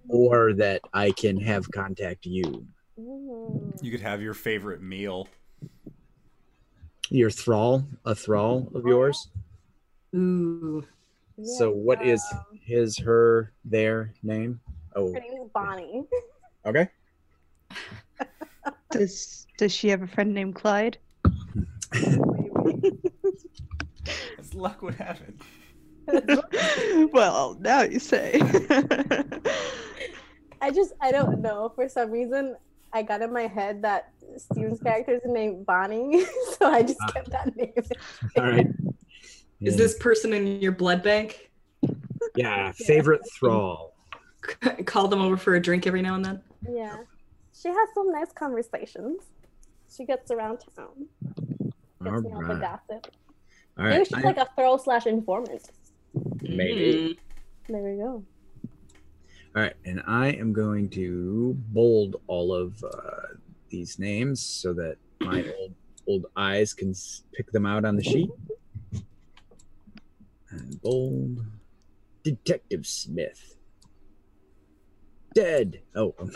[0.07, 2.65] or that I can have contact you.
[2.95, 5.27] You could have your favorite meal.
[7.09, 9.27] Your thrall, a thrall of yours.
[10.15, 10.85] Ooh.
[11.43, 14.61] So Yeah, what is um, his, her, their name?
[14.95, 16.03] Oh, Her name is Bonnie.
[16.65, 16.87] okay.
[18.91, 20.97] Does does she have a friend named Clyde?
[24.51, 25.35] As luck would have it.
[27.13, 28.39] well, now you say.
[30.61, 31.71] I just I don't know.
[31.75, 32.55] For some reason,
[32.93, 36.25] I got in my head that Steven's character is named Bonnie,
[36.59, 37.11] so I just Ah.
[37.11, 37.73] kept that name.
[38.37, 38.67] All right.
[39.61, 41.49] Is this person in your blood bank?
[42.35, 43.93] yeah favorite thrall?
[44.85, 46.41] Call them over for a drink every now and then.
[46.69, 46.97] Yeah,
[47.53, 49.21] she has some nice conversations.
[49.95, 51.07] She gets around town,
[52.05, 53.07] All gets me all the gossip.
[53.81, 54.07] All Maybe right.
[54.07, 55.63] she's I- like a thrall slash informant.
[56.43, 57.17] Maybe.
[57.67, 58.23] There we go.
[59.55, 62.89] All right, and I am going to bold all of uh,
[63.69, 65.73] these names so that my old
[66.07, 68.29] old eyes can s- pick them out on the sheet.
[70.51, 71.43] And bold,
[72.23, 73.55] Detective Smith.
[75.33, 75.81] Dead.
[75.95, 76.13] Oh,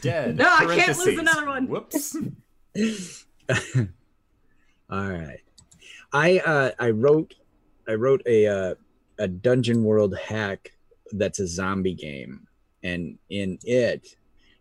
[0.00, 0.36] Dead.
[0.36, 1.66] No, I can't lose another one.
[1.68, 2.16] Whoops.
[4.90, 5.40] all right.
[6.12, 7.34] I uh, I wrote
[7.88, 8.74] I wrote a uh,
[9.18, 10.72] a Dungeon World hack
[11.12, 12.46] that's a zombie game,
[12.82, 14.16] and in it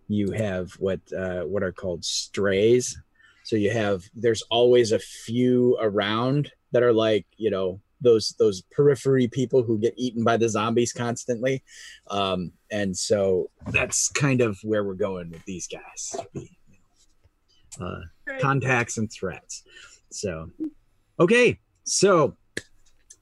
[0.08, 2.98] you have what uh, what are called strays.
[3.44, 8.62] So you have there's always a few around that are like you know those those
[8.72, 11.64] periphery people who get eaten by the zombies constantly,
[12.10, 16.16] um, and so that's kind of where we're going with these guys.
[17.80, 18.02] Uh,
[18.40, 19.64] contacts and threats.
[20.10, 20.50] So,
[21.20, 22.36] okay, so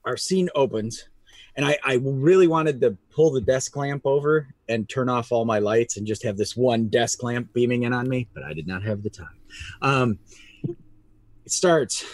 [0.05, 1.07] our scene opens,
[1.55, 5.45] and I, I really wanted to pull the desk lamp over and turn off all
[5.45, 8.53] my lights and just have this one desk lamp beaming in on me, but I
[8.53, 9.39] did not have the time.
[9.81, 10.19] Um,
[10.63, 12.05] it starts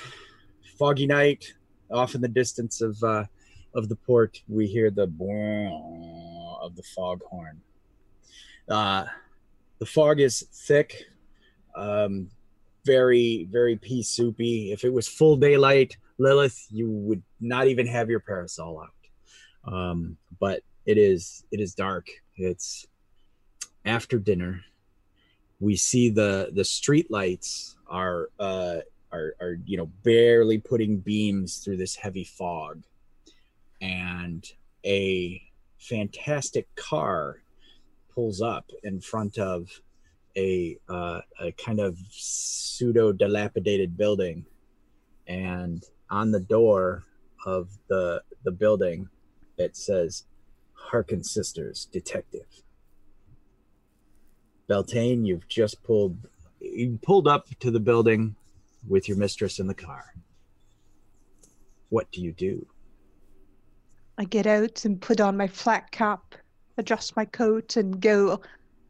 [0.77, 1.53] foggy night,
[1.91, 3.25] off in the distance of uh,
[3.73, 4.41] of the port.
[4.47, 5.03] We hear the
[6.61, 7.61] of the foghorn.
[8.69, 9.05] Uh,
[9.79, 11.05] the fog is thick
[11.75, 12.29] um,
[12.85, 14.71] very very pea soupy.
[14.71, 19.73] If it was full daylight lilith you would not even have your parasol out.
[19.73, 22.07] Um, but it is it is dark.
[22.35, 22.87] It's
[23.85, 24.61] after dinner.
[25.59, 28.77] We see the the street lights are uh
[29.11, 32.83] are, are you know barely putting beams through this heavy fog.
[33.81, 34.45] And
[34.85, 35.41] a
[35.79, 37.41] fantastic car
[38.13, 39.69] pulls up in front of
[40.37, 44.45] a uh, a kind of pseudo dilapidated building,
[45.27, 47.03] and on the door
[47.45, 49.09] of the the building,
[49.57, 50.25] it says,
[50.73, 52.47] "Harkin Sisters Detective."
[54.67, 56.17] Beltane, you've just pulled
[56.59, 58.35] you pulled up to the building
[58.87, 60.13] with your mistress in the car.
[61.89, 62.65] What do you do?
[64.17, 66.35] I get out and put on my flat cap,
[66.77, 68.39] adjust my coat, and go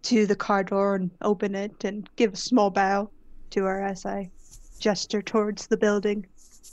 [0.04, 3.10] to the car door and open it and give a small bow
[3.52, 4.32] to her as I
[4.80, 6.26] gesture towards the building.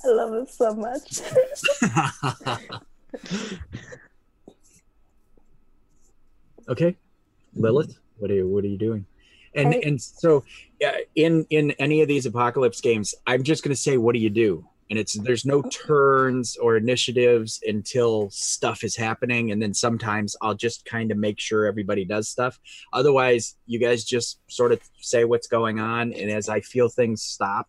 [0.04, 1.20] I love it so much.
[6.68, 6.94] okay
[7.54, 9.06] lilith what are you what are you doing
[9.54, 10.44] and I- and so
[10.84, 14.18] uh, in in any of these apocalypse games i'm just going to say what do
[14.20, 19.74] you do and it's there's no turns or initiatives until stuff is happening and then
[19.74, 22.58] sometimes i'll just kind of make sure everybody does stuff.
[22.92, 27.22] Otherwise you guys just sort of say what's going on and as i feel things
[27.22, 27.68] stop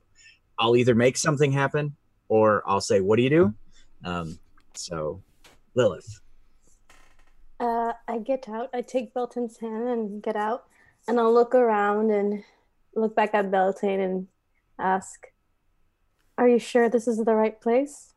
[0.57, 1.95] i'll either make something happen
[2.27, 3.53] or i'll say what do you do?
[4.03, 4.39] Um,
[4.75, 5.21] so
[5.75, 6.21] lilith.
[7.59, 8.69] Uh, I get out.
[8.73, 10.65] I take Beltane's hand and get out,
[11.07, 12.43] and I'll look around and
[12.95, 14.27] look back at Beltane and
[14.77, 15.27] ask,
[16.39, 18.13] "Are you sure this is the right place?"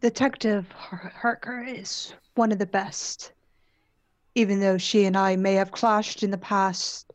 [0.00, 3.32] Detective Harker is one of the best.
[4.34, 7.12] Even though she and I may have clashed in the past,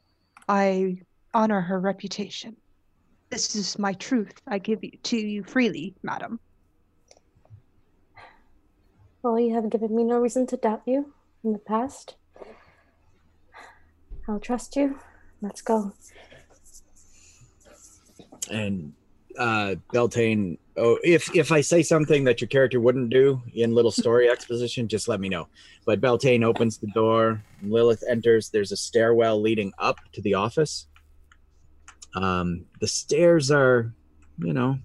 [0.48, 1.02] I
[1.34, 2.56] honor her reputation.
[3.32, 4.40] This is my truth.
[4.46, 6.40] I give it to you freely, madam.
[9.24, 11.12] Well, you have given me no reason to doubt you
[11.44, 12.18] in the past.
[14.28, 15.00] I'll trust you.
[15.42, 15.94] Let's go.
[18.52, 18.94] and
[19.38, 23.92] uh beltane oh if if i say something that your character wouldn't do in little
[23.92, 25.48] story exposition just let me know
[25.86, 30.88] but beltane opens the door lilith enters there's a stairwell leading up to the office
[32.16, 33.94] um the stairs are
[34.40, 34.78] you know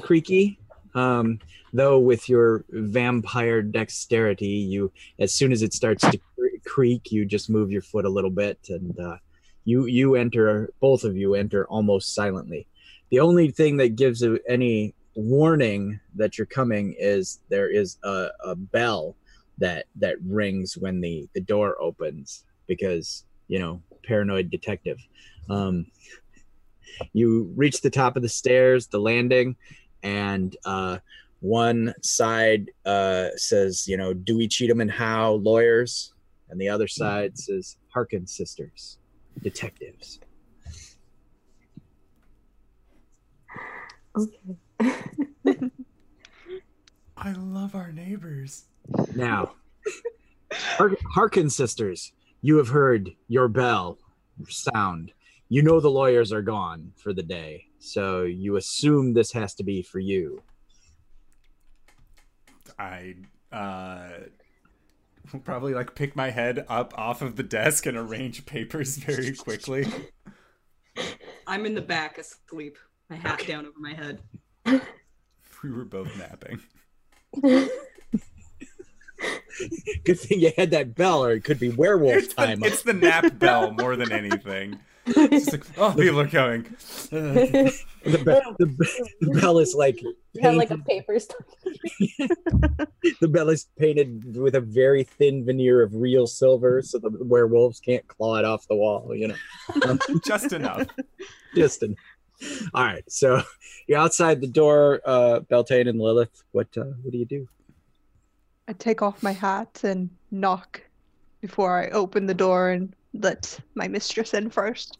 [0.00, 0.58] creaky.
[0.94, 1.38] Um,
[1.72, 6.18] though with your vampire dexterity, you as soon as it starts to
[6.64, 9.16] creak, you just move your foot a little bit, and uh,
[9.64, 10.70] you you enter.
[10.80, 12.66] Both of you enter almost silently.
[13.10, 18.54] The only thing that gives any warning that you're coming is there is a, a
[18.54, 19.16] bell
[19.58, 24.98] that that rings when the the door opens because you know paranoid detective.
[25.50, 25.86] Um,
[27.12, 29.56] you reach the top of the stairs, the landing,
[30.02, 30.98] and uh,
[31.40, 36.12] one side uh, says, you know, do Dewey Cheatham and Howe lawyers,
[36.50, 38.98] and the other side says Harkin sisters,
[39.42, 40.20] detectives.
[44.18, 45.70] Okay.
[47.16, 48.64] I love our neighbors.
[49.14, 49.54] Now,
[50.52, 52.12] Har- Harkin sisters,
[52.42, 53.98] you have heard your bell
[54.48, 55.12] sound.
[55.48, 59.64] You know the lawyers are gone for the day, so you assume this has to
[59.64, 60.42] be for you.
[62.78, 63.14] I
[63.50, 64.10] uh
[65.32, 69.34] will probably like pick my head up off of the desk and arrange papers very
[69.34, 69.86] quickly.
[71.46, 72.78] I'm in the back asleep,
[73.10, 74.20] my hat down over my head.
[75.64, 76.60] We were both napping.
[80.04, 82.62] Good thing you had that bell, or it could be werewolf It's the, time.
[82.62, 84.78] it's the nap bell more than anything.
[85.04, 86.64] It's like, oh, people are coming.
[87.10, 87.72] Uh,
[88.04, 88.24] the, be-
[88.64, 91.18] the, the bell is like You have like a painted- paper
[93.20, 97.80] the bell is painted with a very thin veneer of real silver, so the werewolves
[97.80, 99.12] can't claw it off the wall.
[99.12, 100.86] You know, just enough.
[101.56, 101.96] just an.
[102.74, 103.42] All right, so
[103.86, 106.42] you're outside the door, uh, Beltane and Lilith.
[106.52, 107.48] What uh, what do you do?
[108.68, 110.82] I take off my hat and knock
[111.40, 114.98] before I open the door and let my mistress in first.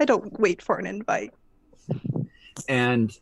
[0.00, 1.32] I don't wait for an invite.
[2.68, 3.16] And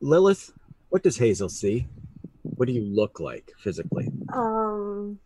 [0.00, 0.52] Lilith,
[0.88, 1.86] what does Hazel see?
[2.42, 4.10] What do you look like physically?
[4.32, 5.18] Um,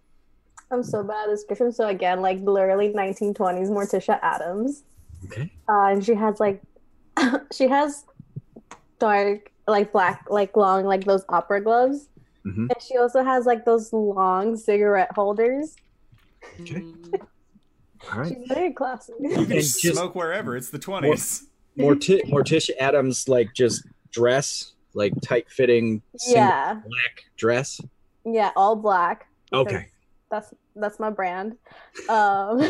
[0.70, 1.72] I'm so bad at description.
[1.72, 4.84] So again, like literally 1920s Morticia Addams.
[5.26, 5.50] Okay.
[5.68, 6.62] Uh, and she has like,
[7.52, 8.04] she has
[8.98, 12.08] dark, like black, like long, like those opera gloves.
[12.46, 12.70] Mhm.
[12.70, 15.76] And she also has like those long cigarette holders.
[16.60, 16.82] Okay.
[18.12, 18.28] All right.
[18.28, 19.12] She's very classy.
[19.20, 20.56] You can just- smoke wherever.
[20.56, 21.42] It's the 20s.
[21.76, 27.80] Morti- Morticia Addams like just dress, like tight fitting yeah, black dress.
[28.24, 29.28] yeah, all black.
[29.52, 29.86] Okay.
[30.30, 31.56] That's that's my brand.
[32.08, 32.60] Um,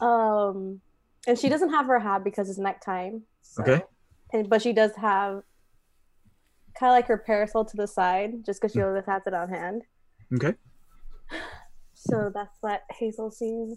[0.00, 0.80] um,
[1.26, 3.22] and she doesn't have her hat because it's nighttime.
[3.42, 3.82] so- Okay.
[4.32, 5.42] And but she does have
[6.78, 9.48] kind of like her parasol to the side, just because she always has it on
[9.48, 9.82] hand.
[10.34, 10.54] Okay.
[11.94, 13.76] So that's what Hazel sees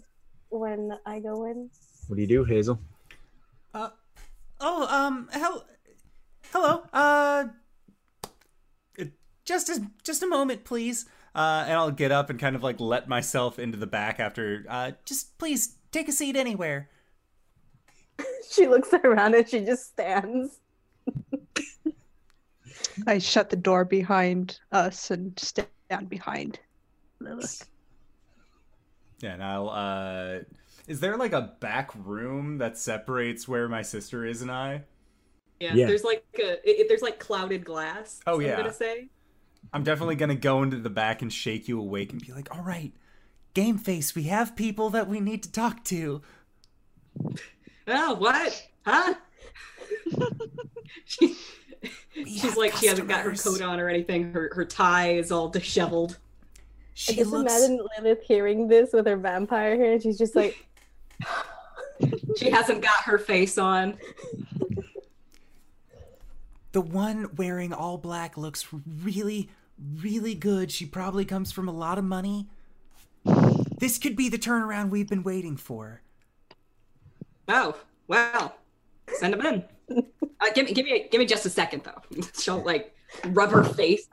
[0.50, 1.70] when I go in.
[2.06, 2.78] What do you do, Hazel?
[3.74, 3.90] Uh,
[4.60, 5.66] oh, um, hel-
[6.52, 6.84] hello.
[6.92, 7.46] Uh,
[9.00, 9.04] uh,
[9.44, 11.04] just as just a moment, please.
[11.34, 14.64] Uh, and I'll get up and kind of like let myself into the back after.
[14.68, 16.88] Uh, just please take a seat anywhere.
[18.48, 20.60] She looks around and she just stands.
[23.06, 26.60] I shut the door behind us and stand behind
[27.20, 27.68] Lilith.
[29.20, 29.68] Yeah, and I'll.
[29.70, 30.38] Uh,
[30.86, 34.82] is there like a back room that separates where my sister is and I?
[35.60, 35.86] yeah, Yeah.
[35.86, 38.20] there's like a, it, it- there's like clouded glass.
[38.26, 38.56] Oh, I'm yeah.
[38.56, 39.08] gonna say.
[39.74, 42.62] I'm definitely gonna go into the back and shake you awake and be like, "All
[42.62, 42.92] right,
[43.54, 46.22] game face, we have people that we need to talk to."
[47.88, 48.68] Oh, what?
[48.86, 49.14] Huh?
[51.04, 51.36] she,
[52.14, 54.32] she's have like she hasn't got her coat on or anything.
[54.32, 56.18] Her her tie is all disheveled.
[57.08, 57.52] I just looks.
[57.52, 60.64] imagine Lilith hearing this with her vampire hair, and she's just like,
[62.36, 63.98] She hasn't got her face on.
[66.70, 68.66] The one wearing all black looks
[69.02, 69.48] really,
[69.78, 70.70] really good.
[70.70, 72.48] She probably comes from a lot of money.
[73.78, 76.02] This could be the turnaround we've been waiting for.
[77.48, 77.76] Oh,
[78.08, 78.54] wow.
[79.14, 79.64] Send them in.
[80.40, 82.20] Uh, give me, give me, give me just a second though.
[82.40, 82.94] She'll like
[83.26, 84.08] rub her face,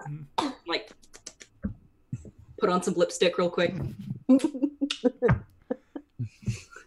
[0.68, 0.92] like
[2.60, 3.76] put on some lipstick real quick.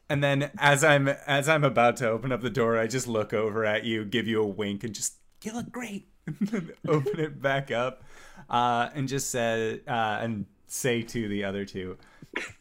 [0.08, 3.32] And then as I'm as I'm about to open up the door, I just look
[3.32, 6.08] over at you, give you a wink, and just you look great.
[6.88, 8.02] Open it back up,
[8.50, 11.96] uh, and just say uh, and say to the other two,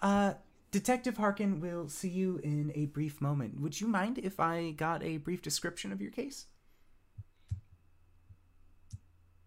[0.02, 0.34] uh,
[0.72, 3.60] Detective Harkin will see you in a brief moment.
[3.60, 6.48] Would you mind if I got a brief description of your case?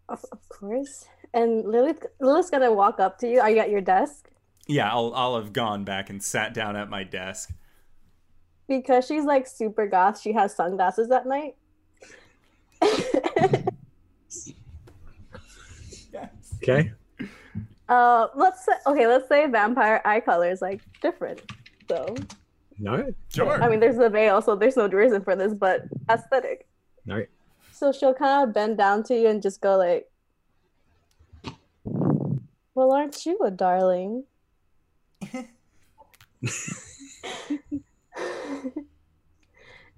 [0.08, 1.06] of, of course.
[1.34, 3.40] And Lilith, Lilith's gonna walk up to you.
[3.40, 4.30] Are you at your desk?
[4.66, 7.50] Yeah, I'll I'll have gone back and sat down at my desk.
[8.68, 11.56] Because she's like super goth, she has sunglasses at night.
[16.62, 16.68] Yes.
[16.68, 16.92] Okay.
[17.88, 19.06] uh, let's say okay.
[19.06, 21.40] Let's say vampire eye color is like different.
[21.88, 22.14] So
[22.86, 23.14] All right.
[23.32, 23.62] Sure.
[23.62, 26.66] I mean, there's the veil, so there's no reason for this, but aesthetic.
[27.08, 27.28] All right.
[27.72, 30.10] So she'll kind of bend down to you and just go like,
[32.74, 34.24] "Well, aren't you a darling?"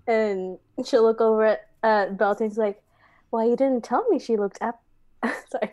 [0.06, 2.82] and she'll look over at, at Beltane's like,
[3.30, 4.82] "Why you didn't tell me she looked ap-
[5.50, 5.72] sorry,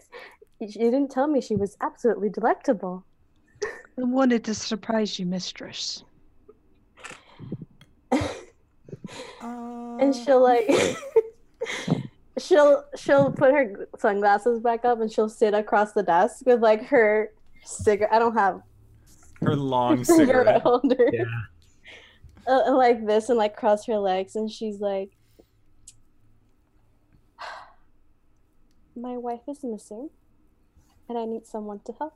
[0.60, 3.06] you didn't tell me she was absolutely delectable."
[3.98, 6.04] I wanted to surprise you, mistress.
[9.42, 10.70] Uh, and she'll like
[12.38, 16.84] she'll she'll put her sunglasses back up and she'll sit across the desk with like
[16.86, 17.32] her
[17.64, 18.62] cigarette i don't have
[19.42, 20.62] her long cigarette cigarette.
[20.62, 21.24] holder Yeah.
[22.48, 25.12] uh, and like this and like cross her legs and she's like
[28.96, 30.10] my wife is missing
[31.10, 32.14] and i need someone to help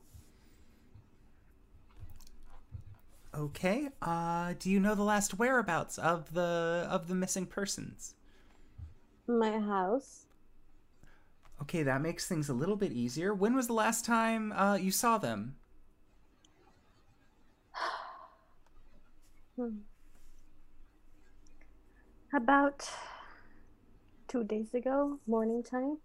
[3.33, 3.89] Okay.
[4.01, 8.15] Uh, do you know the last whereabouts of the of the missing persons?
[9.27, 10.25] my house
[11.61, 13.33] Okay, that makes things a little bit easier.
[13.33, 15.55] When was the last time uh, you saw them?
[19.57, 19.79] Hmm.
[22.33, 22.89] about
[24.27, 25.97] two days ago morning time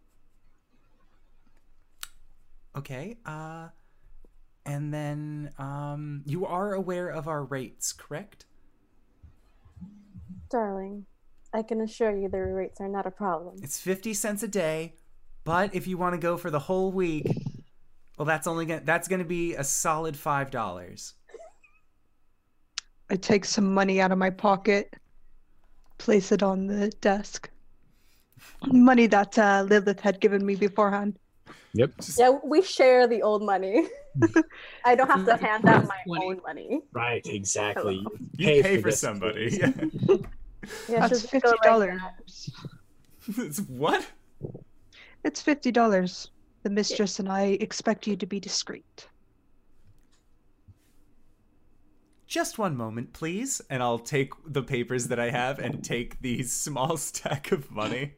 [2.76, 3.16] Okay.
[3.24, 3.68] Uh,
[4.66, 8.46] and then um, you are aware of our rates, correct?
[10.50, 11.06] Darling,
[11.52, 13.56] I can assure you the rates are not a problem.
[13.62, 14.94] It's fifty cents a day,
[15.44, 17.26] but if you want to go for the whole week,
[18.16, 21.14] well, that's only gonna that's gonna be a solid five dollars.
[23.10, 24.94] I take some money out of my pocket,
[25.98, 27.50] place it on the desk.
[28.66, 31.18] Money that uh, Lilith had given me beforehand.
[31.74, 31.92] Yep.
[32.16, 33.88] Yeah, we share the old money.
[34.84, 36.26] I don't have to hand out my Money.
[36.26, 36.80] own money.
[36.92, 37.26] Right.
[37.26, 37.96] Exactly.
[37.96, 38.16] Hello.
[38.36, 39.00] You pay, for, this.
[39.00, 39.60] somebody.
[40.88, 42.50] Yeah, That's fifty go like dollars.
[43.36, 44.06] it's what?
[45.22, 46.30] it's fifty dollars.
[46.62, 49.08] The mistress and I expect you to be discreet.
[52.26, 56.42] Just one moment, please, and I'll take the papers that I have and take the
[56.44, 58.14] small stack of money.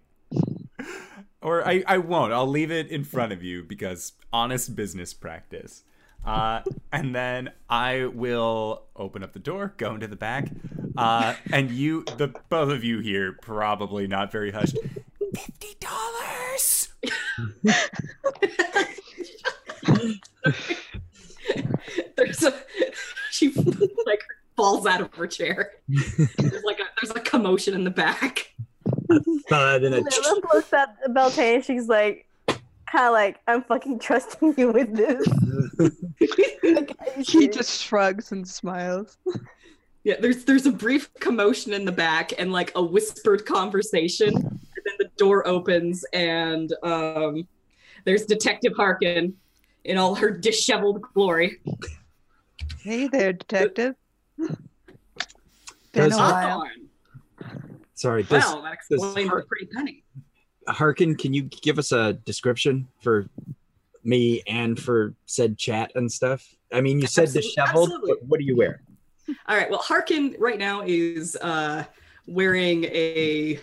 [1.46, 2.32] Or I, I won't.
[2.32, 5.84] I'll leave it in front of you because honest business practice.
[6.24, 10.50] Uh, and then I will open up the door, go into the back,
[10.96, 14.76] uh, and you, the both of you here, probably not very hushed.
[15.36, 16.88] Fifty dollars.
[22.16, 22.54] there's a
[23.30, 23.52] she
[24.04, 24.24] like
[24.56, 25.74] falls out of her chair.
[25.88, 28.52] There's like a there's a commotion in the back.
[29.48, 31.62] Thud and a Lilith looks at Beltane.
[31.62, 35.26] She's like, kind of like, I'm fucking trusting you with this.
[36.62, 39.18] Like, are He just shrugs and smiles.
[40.02, 44.60] Yeah, there's there's a brief commotion in the back and like a whispered conversation, and
[44.84, 47.46] then the door opens and um,
[48.04, 49.34] there's Detective Harkin
[49.84, 51.60] in all her disheveled glory.
[52.80, 53.94] Hey there, detective.
[54.36, 54.56] Been
[55.92, 56.60] Does- a while.
[56.60, 56.85] Hawthorne.
[57.96, 58.22] Sorry.
[58.22, 60.04] Does, Well, that explains the pretty penny.
[60.68, 63.28] Harkin, can you give us a description for
[64.04, 66.46] me and for said chat and stuff?
[66.72, 67.88] I mean, you said Absolutely- disheveled.
[67.90, 68.12] absolutely.
[68.20, 68.80] But what do you wear?
[69.48, 69.68] All right.
[69.70, 71.84] Well, Harkin right now is uh,
[72.28, 73.58] wearing a,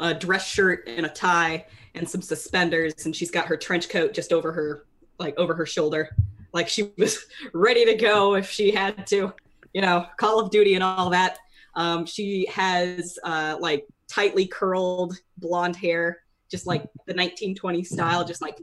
[0.00, 1.64] a dress shirt and a tie
[1.94, 4.84] and some suspenders, and she's got her trench coat just over her
[5.18, 6.14] like over her shoulder,
[6.52, 9.32] like she was ready to go if she had to,
[9.72, 11.38] you know, Call of Duty and all that.
[11.78, 16.18] Um, she has uh, like tightly curled blonde hair,
[16.50, 18.58] just like the 1920s style, just like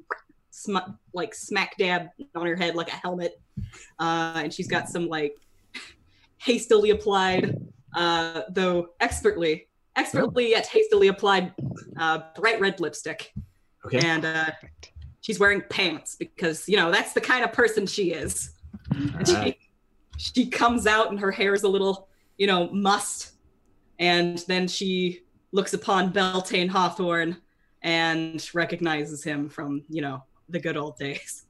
[0.51, 3.41] sm- like smack dab on her head like a helmet,
[3.99, 5.37] uh, and she's got some like
[6.39, 7.57] hastily applied,
[7.95, 11.53] uh, though expertly, expertly yet hastily applied,
[11.97, 13.31] uh, bright red lipstick.
[13.85, 13.99] Okay.
[14.05, 14.51] And uh,
[15.21, 18.51] she's wearing pants because you know that's the kind of person she is.
[19.25, 19.57] She,
[20.17, 23.33] she comes out and her hair is a little, you know, must.
[23.99, 25.21] and then she
[25.51, 27.37] looks upon Beltane Hawthorne
[27.81, 31.45] and recognizes him from you know the good old days.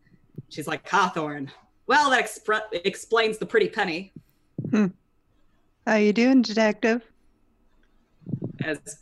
[0.50, 1.52] She's like Hawthorne.
[1.88, 2.30] Well, that
[2.86, 4.14] explains the pretty penny.
[4.72, 4.88] Hmm.
[5.86, 7.04] How you doing, detective?
[8.66, 9.00] as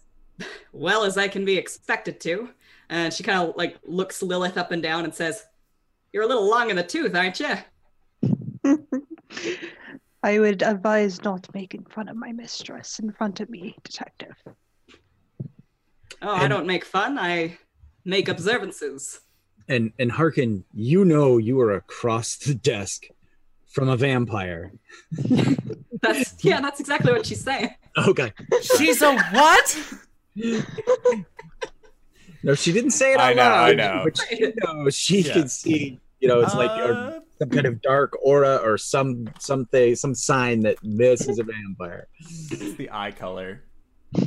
[0.72, 2.50] well as I can be expected to.
[2.90, 5.44] And she kind of like looks Lilith up and down and says,
[6.12, 7.56] You're a little long in the tooth, aren't you?
[10.24, 14.36] I would advise not making fun of my mistress in front of me, detective.
[16.22, 17.18] Oh, I don't make fun.
[17.20, 17.58] I
[18.06, 19.20] make observances.
[19.68, 23.08] And and Harkin, you know you are across the desk
[23.70, 24.72] from a vampire.
[26.02, 27.70] That's yeah, that's exactly what she's saying.
[27.98, 28.34] Okay.
[28.78, 29.78] She's a what?
[32.46, 34.02] No, she didn't say it I out know, I know.
[34.04, 34.96] But she knows.
[34.96, 35.34] She Yeah.
[35.34, 36.00] can see.
[36.20, 40.16] You know, it's like a, Uh, some kind of dark aura or some something, some
[40.16, 42.08] sign that this is a vampire.
[42.52, 43.64] it's the eye color.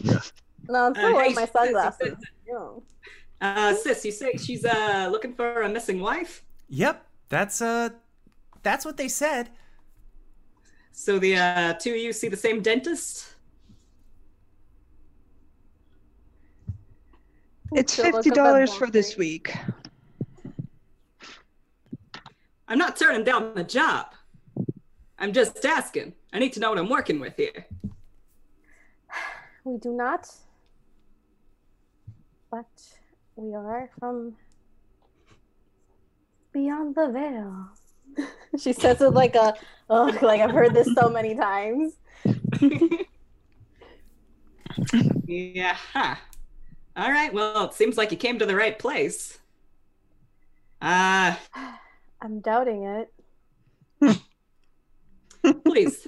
[0.02, 0.20] Yeah.
[0.68, 2.08] No, I'm still Uh, wearing hey, my sunglasses.
[2.18, 2.82] sis, No.
[3.40, 6.42] Uh, sis, you say she's uh looking for a missing wife.
[6.70, 7.90] Yep, that's uh,
[8.64, 9.50] that's what they said.
[10.90, 13.36] So the uh, two of you see the same dentist.
[17.72, 19.54] It's fifty dollars for this week.
[22.68, 24.06] I'm not turning down the job.
[25.18, 26.14] I'm just asking.
[26.32, 27.66] I need to know what I'm working with here.
[29.64, 30.28] We do not.
[32.50, 32.66] But
[33.36, 34.36] we are from
[36.52, 38.28] beyond the veil.
[38.58, 39.54] she says it like a,
[39.90, 41.94] oh, like I've heard this so many times.
[45.26, 45.76] Yeah.
[45.92, 46.14] Huh.
[46.96, 47.32] All right.
[47.32, 49.38] Well, it seems like you came to the right place.
[50.80, 51.34] Uh,
[52.20, 54.20] I'm doubting it.
[55.64, 56.06] please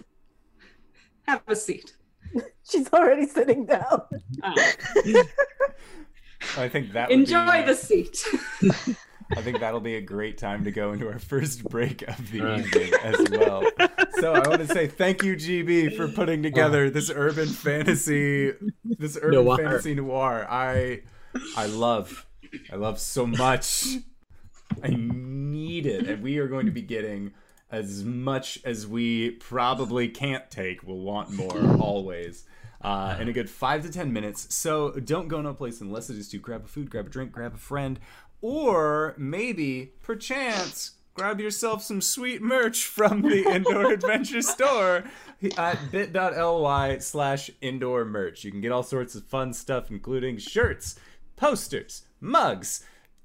[1.26, 1.94] have a seat.
[2.68, 4.02] She's already sitting down.
[4.42, 4.54] Uh,
[6.56, 8.24] I think that would enjoy be, the seat.
[9.36, 12.40] I think that'll be a great time to go into our first break of the
[12.40, 12.64] Right.
[12.64, 13.64] evening as well.
[14.20, 18.52] So I want to say thank you, GB, for putting together this urban fantasy,
[18.84, 19.56] this urban Noir.
[19.58, 20.46] fantasy noir.
[20.48, 21.02] I,
[21.56, 22.26] I love,
[22.72, 23.86] I love so much.
[24.82, 24.88] I
[25.86, 27.32] it, and we are going to be getting
[27.70, 30.82] as much as we probably can't take.
[30.82, 32.44] We'll want more always.
[32.80, 34.54] Uh, in a good five to ten minutes.
[34.54, 37.32] So don't go no place unless it is to grab a food, grab a drink,
[37.32, 37.98] grab a friend,
[38.40, 45.04] or maybe, perchance, grab yourself some sweet merch from the Indoor Adventure Store
[45.56, 48.44] at bit.ly slash indoor merch.
[48.44, 50.94] You can get all sorts of fun stuff, including shirts,
[51.34, 52.84] posters, mugs,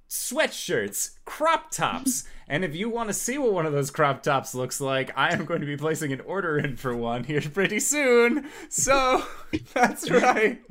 [0.09, 2.23] sweatshirts, crop tops.
[2.45, 5.34] And if you want to see what one of those crop tops looks like, I
[5.34, 8.47] am going to be placing an order in for one here pretty soon.
[8.67, 9.23] So
[9.73, 10.61] that's right.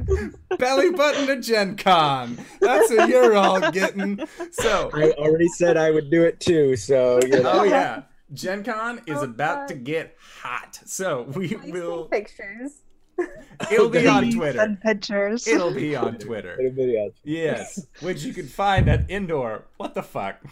[0.59, 2.39] Belly button to Gen Con.
[2.61, 4.21] That's what you're all getting.
[4.53, 6.77] So I already said I would do it too.
[6.77, 7.51] So you know.
[7.53, 8.03] Oh yeah.
[8.35, 10.79] Gen Con is Oh, about to get hot.
[10.85, 12.83] So we will pictures.
[13.71, 14.59] it'll be on Twitter.
[14.59, 15.47] send pictures.
[15.47, 16.57] It'll be on Twitter.
[16.57, 17.11] Put a video.
[17.25, 19.65] Yes, which you can find at Indoor.
[19.77, 20.43] What the fuck?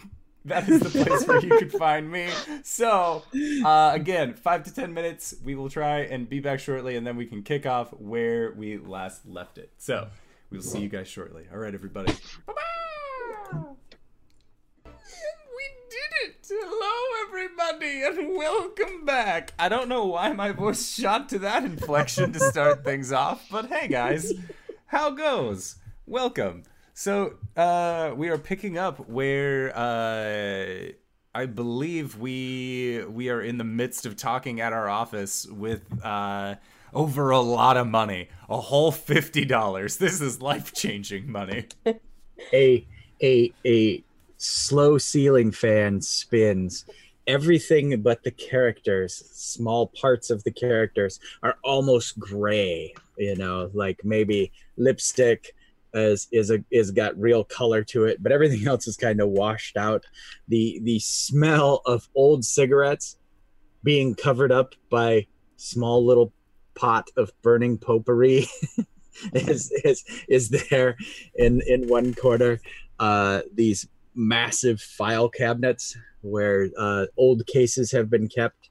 [0.45, 2.27] That is the place where you can find me.
[2.63, 3.23] So,
[3.63, 5.35] uh, again, five to ten minutes.
[5.43, 8.77] We will try and be back shortly, and then we can kick off where we
[8.77, 9.71] last left it.
[9.77, 10.07] So,
[10.49, 11.45] we'll see you guys shortly.
[11.51, 12.13] All right, everybody.
[12.47, 13.51] Bye-bye.
[13.53, 13.59] We
[16.01, 16.47] did it!
[16.49, 19.53] Hello, everybody, and welcome back.
[19.59, 23.67] I don't know why my voice shot to that inflection to start things off, but
[23.67, 24.33] hey, guys,
[24.87, 25.75] how goes?
[26.07, 26.63] Welcome.
[26.93, 30.91] So, uh, we are picking up where uh,
[31.35, 36.55] I believe we we are in the midst of talking at our office with uh,
[36.93, 39.97] over a lot of money, a whole fifty dollars.
[39.97, 41.67] This is life changing money.
[42.53, 42.87] a
[43.21, 44.03] a a
[44.41, 46.85] slow ceiling fan spins
[47.27, 53.99] everything but the characters small parts of the characters are almost gray you know like
[54.03, 55.53] maybe lipstick
[55.93, 59.29] is is a is got real color to it but everything else is kind of
[59.29, 60.05] washed out.
[60.47, 63.17] The the smell of old cigarettes
[63.83, 65.27] being covered up by
[65.57, 66.31] small little
[66.75, 68.47] pot of burning potpourri
[69.33, 70.97] is is is there
[71.35, 72.59] in in one corner.
[72.99, 78.69] Uh these massive file cabinets where uh old cases have been kept.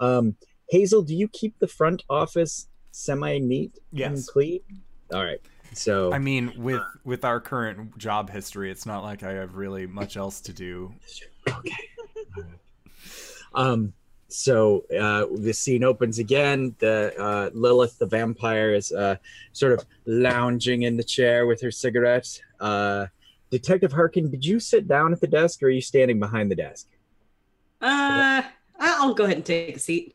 [0.00, 0.36] Um
[0.68, 4.60] hazel do you keep the front office semi neat and clean?
[5.12, 5.40] All right
[5.76, 9.86] so I mean, with with our current job history, it's not like I have really
[9.86, 10.94] much else to do.
[11.48, 11.72] okay.
[13.54, 13.92] Um
[14.28, 16.74] so uh the scene opens again.
[16.78, 19.16] The uh lilith the vampire is uh
[19.52, 22.40] sort of lounging in the chair with her cigarettes.
[22.58, 23.06] Uh
[23.50, 26.54] detective harkin did you sit down at the desk or are you standing behind the
[26.56, 26.88] desk
[27.80, 28.42] Uh,
[28.78, 30.14] I'll go ahead and take a seat.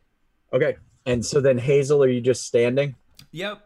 [0.54, 2.96] okay and so then hazel are you just standing
[3.32, 3.62] Yep.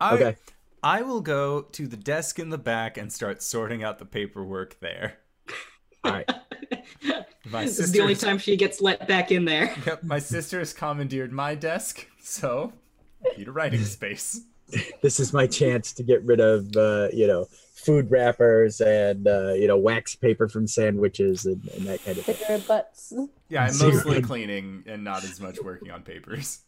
[0.00, 0.36] I, okay
[0.82, 4.78] I will go to the desk in the back and start sorting out the paperwork
[4.80, 5.18] there.
[6.04, 6.30] all right
[7.50, 9.74] My this is the only time she gets let back in there.
[9.86, 12.74] Yep, my sister has commandeered my desk, so
[13.24, 14.42] I need a writing space.
[15.02, 17.46] this is my chance to get rid of uh, you know
[17.78, 22.24] food wrappers and uh, you know wax paper from sandwiches and, and that kind of
[22.24, 22.34] thing.
[22.34, 23.12] Cigarette butts.
[23.48, 23.92] Yeah, I'm Zero.
[23.94, 26.60] mostly cleaning and not as much working on papers.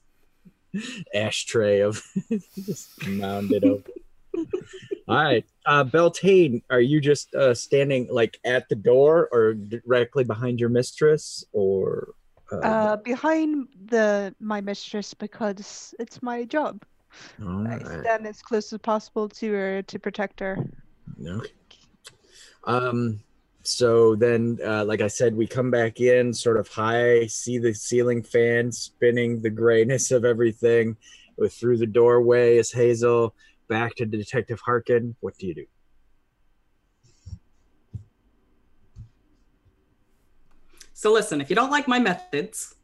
[1.15, 2.03] Ashtray of
[2.55, 3.83] just mounded over.
[5.09, 10.23] All right, uh, Beltane, are you just uh, standing like at the door or directly
[10.23, 12.15] behind your mistress, or
[12.53, 16.85] uh, Uh, behind the my mistress because it's my job.
[17.43, 18.01] all I right.
[18.05, 20.57] stand as close as possible to her to protect her.
[21.25, 21.51] Okay.
[22.65, 23.21] Um.
[23.63, 27.75] So then, uh, like I said, we come back in sort of high, see the
[27.75, 30.97] ceiling fan spinning the grayness of everything.
[31.37, 33.35] With through the doorway is Hazel.
[33.69, 35.15] Back to Detective Harkin.
[35.21, 35.67] What do you do?
[40.93, 42.75] So listen, if you don't like my methods,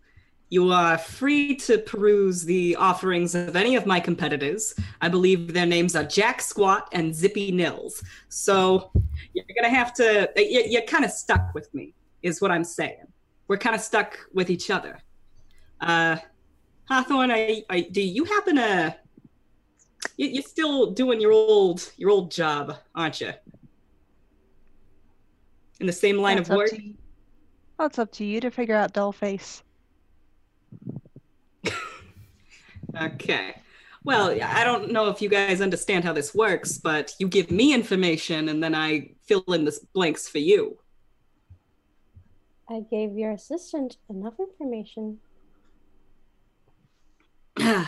[0.49, 4.75] you are free to peruse the offerings of any of my competitors.
[5.01, 8.03] I believe their names are Jack Squat and Zippy Nils.
[8.29, 8.93] So
[9.33, 10.31] you're gonna have to.
[10.37, 13.07] you- You're kind of stuck with me, is what I'm saying.
[13.49, 14.99] We're kind of stuck with each other.
[15.81, 16.17] Uh,
[16.89, 18.97] Hawthorne, I, I, do you happen to?
[20.17, 23.33] You, you're still doing your old your old job, aren't you?
[25.81, 26.71] In the same line That's of work.
[26.71, 26.95] to you.
[27.79, 29.63] That's up to you to figure out Dollface.
[32.95, 33.57] Okay.
[34.05, 37.75] Well, I don't know if you guys understand how this works, but you give me
[37.75, 40.79] information and then I fill in the blanks for you.
[42.69, 45.19] I gave your assistant enough information.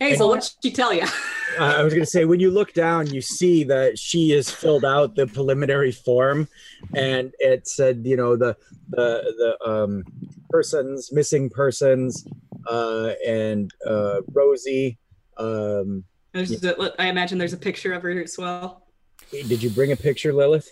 [0.00, 1.04] Hazel, what did she tell you?
[1.60, 4.84] I was going to say, when you look down, you see that she has filled
[4.84, 6.48] out the preliminary form,
[6.94, 8.56] and it said, you know, the
[8.90, 10.04] the the um,
[10.48, 12.24] persons, missing persons,
[12.66, 14.98] uh, and uh, Rosie.
[15.36, 18.86] Um, There's a- I imagine there's a picture of her as well.
[19.32, 20.68] did you bring a picture, Lilith?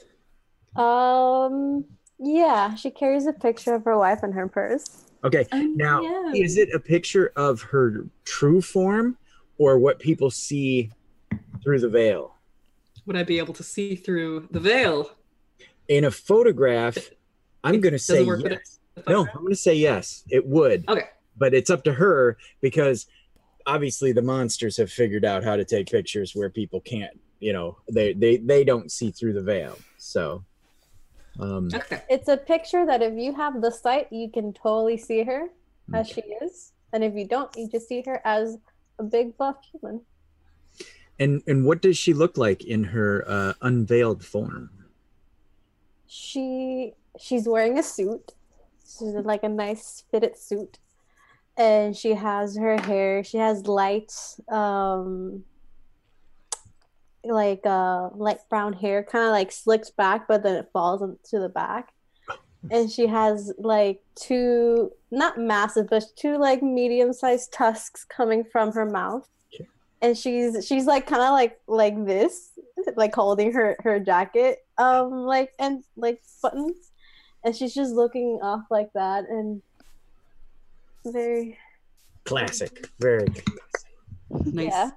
[0.76, 1.84] Um,
[2.18, 5.05] yeah, she carries a picture of her wife in her purse.
[5.24, 5.47] Okay.
[5.53, 6.32] Um, Now, yeah.
[6.35, 9.16] is it a picture of her true form,
[9.59, 10.90] or what people see
[11.62, 12.35] through the veil?
[13.07, 15.11] Would I be able to see through the veil?
[15.89, 16.99] In a photograph,
[17.65, 18.78] I'm going to say yes.
[19.09, 19.27] No.
[19.27, 20.24] I'm going to say yes.
[20.28, 20.89] It would.
[20.89, 21.09] Okay.
[21.36, 23.07] but it's up to her because
[23.66, 27.78] obviously the monsters have figured out how to take pictures where people can't you know
[27.93, 30.43] they they they don't see through the veil so
[31.39, 32.02] um Okay.
[32.09, 35.48] It's a picture that if you have the sight, you can totally see her
[35.94, 36.73] as she is.
[36.93, 38.59] And if you don't, you just see her as
[38.98, 40.02] a big buff human.
[41.19, 44.70] and and what does she look like in her uh unveiled form
[46.06, 48.35] She she's wearing a suit.
[48.82, 50.78] She's in, like a nice fitted suit.
[51.56, 54.12] And she has her hair, she has light
[54.48, 55.44] um
[57.28, 61.38] like uh light brown hair, kind of like slicked back, but then it falls into
[61.38, 61.92] the back.
[62.70, 68.72] And she has like two not massive, but two like medium sized tusks coming from
[68.72, 69.28] her mouth.
[69.55, 69.66] Okay.
[70.02, 72.50] And she's she's like kind of like like this,
[72.96, 76.90] like holding her her jacket, um, like and like buttons,
[77.44, 79.62] and she's just looking off like that and
[81.06, 81.56] very
[82.24, 83.44] classic very good.
[84.30, 84.66] Nice.
[84.66, 84.90] yeah.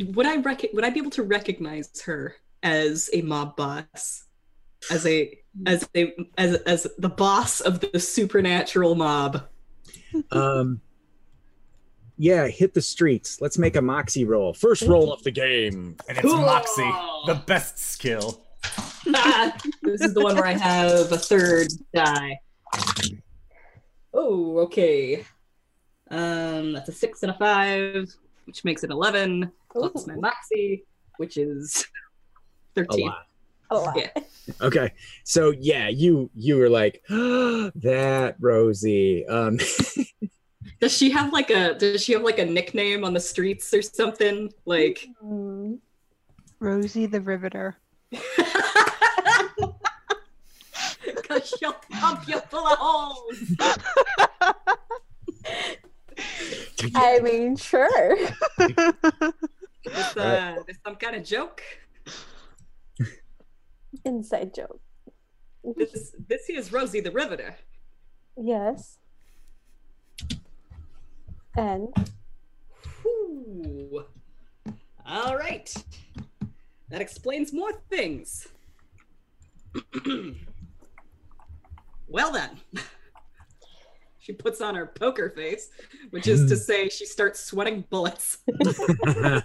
[0.00, 4.24] Would I rec- would I be able to recognize her as a mob boss?
[4.90, 9.48] As a as a as as the boss of the supernatural mob.
[10.30, 10.80] um
[12.18, 16.18] yeah hit the streets let's make a moxie roll first roll of the game And
[16.18, 16.82] it's Moxie,
[17.26, 18.44] the best skill.
[19.82, 22.38] this is the one where I have a third die.
[24.14, 25.24] Oh, okay.
[26.10, 28.14] Um, that's a six and a five,
[28.44, 29.50] which makes it eleven.
[29.70, 30.84] Plus my Ooh, moxie,
[31.18, 31.86] which is
[32.74, 33.06] thirteen.
[33.06, 33.26] lot
[33.70, 33.96] a lot.
[33.96, 34.10] Yeah.
[34.60, 34.92] okay
[35.24, 39.58] so yeah you you were like that rosie um
[40.80, 43.80] Does she have like a Does she have like a nickname on the streets or
[43.82, 44.52] something?
[44.66, 45.74] Like, Hmm.
[46.60, 47.76] Rosie the Riveter.
[51.28, 53.38] cause she'll pump you full of holes.
[56.94, 58.16] I mean, sure.
[59.84, 61.60] Is uh, is some kind of joke?
[64.04, 64.80] Inside joke.
[65.76, 67.56] This this here's Rosie the Riveter.
[68.36, 68.98] Yes.
[71.56, 71.88] And
[73.04, 74.04] Ooh.
[75.04, 75.72] All right.
[76.88, 78.46] That explains more things.
[82.08, 82.60] well then,
[84.22, 85.70] She puts on her poker face,
[86.10, 88.38] which is to say she starts sweating bullets.
[88.48, 89.42] And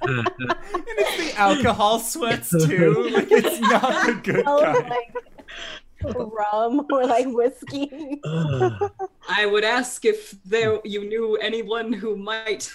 [0.99, 3.09] it's the alcohol sweats too.
[3.11, 4.89] Like it's not the good Smells kind.
[4.89, 8.21] like rum or like whiskey.
[8.25, 12.71] I would ask if there you knew anyone who might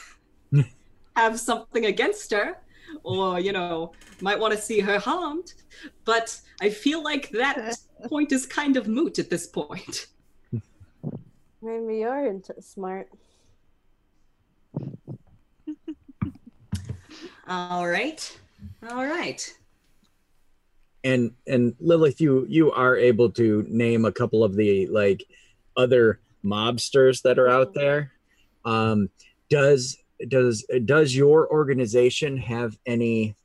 [1.15, 2.57] have something against her,
[3.05, 5.55] or you know, might want to see her harmed.
[6.05, 7.77] But I feel like that
[8.09, 10.09] point is kind of moot at this point.
[11.63, 13.09] Maybe you're into smart.
[17.49, 18.39] All right,
[18.89, 19.53] all right.
[21.05, 25.25] and and Lilith, you you are able to name a couple of the like
[25.77, 28.13] other mobsters that are out there.
[28.65, 29.11] Um,
[29.51, 29.99] does
[30.29, 33.37] does does your organization have any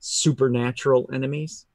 [0.00, 1.66] supernatural enemies?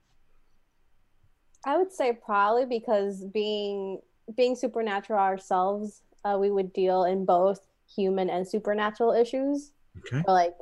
[1.66, 4.00] I would say probably because being
[4.36, 7.62] being supernatural ourselves, uh, we would deal in both
[7.96, 10.24] human and supernatural issues Okay.
[10.28, 10.54] or like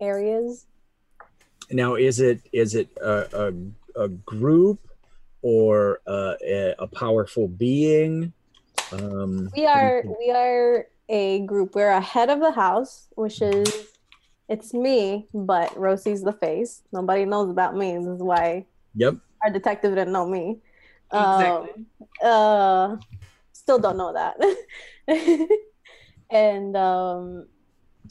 [0.00, 0.66] areas.
[1.70, 3.52] Now, is it is it a
[3.96, 4.80] a, a group
[5.42, 8.32] or a, a powerful being?
[8.92, 11.74] Um, We are we are a group.
[11.74, 13.86] We're a head of the house, which is
[14.48, 16.82] it's me, but Rosie's the face.
[16.92, 17.96] Nobody knows about me.
[17.98, 18.66] This is why
[18.96, 19.14] Yep.
[19.44, 20.58] our detective didn't know me.
[21.12, 21.86] Exactly.
[22.22, 22.96] Um, uh,
[23.52, 24.36] still don't know that.
[26.30, 27.46] and um,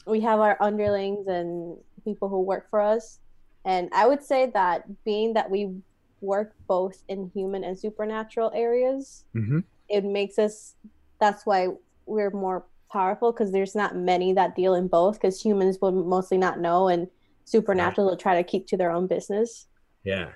[0.06, 3.18] we have our underlings and people who work for us.
[3.64, 5.74] And I would say that being that we
[6.20, 9.64] work both in human and supernatural areas, Mhm.
[9.88, 10.74] it makes us.
[11.18, 11.68] That's why
[12.06, 15.14] we're more powerful because there's not many that deal in both.
[15.14, 17.08] Because humans will mostly not know, and
[17.44, 19.66] supernatural will try to keep to their own business.
[20.04, 20.32] Yeah.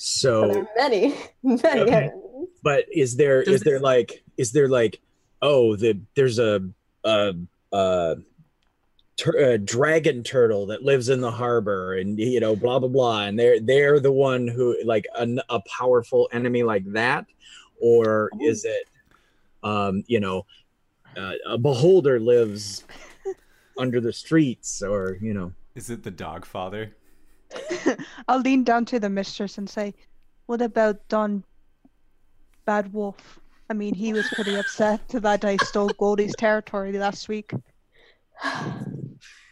[0.00, 1.80] So So there are many, many.
[1.80, 2.10] Okay.
[2.62, 5.00] but is there Does is there like is there like
[5.42, 6.62] oh the there's a
[7.02, 7.34] a,
[7.72, 8.16] a,
[9.16, 13.22] tur- a dragon turtle that lives in the harbor and you know blah blah blah
[13.22, 17.26] and they're they're the one who like an, a powerful enemy like that
[17.80, 18.84] or is it
[19.64, 20.46] um you know
[21.16, 22.84] uh, a beholder lives
[23.78, 26.94] under the streets or you know Is it the dog father?
[28.28, 29.94] I'll lean down to the mistress and say,
[30.46, 31.44] What about Don
[32.64, 33.40] Bad Wolf?
[33.70, 37.52] I mean, he was pretty upset that I stole Goldie's territory last week.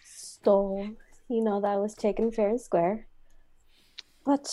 [0.05, 0.89] Stole.
[1.29, 3.07] You know that was taken fair and square.
[4.25, 4.47] But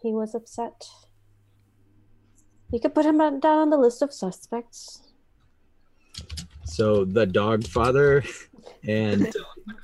[0.00, 0.88] he was upset.
[2.70, 5.00] You could put him down on the list of suspects.
[6.64, 8.24] so the dog father
[8.86, 9.32] and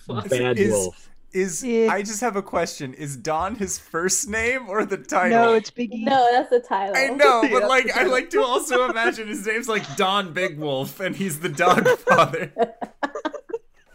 [0.29, 1.89] bad Is- wolf Is Yeah.
[1.91, 2.93] I just have a question.
[2.95, 5.39] Is Don his first name or the title?
[5.39, 6.05] No, it's Biggie.
[6.05, 6.95] No, that's the title.
[6.97, 10.59] I know, but that's like I like to also imagine his name's like Don Big
[10.59, 12.53] Wolf and he's the dog father.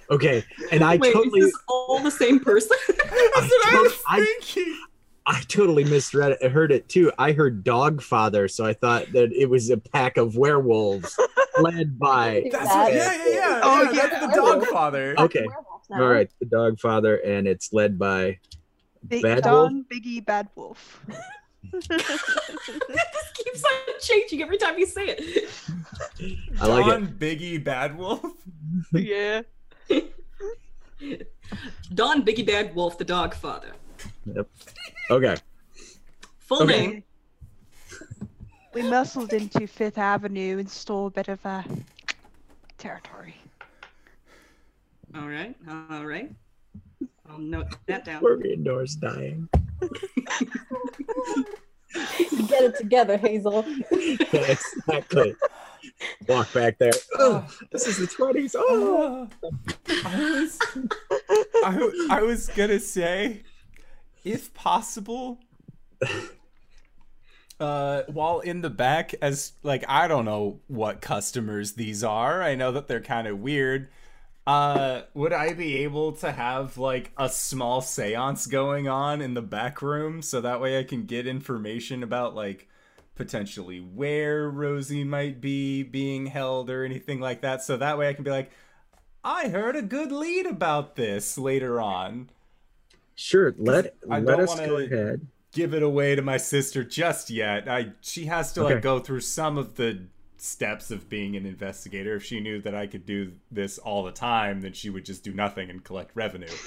[0.09, 0.41] okay
[0.71, 2.77] and i Wait, totally is this all the same person?
[2.87, 4.77] That's what I was I- thinking.
[5.29, 6.37] I totally misread it.
[6.41, 7.11] I heard it too.
[7.19, 11.19] I heard dog father, so I thought that it was a pack of werewolves
[11.59, 12.47] led by.
[12.49, 13.61] That's That what, is- yeah, yeah, yeah.
[13.61, 14.07] Oh, yeah, yeah.
[14.07, 15.15] that's the oh, dog father.
[15.19, 16.01] Okay, Werewolf now.
[16.01, 18.39] all right, the dog father, and it's led by.
[19.07, 21.05] Big Bad Don Biggie Bad Wolf.
[21.71, 21.87] this
[23.35, 25.49] keeps on changing every time you say it.
[26.59, 27.19] I like Don it.
[27.19, 28.21] Biggie Bad Wolf.
[28.93, 29.41] yeah.
[31.93, 33.71] Don Biggie Bad Wolf, the dog father.
[34.25, 34.47] Yep.
[35.11, 35.35] Okay.
[36.39, 36.87] Full Okay.
[36.87, 37.03] name.
[38.73, 41.63] We muscled into Fifth Avenue and stole a bit of a
[42.77, 43.35] territory.
[45.15, 46.31] All right, all right.
[47.29, 48.21] I'll note that down.
[48.21, 49.49] We're indoors dying.
[52.47, 53.65] Get it together, Hazel.
[53.91, 55.35] Yeah, exactly.
[56.27, 56.91] Walk back there.
[57.17, 58.55] Oh, this is the twenties.
[58.57, 59.27] Oh,
[60.05, 60.59] I was,
[61.63, 63.43] I, I was gonna say,
[64.23, 65.39] if possible,
[67.59, 72.43] uh, while in the back, as like I don't know what customers these are.
[72.43, 73.89] I know that they're kind of weird.
[74.47, 79.41] Uh, would I be able to have like a small séance going on in the
[79.41, 82.69] back room so that way I can get information about like
[83.15, 88.13] potentially where Rosie might be being held or anything like that so that way I
[88.13, 88.51] can be like
[89.21, 92.29] I heard a good lead about this later on.
[93.15, 93.53] sure.
[93.57, 95.27] Let I let us go ahead.
[95.51, 97.67] Give it away to my sister just yet.
[97.67, 100.03] I she has to like go through some of the
[100.37, 102.15] steps of being an investigator.
[102.15, 105.23] If she knew that I could do this all the time, then she would just
[105.23, 106.47] do nothing and collect revenue.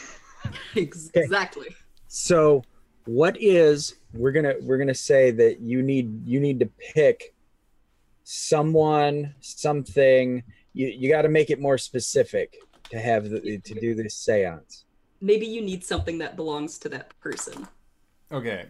[0.75, 1.69] Exactly.
[2.09, 2.65] So,
[3.05, 7.35] what is we're gonna we're gonna say that you need you need to pick
[8.25, 10.43] someone, something.
[10.73, 12.57] You you got to make it more specific
[12.91, 14.85] to have the, to do this séance.
[15.21, 17.69] Maybe you need something that belongs to that person.
[18.33, 18.67] Okay.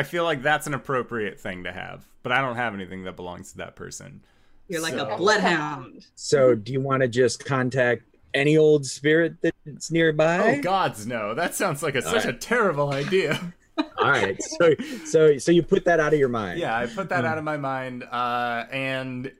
[0.00, 3.16] I feel like that's an appropriate thing to have, but I don't have anything that
[3.16, 4.22] belongs to that person.
[4.66, 6.06] You're like So- a bloodhound.
[6.14, 9.34] So, do you want to just contact any old spirit
[9.66, 10.38] that's nearby?
[10.58, 11.34] Oh gods no.
[11.34, 13.52] That sounds like a, such a terrible idea.
[13.98, 14.40] All right.
[14.42, 14.74] So,
[15.04, 16.58] so, so you put that out of your mind.
[16.60, 18.04] Yeah, I put that out of my mind.
[18.04, 19.32] Uh, and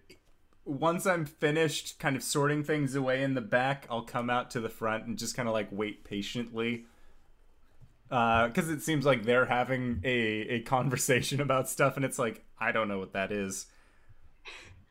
[0.67, 4.61] once I'm finished kind of sorting things away in the back, I'll come out to
[4.61, 6.85] the front and just kind of like wait patiently.
[8.11, 12.73] Because it seems like they're having a, a conversation about stuff, and it's like, I
[12.73, 13.67] don't know what that is.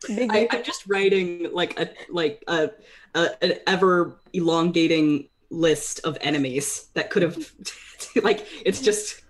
[0.10, 2.70] I, I'm just writing like a like a,
[3.16, 7.52] a an ever elongating list of enemies that could have
[8.24, 9.22] like it's just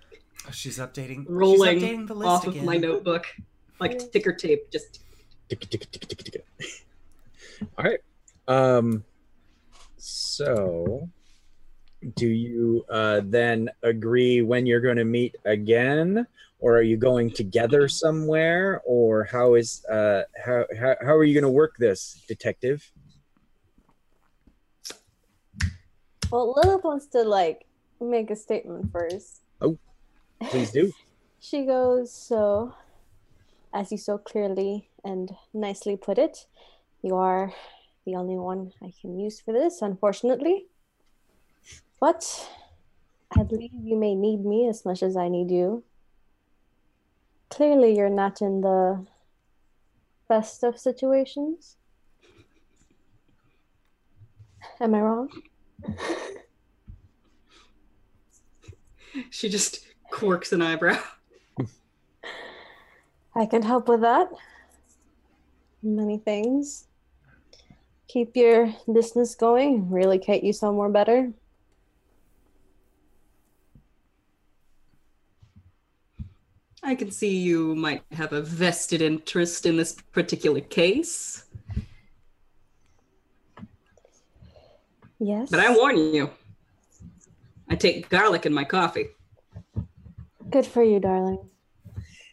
[0.46, 1.24] Oh, she's updating.
[1.28, 2.60] rolling she's updating the list off again.
[2.60, 3.26] of my notebook
[3.80, 4.70] like ticker tape.
[4.70, 5.00] Just
[5.48, 6.46] Tick, tick, tick, tick, tick.
[7.76, 7.98] All right.
[8.46, 9.02] Um.
[9.96, 11.08] So,
[12.16, 16.26] do you uh, then agree when you're going to meet again,
[16.58, 21.34] or are you going together somewhere, or how is uh how how, how are you
[21.34, 22.90] going to work this, detective?
[26.30, 27.66] Well, Lilith wants to like
[28.00, 29.42] make a statement first.
[29.60, 29.78] oh
[30.48, 30.92] Please do.
[31.42, 32.74] She goes, So,
[33.72, 36.46] as you so clearly and nicely put it,
[37.00, 37.54] you are
[38.04, 40.66] the only one I can use for this, unfortunately.
[42.00, 42.48] But
[43.38, 45.84] I believe you may need me as much as I need you.
[47.50, 49.06] Clearly, you're not in the
[50.28, 51.76] best of situations.
[54.80, 55.28] Am I wrong?
[59.30, 60.98] she just quirks an eyebrow.
[63.34, 64.30] I can help with that.
[65.82, 66.86] Many things.
[68.08, 71.32] Keep your business going, really, relocate you somewhere better.
[76.82, 81.44] I can see you might have a vested interest in this particular case,
[85.18, 85.50] Yes.
[85.50, 86.30] but I warn you,
[87.68, 89.08] I take garlic in my coffee.
[90.50, 91.38] Good for you, darling.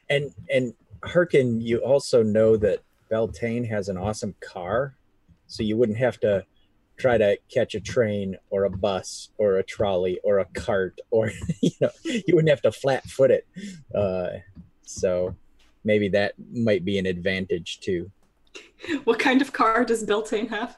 [0.10, 2.80] And and Harkin, you also know that
[3.10, 4.95] Beltane has an awesome car,
[5.48, 6.45] so you wouldn't have to
[6.98, 11.32] try to catch a train or a bus or a trolley or a cart or
[11.61, 13.48] you know you wouldn't have to flat foot it.
[13.94, 14.30] Uh,
[14.84, 15.36] so
[15.84, 18.11] maybe that might be an advantage too.
[19.03, 20.78] What kind of car does Beltane have?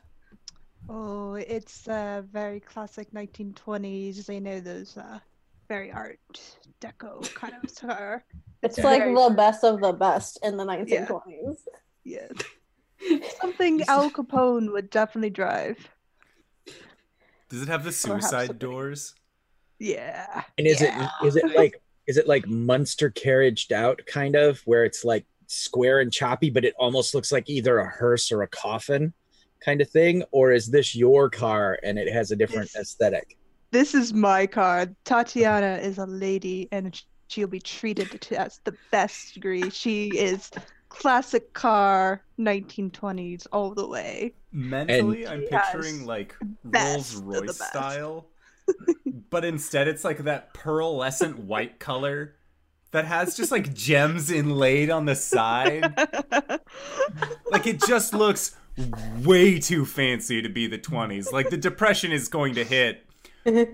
[0.90, 4.28] Oh, it's a very classic 1920s.
[4.28, 5.20] You know those uh,
[5.68, 6.20] very art
[6.82, 8.26] deco kind of car.
[8.64, 8.86] It's Yeah.
[8.86, 11.58] like the best of the best in the 1920s.
[12.04, 12.28] Yeah,
[13.42, 15.78] something Al Capone would definitely drive.
[17.50, 19.16] Does it have the suicide something- doors?
[19.80, 20.44] Yeah.
[20.58, 21.10] And is Yeah.
[21.22, 25.26] it is it like is it like Munster carriaged out kind of where it's like
[25.48, 29.14] square and choppy, but it almost looks like either a hearse or a coffin
[29.64, 33.38] kind of thing, or is this your car and it has a different This- aesthetic?
[33.72, 34.88] This is my car.
[35.06, 39.70] Tatiana is a lady and she'll be treated to as the best degree.
[39.70, 40.50] She is
[40.90, 44.34] classic car 1920s all the way.
[44.52, 48.28] Mentally, I'm picturing like Rolls Royce style,
[49.30, 52.36] but instead it's like that pearlescent white color
[52.92, 55.94] that has just like gems inlaid on the side.
[57.52, 58.56] Like it just looks
[59.24, 61.32] way too fancy to be the 20s.
[61.32, 63.06] Like the depression is going to hit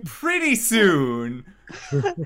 [0.06, 1.44] pretty soon.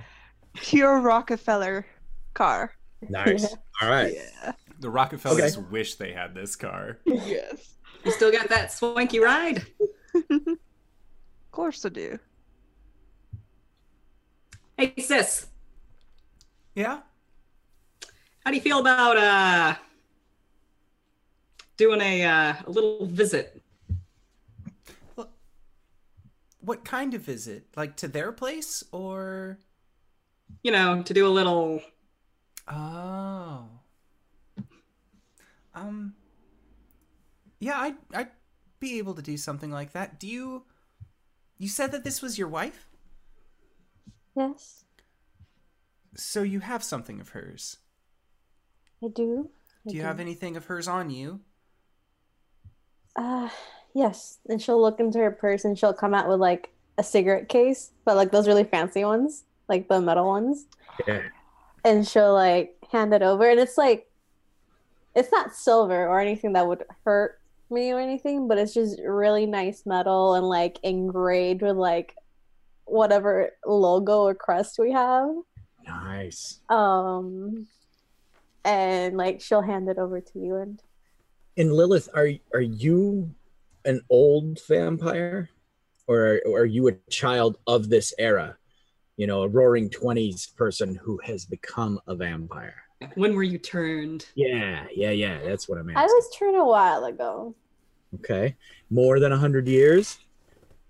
[0.54, 1.88] Pure Rockefeller
[2.36, 2.74] car.
[3.10, 3.52] Nice.
[3.82, 4.14] All right.
[4.14, 4.54] Yeah.
[4.80, 7.00] The Rockefellers wish they had this car.
[7.06, 7.76] Yes.
[8.06, 9.66] You still got that swanky ride?
[10.30, 10.58] Of
[11.52, 12.18] course I do.
[14.78, 15.48] Hey sis,
[16.76, 17.02] Yeah?
[18.46, 19.76] how do you feel about uh
[21.76, 23.62] doing a uh, a little visit?
[26.62, 27.68] What kind of visit?
[27.76, 29.58] Like to their place or
[30.64, 31.82] You know, to do a little
[32.68, 33.66] Oh.
[35.80, 36.16] Um
[37.60, 38.32] Yeah, I would I'd
[38.80, 40.20] be able to do something like that.
[40.20, 40.66] Do you
[41.58, 42.88] You said that this was your wife?
[44.36, 44.86] Yes,
[46.16, 47.78] So you have something of hers.
[49.04, 49.50] I do.
[49.86, 51.42] I Do you have anything of hers on you?
[53.16, 53.50] Uh,
[53.94, 54.40] yes.
[54.48, 57.92] And she'll look into her purse and she'll come out with like a cigarette case,
[58.06, 60.68] but like those really fancy ones, like the metal ones.
[61.08, 61.22] Yeah.
[61.84, 64.09] And she'll like hand it over, and it's like
[65.16, 69.46] it's not silver or anything that would hurt me or anything, but it's just really
[69.46, 72.16] nice metal and like engraved with like
[72.86, 75.30] whatever logo or crest we have.
[75.86, 76.60] Nice.
[76.70, 77.68] Um,
[78.66, 80.82] and like she'll hand it over to you and
[81.58, 83.34] And Lilith, are are you
[83.86, 85.50] an old vampire,
[86.08, 88.58] or are you a child of this era?
[89.18, 92.84] You know, a roaring twenties person who has become a vampire.
[93.16, 94.26] When were you turned?
[94.36, 95.40] Yeah, yeah, yeah.
[95.46, 95.98] That's what I'm asking.
[95.98, 97.56] I was turned a while ago.
[98.16, 98.56] Okay,
[98.90, 100.20] more than a hundred years,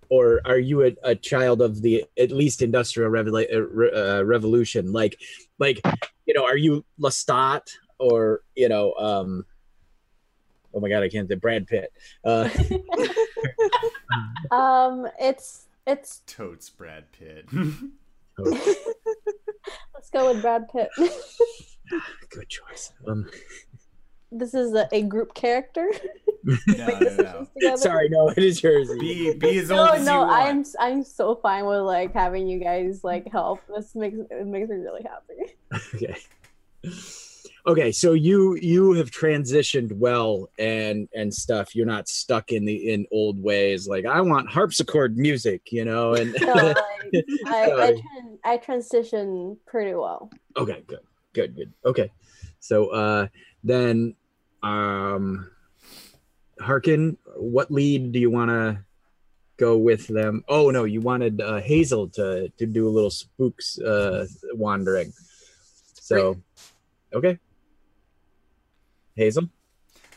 [0.10, 4.92] or are you a, a child of the at least industrial revela- uh, uh, revolution?
[4.92, 5.20] Like,
[5.60, 5.82] like
[6.26, 7.70] you know, are you Lestat
[8.00, 9.46] or you know, um,
[10.74, 11.92] oh my god, I can't say Brad Pitt.
[12.24, 12.50] Uh,
[14.52, 17.46] Um, it's it's Totes Brad Pitt.
[18.38, 20.90] let's go with Brad Pitt.
[22.30, 22.94] good choice.
[23.08, 23.30] Um,
[24.32, 25.92] this is a, a group character.
[26.44, 27.76] no, no, no.
[27.76, 28.90] Sorry, no, it is yours.
[29.00, 30.32] Be be as old No, as no, you want.
[30.80, 33.62] I'm I'm so fine with like having you guys like help.
[33.76, 35.56] This makes it makes me really happy.
[35.96, 36.16] okay
[37.68, 42.92] okay so you you have transitioned well and and stuff you're not stuck in the
[42.92, 46.76] in old ways like i want harpsichord music you know and So like,
[47.46, 47.94] I I, Sorry.
[47.94, 50.30] tran- I transition pretty well.
[50.58, 51.00] okay good
[51.34, 51.74] good good.
[51.86, 52.12] Okay.
[52.60, 53.28] So uh
[53.64, 54.16] then
[54.64, 55.50] um
[56.60, 58.84] harkin what lead do you want to
[59.58, 60.44] go with them?
[60.48, 65.14] Oh no you wanted uh, hazel to to do a little spooks uh wandering.
[65.96, 66.38] So
[67.14, 67.40] okay.
[69.20, 69.50] Hazel?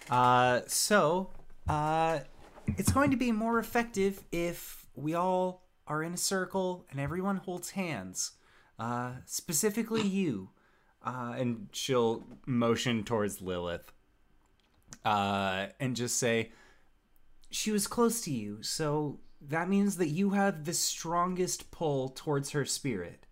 [0.08, 1.30] Uh, so,
[1.68, 2.20] uh,
[2.76, 7.38] it's going to be more effective if we all are in a circle and everyone
[7.38, 8.32] holds hands.
[8.78, 10.50] Uh, specifically you.
[11.04, 13.92] Uh, and she'll motion towards Lilith.
[15.04, 16.52] Uh, and just say,
[17.50, 19.18] she was close to you, so
[19.48, 23.26] that means that you have the strongest pull towards her spirit.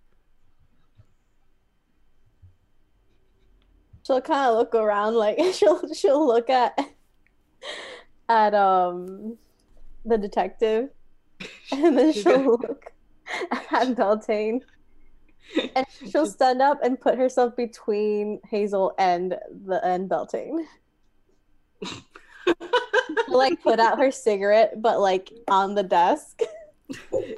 [4.07, 6.79] She'll kind of look around, like she'll she'll look at
[8.29, 9.39] at um
[10.05, 10.91] the detective,
[11.73, 12.93] and then she'll look
[13.71, 14.63] at Beltane,
[15.75, 19.37] and she'll stand up and put herself between Hazel and
[19.67, 20.67] the and Beltane.
[23.29, 26.43] Like put out her cigarette, but like on the desk.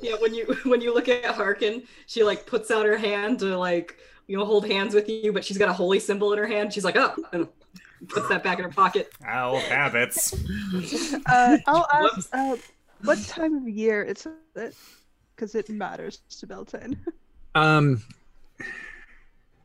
[0.00, 3.56] Yeah, when you when you look at Harkin, she like puts out her hand to
[3.56, 6.46] like you know hold hands with you, but she's got a holy symbol in her
[6.46, 6.72] hand.
[6.72, 7.48] She's like, oh, and
[8.08, 9.12] puts that back in her pocket.
[9.26, 10.34] Owl habits.
[11.26, 12.28] Uh, I'll Whoops.
[12.32, 12.56] ask, uh,
[13.04, 14.26] what time of year it's
[14.56, 14.74] it?
[15.34, 16.98] Because it matters to Beltane.
[17.54, 18.02] Um,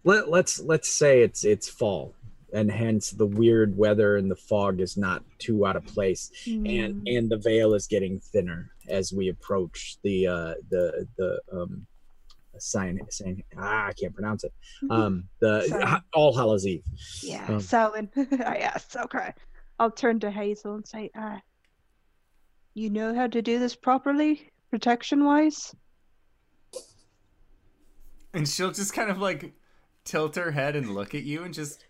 [0.04, 2.14] let, let's let's say it's it's fall,
[2.54, 6.66] and hence the weird weather and the fog is not too out of place, Hmm.
[6.66, 11.86] and and the veil is getting thinner as we approach the uh the the um
[12.60, 14.52] sign saying ah I can't pronounce it
[14.90, 16.02] um the Sorry.
[16.14, 16.84] All Hallows Eve.
[17.22, 18.10] Yeah, Um, Samhain.
[18.16, 19.34] yes, okay.
[19.80, 21.38] I'll turn to Hazel and say, uh,
[22.74, 25.76] you know how to do this properly, protection wise?
[28.34, 29.54] And she'll just kind of like
[30.04, 31.86] tilt her head and look at you and just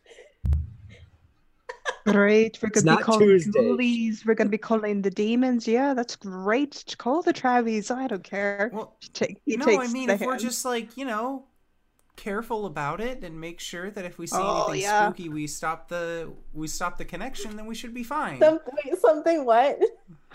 [2.06, 2.58] Great.
[2.62, 3.60] We're gonna be calling Tuesday.
[3.60, 4.26] ghoulies.
[4.26, 5.68] We're gonna be calling the demons.
[5.68, 6.96] Yeah, that's great.
[6.98, 7.92] Call the Travies.
[7.92, 8.70] I don't care.
[8.74, 11.44] well She take, he no, I mean the if we're just like, you know,
[12.16, 15.06] careful about it and make sure that if we see Oh, anything yeah.
[15.10, 18.40] spooky we stop the we stop the connection, then we should be fine.
[18.40, 19.78] Some, wait, something what?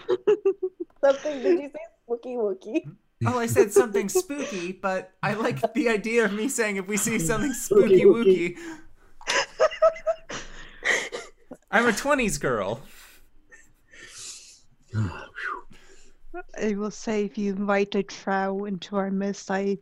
[1.02, 1.42] something?
[1.42, 2.84] Did you say spooky wookie?
[2.84, 2.90] Hmm?
[3.26, 6.96] Oh, I said something spooky, but I like the idea of me saying if we
[6.96, 8.56] see something spooky Spooky wooky.
[11.70, 12.80] I'm a 20s girl.
[16.60, 19.78] I will say if you invite a trow into our midst, I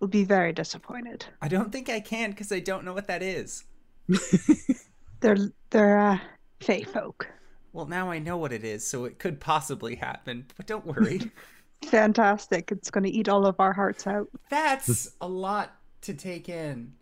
[0.00, 1.24] will be very disappointed.
[1.40, 3.64] I don't think I can because I don't know what that is.
[5.20, 5.38] They're
[5.70, 6.18] they're uh,
[6.60, 7.28] fey folk.
[7.72, 11.30] Well, now I know what it is, so it could possibly happen, but don't worry.
[11.86, 12.72] Fantastic.
[12.72, 14.28] It's gonna eat all of our hearts out.
[14.48, 16.92] That's a lot to take in.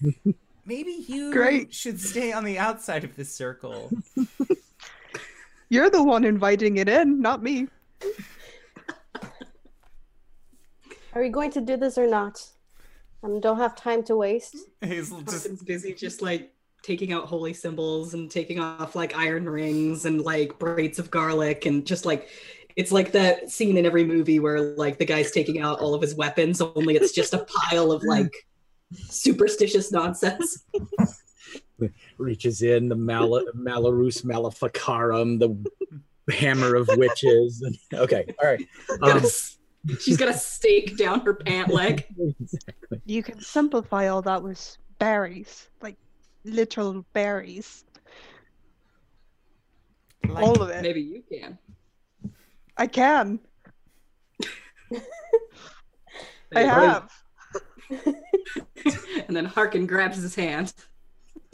[0.66, 1.72] Maybe you Great.
[1.72, 3.90] should stay on the outside of this circle.
[5.68, 7.68] You're the one inviting it in, not me.
[11.12, 12.44] Are we going to do this or not?
[13.22, 14.56] Um, don't have time to waste.
[14.82, 16.52] Hazel just Harkin's busy just like
[16.82, 21.64] taking out holy symbols and taking off like iron rings and like braids of garlic
[21.64, 22.28] and just like
[22.76, 26.02] it's like that scene in every movie where like the guy's taking out all of
[26.02, 28.32] his weapons only it's just a pile of like
[29.08, 30.64] superstitious nonsense
[32.18, 35.56] reaches in the Mal- Malleus Maleficarum, the
[36.30, 37.64] hammer of witches.
[37.94, 38.66] okay, all right.
[39.02, 39.22] Um,
[40.00, 42.06] She's got a stake down her pant leg.
[42.40, 43.00] exactly.
[43.04, 45.96] You can simplify all that with berries, like
[46.44, 47.84] literal berries.
[50.26, 50.82] Like- all of it.
[50.82, 51.58] Maybe you can.
[52.76, 53.40] I can.
[54.92, 55.00] I
[56.52, 56.74] There you go.
[56.88, 57.12] have.
[59.26, 60.72] And then Harkin grabs his hand.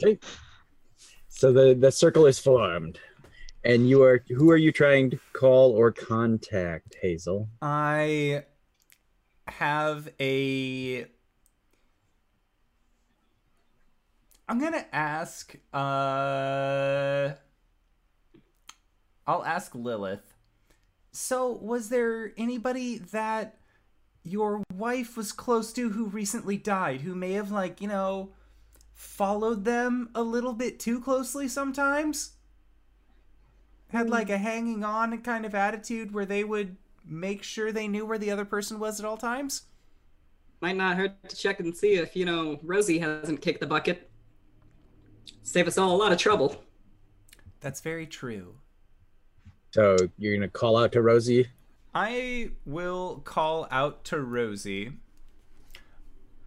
[0.03, 0.19] Okay.
[1.29, 2.99] So the the circle is formed,
[3.63, 7.49] and you are who are you trying to call or contact, Hazel?
[7.61, 8.43] I
[9.47, 11.05] have a.
[14.47, 15.55] I'm gonna ask.
[15.73, 17.33] Uh,
[19.25, 20.32] I'll ask Lilith.
[21.15, 23.59] So, was there anybody that
[24.23, 28.31] your wife was close to who recently died, who may have, like, you know,
[28.95, 32.31] followed them a little bit too closely sometimes?
[33.89, 38.07] Had like a hanging on kind of attitude where they would make sure they knew
[38.07, 39.63] where the other person was at all times?
[40.61, 44.09] Might not hurt to check and see if, you know, Rosie hasn't kicked the bucket.
[45.43, 46.63] Save us all a lot of trouble.
[47.59, 48.55] That's very true.
[49.73, 51.47] So you're gonna call out to Rosie.
[51.95, 54.91] I will call out to Rosie.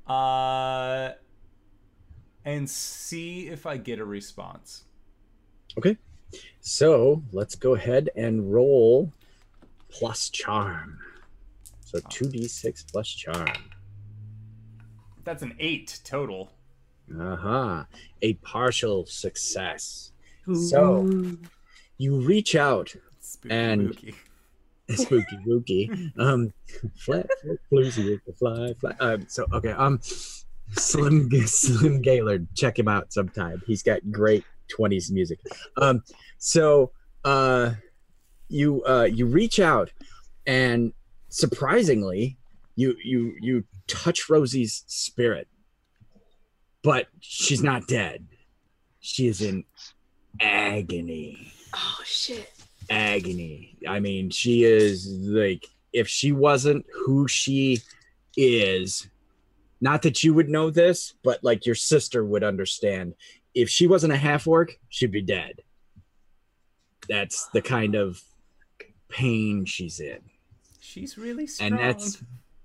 [0.06, 1.10] Uh
[2.44, 4.84] and see if I get a response.
[5.76, 5.96] Okay.
[6.60, 9.12] So let's go ahead and roll
[9.88, 11.00] plus charm.
[11.80, 13.48] So two d six plus charm.
[15.24, 16.52] That's an 8 total.
[17.12, 17.82] Uh-huh.
[18.22, 20.12] A partial success.
[20.54, 21.08] So
[21.98, 22.94] you reach out
[23.36, 24.14] Spooky And- spooky.
[24.94, 26.12] spooky wooky.
[26.18, 26.52] Um,
[26.96, 28.92] flat, flat, floozy with the fly, fly.
[29.00, 29.72] Um, so okay.
[29.72, 30.00] Um,
[30.72, 33.62] Slim Slim Gaillard, check him out sometime.
[33.66, 35.38] He's got great twenties music.
[35.76, 36.02] Um,
[36.38, 36.90] so
[37.24, 37.72] uh,
[38.48, 39.92] you uh you reach out,
[40.46, 40.92] and
[41.28, 42.36] surprisingly,
[42.74, 45.46] you you you touch Rosie's spirit,
[46.82, 48.26] but she's not dead.
[49.00, 49.64] She is in
[50.40, 52.50] agony Oh shit.
[52.90, 53.76] Agony.
[53.88, 57.80] I mean, she is like if she wasn't who she
[58.36, 59.08] is,
[59.80, 63.14] not that you would know this, but like your sister would understand.
[63.54, 65.62] If she wasn't a half orc, she'd be dead.
[67.08, 68.22] That's the kind of
[69.08, 70.18] pain she's in.
[70.80, 71.72] She's really strong.
[71.72, 72.22] And that's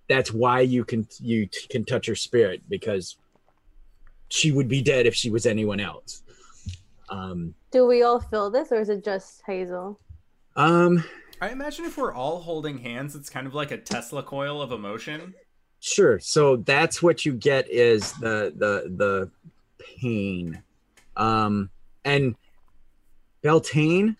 [0.09, 3.17] that's why you can you t- can touch her spirit because
[4.29, 6.23] she would be dead if she was anyone else.
[7.09, 9.99] Um Do we all feel this, or is it just Hazel?
[10.55, 11.03] Um
[11.41, 14.71] I imagine if we're all holding hands, it's kind of like a Tesla coil of
[14.71, 15.33] emotion.
[15.79, 16.19] Sure.
[16.19, 19.31] So that's what you get is the the the
[19.99, 20.61] pain.
[21.17, 21.69] Um
[22.05, 22.35] and
[23.41, 24.15] Beltane,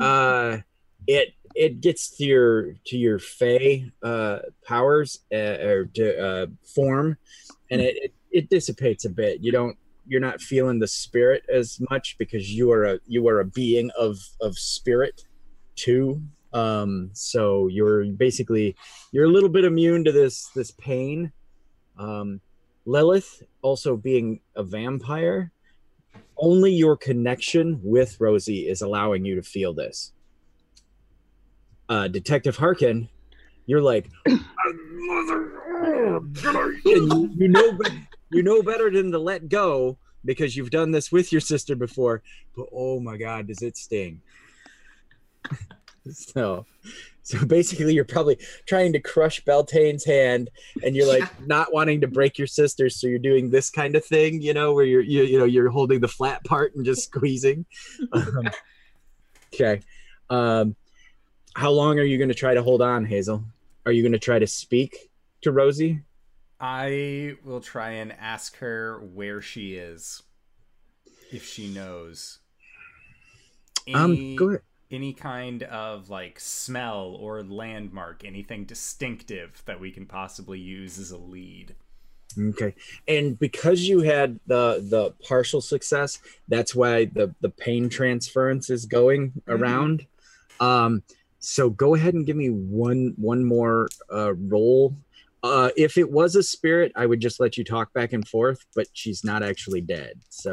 [0.00, 0.58] uh
[1.06, 7.16] it it gets to your to your fey uh powers uh, or to uh form
[7.70, 9.40] and it, it it dissipates a bit.
[9.42, 9.76] You don't
[10.06, 13.90] you're not feeling the spirit as much because you are a you are a being
[13.98, 15.24] of of spirit
[15.80, 16.22] too.
[16.52, 18.76] Um so you're basically
[19.12, 21.32] you're a little bit immune to this this pain.
[21.98, 22.40] Um
[22.86, 25.52] lilith also being a vampire
[26.36, 30.12] only your connection with rosie is allowing you to feel this.
[31.88, 33.08] Uh detective harkin
[33.70, 34.10] you're like
[36.84, 37.78] you, you know
[38.30, 42.20] you know better than to let go because you've done this with your sister before
[42.56, 44.20] but oh my god does it sting
[46.10, 46.64] so
[47.22, 50.50] so basically you're probably trying to crush beltane's hand
[50.82, 54.04] and you're like not wanting to break your sister so you're doing this kind of
[54.04, 57.04] thing you know where you're you, you know you're holding the flat part and just
[57.04, 57.64] squeezing.
[58.12, 58.48] Um,
[59.52, 59.80] okay
[60.30, 60.76] um
[61.54, 63.44] how long are you going to try to hold on hazel?
[63.86, 65.10] Are you going to try to speak
[65.42, 66.00] to rosie?
[66.60, 70.22] I will try and ask her where she is,
[71.32, 72.38] if she knows.
[73.86, 74.60] Any, um go ahead
[74.90, 81.10] any kind of like smell or landmark, anything distinctive that we can possibly use as
[81.10, 81.74] a lead.
[82.38, 82.74] Okay.
[83.08, 86.18] And because you had the the partial success,
[86.48, 90.06] that's why the the pain transference is going around.
[90.60, 91.02] Um
[91.38, 94.96] so go ahead and give me one one more uh roll.
[95.42, 98.64] Uh if it was a spirit, I would just let you talk back and forth,
[98.74, 100.20] but she's not actually dead.
[100.28, 100.52] So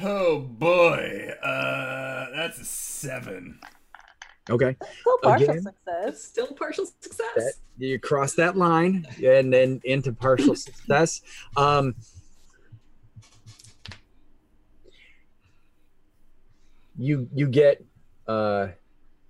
[0.00, 3.60] Oh boy, uh, that's a seven.
[4.50, 4.76] Okay.
[5.00, 6.24] Still partial Again, success.
[6.24, 7.34] Still partial success.
[7.36, 11.20] That, you cross that line and then into partial success.
[11.56, 11.94] Um,
[16.98, 17.84] you you get
[18.26, 18.68] uh,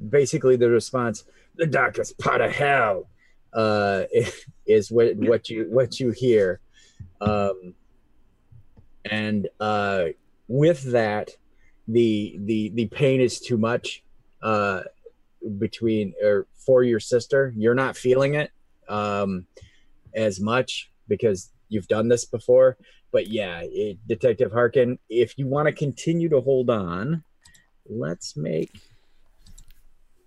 [0.09, 1.24] basically the response:
[1.56, 3.09] "The darkest part of hell."
[3.52, 4.05] Uh,
[4.66, 6.60] is what what you what you hear,
[7.20, 7.74] um,
[9.05, 10.06] and uh,
[10.53, 11.31] with that,
[11.89, 14.03] the the the pain is too much
[14.43, 14.83] uh,
[15.59, 17.55] between or for your sister.
[17.57, 18.51] You're not feeling it
[18.87, 19.47] um,
[20.15, 22.77] as much because you've done this before.
[23.12, 27.24] But yeah, it, Detective Harkin, if you want to continue to hold on,
[27.89, 28.79] let's make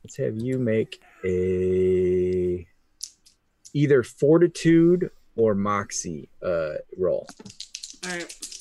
[0.04, 2.68] let's have you make a
[3.74, 7.28] either fortitude or moxie uh roll.
[8.06, 8.55] All right.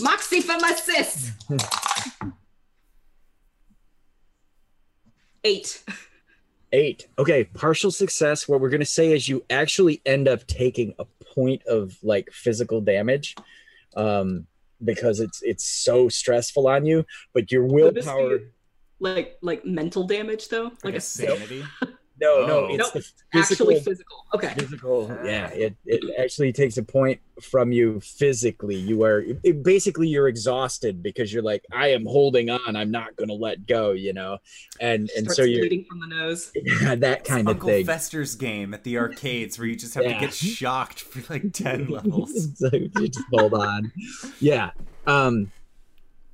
[0.00, 1.32] Moxie for my sis.
[5.44, 5.84] Eight.
[6.72, 7.06] Eight.
[7.18, 8.48] Okay, partial success.
[8.48, 11.04] What we're gonna say is you actually end up taking a
[11.34, 13.34] point of like physical damage,
[13.96, 14.46] um,
[14.84, 17.04] because it's it's so stressful on you.
[17.32, 18.38] But your Would this be, willpower.
[18.98, 21.64] like like mental damage though, like, Like a a sanity.
[22.18, 22.66] No, no, Oh.
[22.70, 23.40] it's Nope, physical.
[23.70, 24.16] actually physical.
[24.34, 24.54] Okay.
[24.56, 30.08] physical yeah it, it actually takes a point from you physically you are it, basically
[30.08, 33.92] you're exhausted because you're like i am holding on i'm not going to let go
[33.92, 34.38] you know
[34.80, 36.50] and and Starts so you're bleeding from the nose.
[36.54, 40.04] Yeah, that kind of Uncle thing Fester's game at the arcades where you just have
[40.04, 40.14] Yeah.
[40.14, 42.48] to get shocked for like 10 levels.
[42.58, 43.92] so you just hold on
[44.40, 44.70] yeah
[45.06, 45.52] um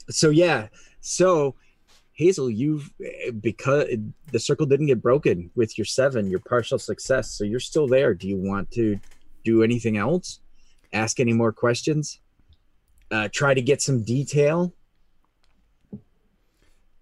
[0.09, 0.69] so yeah
[1.01, 1.55] so
[2.23, 2.93] hazel you've
[3.41, 3.87] because
[4.31, 8.15] the circle didn't get broken with your seven your partial success so you're still there.
[8.15, 8.99] Do you want to
[9.45, 10.41] do anything else?
[10.93, 12.21] Ask any more questions?
[13.11, 14.73] Uh try to get some detail?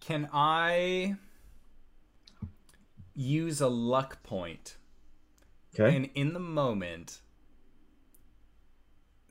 [0.01, 1.17] Can I
[3.15, 4.77] use a luck point?
[5.75, 5.95] Okay.
[5.95, 7.21] And in the moment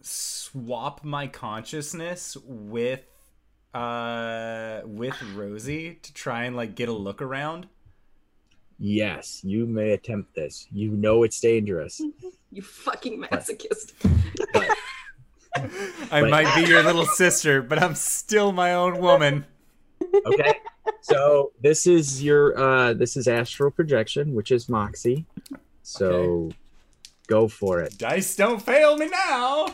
[0.02, 3.04] swap my consciousness with
[3.74, 7.68] uh with Rosie to try and like get a look around?
[8.82, 12.02] yes you may attempt this you know it's dangerous
[12.52, 13.92] You fucking masochist.
[14.54, 14.70] but
[16.12, 16.32] I Right.
[16.32, 19.46] might be your little sister, but I'm still my own woman.
[20.26, 20.54] okay
[21.02, 25.26] so this is your uh this is astral projection which is moxie
[25.84, 26.50] so
[27.28, 29.68] go for it Dice don't fail me now.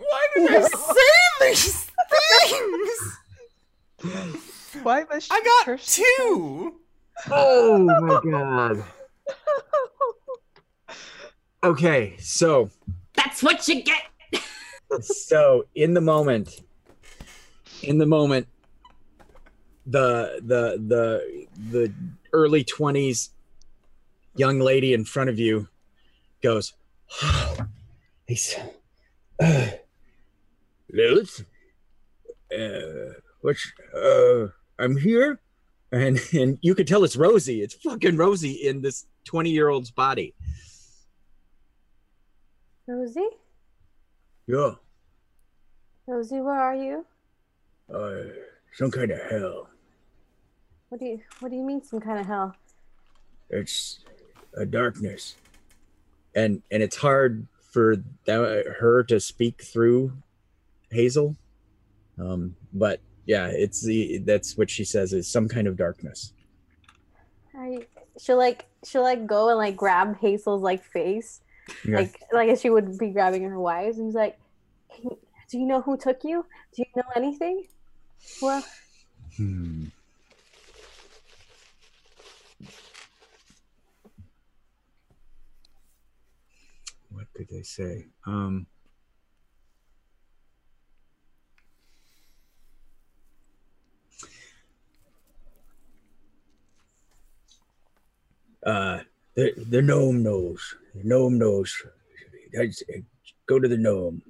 [0.00, 1.90] Why did I say these
[4.00, 4.30] things?
[4.82, 6.74] Why must I got curse two.
[7.30, 8.82] oh my god
[11.62, 12.70] okay so
[13.14, 14.04] That's what you get.
[15.02, 16.62] so in the moment
[17.82, 18.46] in the moment
[19.86, 21.92] the the the the
[22.32, 23.30] early 20s
[24.36, 25.68] young lady in front of you
[26.42, 26.72] goes
[28.26, 28.56] he's
[29.42, 29.66] uh,
[30.92, 31.44] Lilith
[32.56, 33.12] uh
[33.42, 34.46] what's uh
[34.78, 35.40] I'm here
[35.92, 39.90] and and you could tell it's Rosie it's fucking Rosie in this 20 year old's
[39.90, 40.34] body
[42.86, 43.28] Rosie?
[44.46, 44.72] yeah
[46.06, 47.04] Rosie, where are you?
[47.92, 48.22] uh
[48.74, 49.68] some kind of hell
[50.88, 52.56] What do you what do you mean some kind of hell?
[53.48, 54.00] it's
[54.54, 55.36] a darkness
[56.34, 57.96] and and it's hard for
[58.26, 60.12] that, her to speak through
[60.90, 61.36] hazel
[62.18, 66.32] um but yeah it's the that's what she says is some kind of darkness
[67.60, 67.86] I
[68.18, 71.40] she'll like she'll like go and like grab Hazel's like face.
[71.84, 71.98] Yeah.
[71.98, 74.38] Like like as she would be grabbing her wives and he's like
[74.88, 75.10] "Hey,
[75.50, 76.46] do you know who took you?
[76.74, 77.66] Do you know anything?
[78.40, 78.64] Well
[79.36, 79.86] Hmm.
[87.10, 88.06] What could they say?
[88.26, 88.66] Um,
[98.64, 99.00] uh,
[99.34, 100.76] the, the gnome knows.
[100.94, 101.74] The gnome knows.
[103.46, 104.22] Go to the gnome,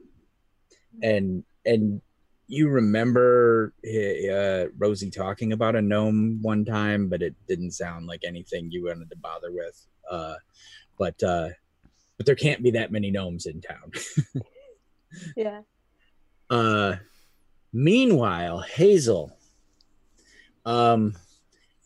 [1.03, 2.01] and and
[2.47, 8.25] you remember uh, Rosie talking about a gnome one time, but it didn't sound like
[8.25, 9.87] anything you wanted to bother with.
[10.11, 10.35] Uh,
[10.99, 11.49] but uh,
[12.17, 13.93] but there can't be that many gnomes in town.
[15.37, 15.61] yeah.
[16.51, 16.97] Uh,
[17.73, 19.33] meanwhile, Hazel.
[20.67, 21.15] Um,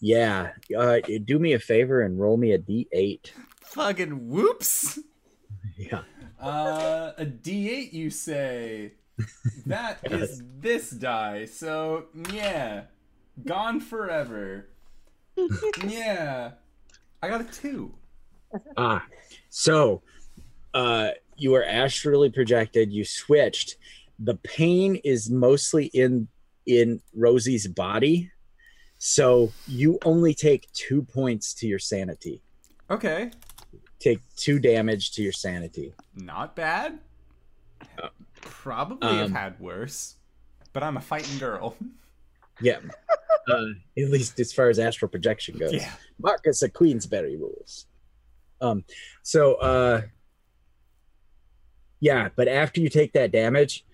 [0.01, 0.51] yeah.
[0.77, 3.31] Uh, do me a favor and roll me a d8.
[3.63, 4.99] Fucking whoops.
[5.77, 6.03] Yeah.
[6.41, 8.93] Uh, a D8, you say?
[9.67, 11.47] That is this die.
[11.47, 12.83] So yeah,
[13.47, 14.69] gone forever.
[15.87, 16.51] yeah,
[17.23, 17.95] I got a two.
[18.77, 19.07] Ah,
[19.49, 20.03] so
[20.75, 22.93] uh, you were astrally projected.
[22.93, 23.77] You switched,
[24.19, 26.29] the pain is mostly in
[26.67, 28.31] in Rosie's body.
[29.07, 32.41] So you only take two points to your sanity.
[32.91, 33.33] Okay.
[33.99, 35.93] Take two damage to your sanity.
[36.17, 37.01] Not bad.
[38.03, 38.09] Uh,
[38.41, 40.15] Probably um, have had worse.
[40.73, 41.77] But I'm a fighting girl.
[42.61, 42.79] Yeah.
[43.49, 43.65] uh,
[43.99, 45.73] at least as far as astral projection goes.
[45.75, 45.91] yeah.
[46.23, 47.87] Marquess of Queensberry rules.
[48.61, 48.85] Um,
[49.25, 50.03] so uh
[51.99, 53.85] yeah, but after you take that damage,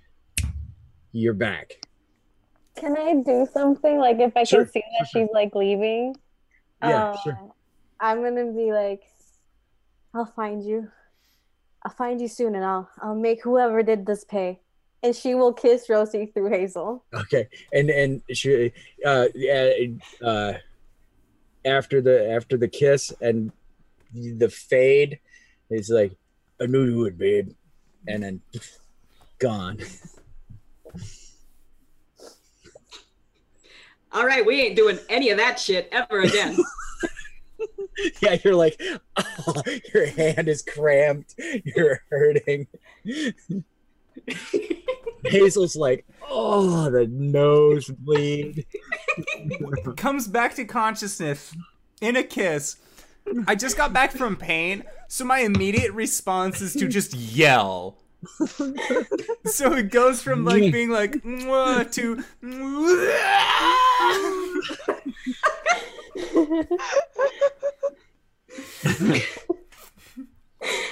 [1.13, 1.81] you're back.
[2.81, 3.99] Can I do something?
[3.99, 6.15] Like if I Sure, can see that sure, she's like leaving,
[6.83, 7.39] Yeah, uh, sure.
[8.01, 9.03] I'm gonna be like,
[10.15, 10.91] I'll find you.
[11.85, 14.61] I'll find you soon, and I'll I'll make whoever did this pay.
[15.03, 17.05] And she will kiss Rosie through Hazel.
[17.15, 18.73] Okay, and and she,
[19.05, 19.27] uh,
[20.23, 20.53] uh,
[21.65, 23.53] after the after the kiss and
[24.15, 25.21] the fade,
[25.71, 26.13] is like,
[26.61, 27.51] I knew you would, babe,
[28.09, 28.41] and then
[29.39, 29.79] gone.
[34.13, 36.57] All right, we ain't doing any of that shit ever again.
[38.21, 38.81] yeah, you're like,
[39.17, 39.63] oh,
[39.95, 41.35] your hand is cramped,
[41.65, 42.67] you're hurting.
[45.25, 48.67] Hazel's like, oh, the nosebleed.
[49.97, 51.55] Comes back to consciousness
[52.01, 52.77] in a kiss.
[53.47, 57.99] I just got back from pain, so my immediate response is to just yell.
[59.47, 62.23] so it goes from like being like "Mwah" to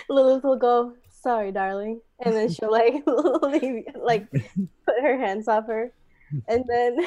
[0.09, 2.01] Lilith will go, sorry, darling.
[2.21, 5.93] And then she'll like leave, like put her hands off her.
[6.47, 6.99] And then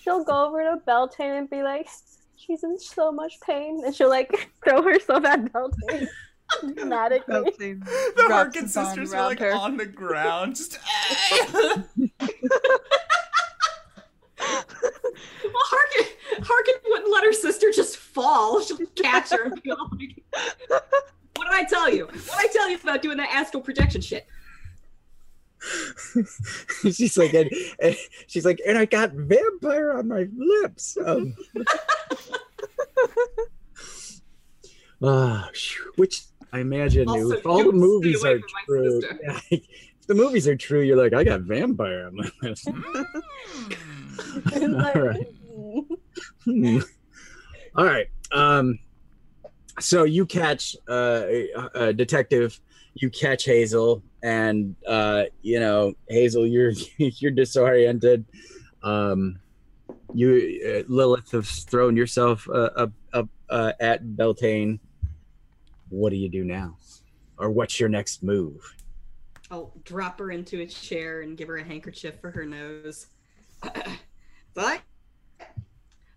[0.00, 1.88] she'll go over to Beltane and be like,
[2.36, 3.82] she's in so much pain.
[3.84, 6.08] And she'll like throw herself at Beltane
[6.74, 7.34] dramatically.
[7.34, 9.52] Beltane the wraps Harkin sisters are like her.
[9.52, 10.78] on the ground, just
[11.50, 11.84] well,
[15.54, 16.06] Harkin,
[16.42, 18.60] Harkin wouldn't let her sister just fall.
[18.60, 20.22] She'll catch her and be all like,
[21.36, 22.06] What did I tell you?
[22.06, 24.26] What did I tell you about doing that astral projection shit?
[26.92, 27.50] she's like, and,
[27.80, 30.96] and she's like, and I got vampire on my lips.
[31.04, 31.34] Um,
[35.02, 35.48] ah,
[35.96, 36.22] which
[36.54, 39.00] I imagine Also, if all the movies are true.
[39.00, 39.18] sister.
[39.24, 42.64] yeah, if the movies are true, you're like, I got vampire on my lips.
[42.66, 44.62] It's like,
[44.96, 45.26] All right.
[45.52, 45.86] "Mm."
[46.44, 46.78] Hmm.
[47.74, 48.06] All right.
[48.32, 48.78] Um,
[49.80, 51.24] so you catch uh,
[51.74, 52.60] a detective.
[52.94, 58.24] You catch Hazel, and uh, you know Hazel, you're you're disoriented.
[58.84, 59.40] Um,
[60.14, 64.78] you uh, Lilith have thrown yourself uh, up up uh, at Beltane.
[65.94, 66.76] What do you do now,
[67.38, 68.74] or what's your next move?
[69.50, 73.06] I'll drop her into a chair and give her a handkerchief for her nose.
[74.54, 74.80] but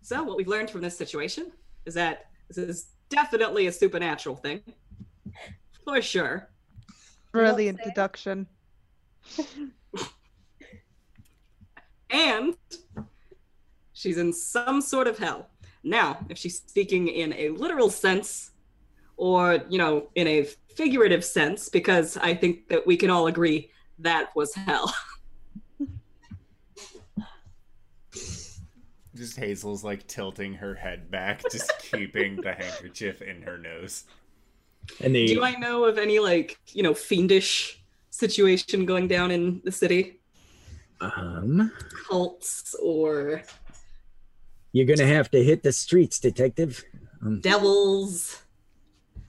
[0.02, 1.52] so what we've learned from this situation
[1.86, 4.62] is that this is definitely a supernatural thing.
[5.84, 6.48] For sure.
[7.32, 8.46] Brilliant deduction.
[12.10, 12.56] And
[13.92, 15.50] she's in some sort of hell.
[15.84, 18.52] Now, if she's speaking in a literal sense
[19.18, 23.70] or, you know, in a figurative sense, because I think that we can all agree
[23.98, 24.94] that was hell.
[29.14, 34.04] Just Hazel's like tilting her head back, just keeping the handkerchief in her nose.
[35.00, 39.60] And the Do I know of any like, you know, fiendish situation going down in
[39.64, 40.18] the city?
[41.00, 41.72] um,
[42.08, 43.42] Cults or
[44.72, 46.84] you're gonna have to hit the streets, detective.
[47.24, 48.42] Um, devils?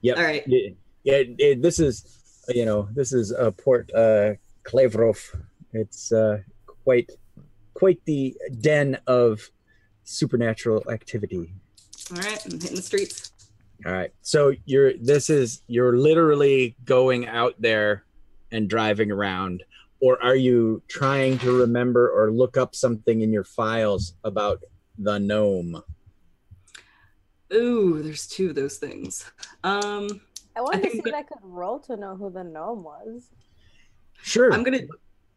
[0.01, 0.17] Yep.
[0.17, 0.43] All right.
[0.47, 0.69] Yeah,
[1.03, 5.19] yeah it, this is, you know, this is a Port uh, Klavrov.
[5.73, 6.39] It's uh,
[6.83, 7.11] quite,
[7.73, 9.41] quite the den of
[10.03, 11.53] supernatural activity.
[12.11, 13.31] All right, I'm hitting the streets.
[13.85, 14.11] All right.
[14.21, 18.03] So you're, this is, you're literally going out there
[18.51, 19.63] and driving around,
[20.01, 24.63] or are you trying to remember or look up something in your files about
[24.97, 25.81] the gnome?
[27.53, 29.29] Ooh, there's two of those things.
[29.63, 30.21] Um,
[30.55, 32.83] I wanted to think see that- if I could roll to know who the gnome
[32.83, 33.29] was.
[34.21, 34.51] Sure.
[34.53, 34.81] I'm gonna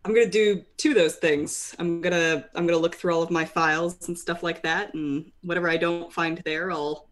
[0.05, 1.75] I'm gonna do two of those things.
[1.79, 5.31] I'm gonna I'm gonna look through all of my files and stuff like that, and
[5.43, 7.09] whatever I don't find there, I'll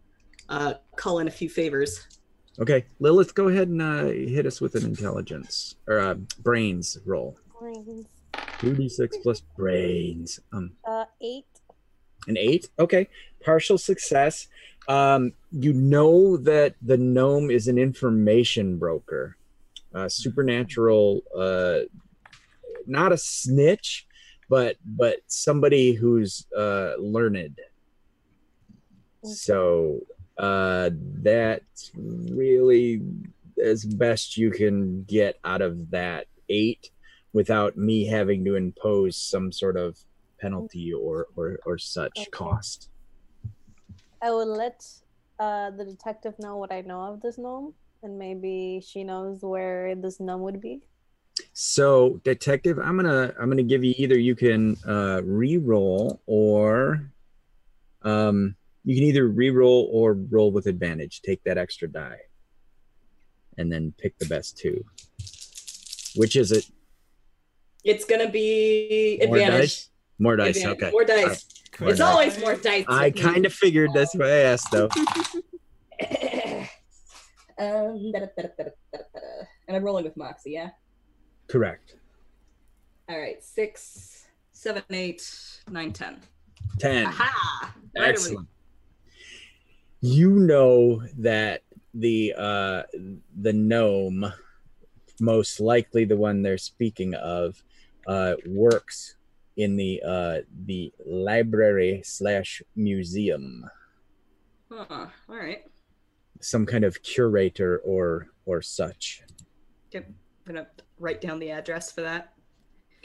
[0.49, 2.07] uh, call in a few favors.
[2.59, 7.37] Okay, Lilith, go ahead and uh, hit us with an intelligence or uh, brains roll.
[7.57, 8.07] Brains.
[8.59, 10.41] Two d six plus brains.
[10.51, 11.45] Um, Uh, eight.
[12.27, 12.69] an eight.
[12.77, 13.07] Okay,
[13.43, 14.47] partial success.
[14.87, 19.37] Um, you know that the gnome is an information broker,
[19.93, 21.81] uh, supernatural uh,
[22.87, 24.07] not a snitch,
[24.49, 27.59] but but somebody who's uh, learned.
[29.23, 30.01] So
[30.37, 33.01] uh, that's really
[33.63, 36.89] as best you can get out of that eight
[37.33, 39.97] without me having to impose some sort of
[40.39, 42.29] penalty or or, or such Okay.
[42.31, 42.89] cost.
[44.21, 44.85] I will let
[45.39, 47.73] uh, the detective know what I know of this gnome,
[48.03, 50.81] and maybe she knows where this gnome would be.
[51.53, 57.11] So, detective, I'm gonna I'm gonna give you either you can uh, re-roll or
[58.03, 61.21] um, you can either re-roll or roll with advantage.
[61.21, 62.19] Take that extra die,
[63.57, 64.83] and then pick the best two.
[66.15, 66.65] Which is it?
[67.83, 69.61] It's gonna be More advantage.
[69.61, 69.89] dice.
[70.21, 70.57] More dice.
[70.57, 70.83] Advantage.
[70.83, 70.91] Okay.
[70.91, 71.45] More dice.
[71.79, 72.07] More It's dice.
[72.07, 72.85] always more dice.
[72.87, 74.87] I kind of figured that's why I asked though.
[77.57, 78.99] um, da-da-da-da-da-da-da.
[79.67, 80.69] and I'm rolling with Moxie, yeah?
[81.47, 81.95] Correct.
[83.09, 85.27] All right, six, seven, eight,
[85.71, 86.19] nine, ten.
[86.77, 87.07] Ten.
[87.07, 87.73] Aha!
[87.95, 88.47] Right over Excellent.
[90.01, 91.63] You know that
[91.95, 92.83] the uh
[93.41, 94.31] the gnome,
[95.19, 97.61] most likely the one they're speaking of,
[98.05, 99.15] uh works
[99.61, 103.65] in the uh the library slash museum.
[104.71, 105.63] Huh, all right.
[106.39, 109.23] Some kind of curator or or such.
[109.87, 110.15] Okay, I'm
[110.45, 110.67] gonna
[110.97, 112.33] write down the address for that.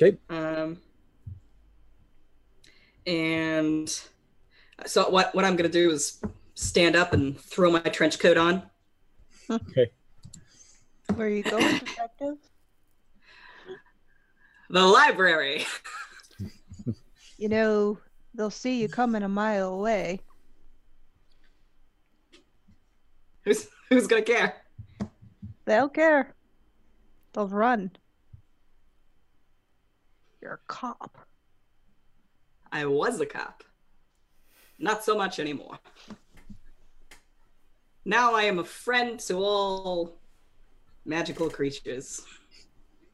[0.01, 0.17] Okay.
[0.31, 0.79] Um,
[3.07, 4.01] and
[4.87, 6.21] so what what I'm gonna do is
[6.55, 8.63] stand up and throw my trench coat on.
[9.51, 9.91] Okay.
[11.15, 12.37] Where are you going, detective?
[14.71, 15.65] The library.
[17.39, 17.99] You know,
[18.35, 20.21] they'll see you coming a mile away.
[23.45, 24.55] Who's who's gonna care?
[25.67, 26.35] They'll care.
[27.33, 27.93] They'll run.
[30.41, 31.19] You're a cop.
[32.73, 33.63] I was a cop.
[34.79, 35.79] Not so much anymore.
[38.05, 40.19] Now I am a friend to all
[41.05, 42.23] magical creatures.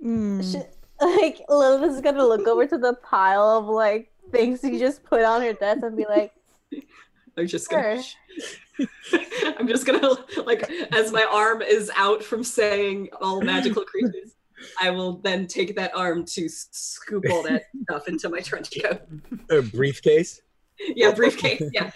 [0.02, 0.42] Mm.
[0.42, 0.60] She,
[1.00, 5.22] like Lilith is gonna look over to the pile of like things you just put
[5.22, 6.32] on her desk and be like,
[7.36, 8.02] I'm just gonna.
[8.02, 8.86] Sure.
[9.58, 10.14] I'm just gonna
[10.44, 14.34] like as my arm is out from saying all magical creatures.
[14.80, 19.02] I will then take that arm to scoop all that stuff into my trench coat.
[19.50, 20.40] A briefcase.
[20.78, 21.62] Yeah, briefcase.
[21.72, 21.90] Yeah.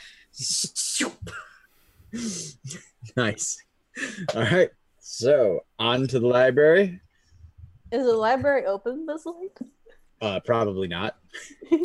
[3.16, 3.62] Nice.
[4.34, 4.70] All right.
[4.98, 7.00] So on to the library.
[7.92, 9.58] "Is the library open this late?"
[10.20, 11.16] Uh, probably not.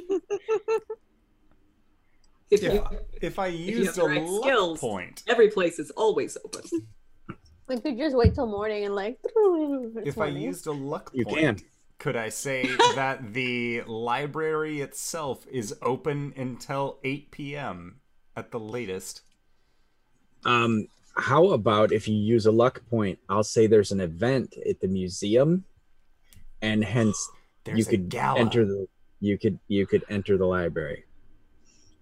[2.50, 2.74] If Yeah.
[2.74, 4.80] you, If I you used have a the right luck skills.
[4.80, 6.64] point, every place is always open.
[7.68, 9.18] We could just wait till morning and like.
[9.24, 11.60] it's if I used a luck You point, can.
[12.00, 18.02] could I say that the library itself is open until 8 p.m.
[18.36, 19.22] at the latest?
[20.44, 23.20] Um, how about if you use a luck point?
[23.30, 25.64] I'll say there's an event at the museum,
[26.62, 27.18] and hence
[27.64, 28.40] There's you could gala.
[28.40, 28.88] enter the
[29.20, 31.06] you could you could enter the library.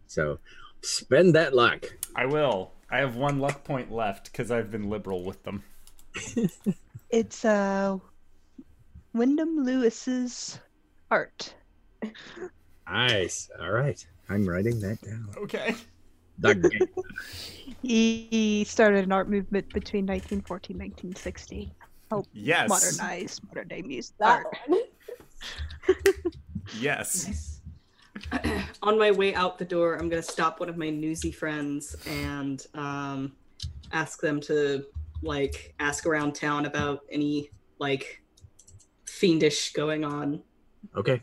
[0.08, 0.40] So
[0.82, 1.86] spend that luck.
[2.16, 2.72] I will.
[2.92, 5.64] I have one luck point left because I've been liberal with them.
[7.10, 7.98] It's uh
[9.14, 10.60] Wyndham Lewis's
[11.10, 11.56] art.
[12.88, 13.50] Nice.
[13.60, 14.06] All right.
[14.30, 15.30] I'm writing that down.
[15.38, 15.76] Okay.
[17.82, 21.72] He started an art movement between 1914 and 1960.
[22.34, 22.70] Yes.
[22.70, 24.58] Modernized modern day music that art.
[25.86, 25.98] One.
[26.80, 27.62] Yes.
[28.82, 32.66] On my way out the door, I'm gonna stop one of my newsy friends and
[32.74, 33.34] um,
[33.92, 34.86] ask them to
[35.22, 38.22] like ask around town about any like
[39.06, 40.42] fiendish going on.
[40.96, 41.22] Okay.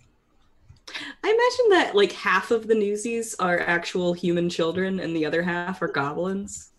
[0.88, 5.42] I imagine that like half of the newsies are actual human children and the other
[5.42, 6.72] half are goblins.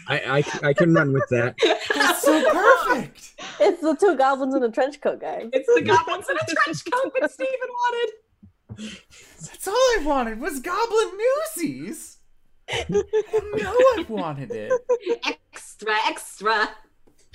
[0.08, 1.54] I, I I can run with that.
[1.94, 3.34] That's so perfect.
[3.60, 5.48] It's the two goblins in a trench coat, guys.
[5.52, 8.10] It's the goblins in a trench coat that Steven wanted.
[8.78, 11.10] That's all I wanted was Goblin
[11.56, 12.18] Newsies.
[12.70, 13.02] I know
[13.74, 14.72] I wanted it.
[15.26, 16.70] Extra, extra.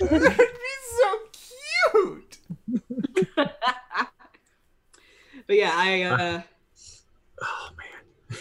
[0.00, 0.36] That'd be
[1.00, 1.18] so
[1.92, 2.38] cute.
[5.46, 6.42] But yeah, I uh
[7.40, 8.40] Oh man.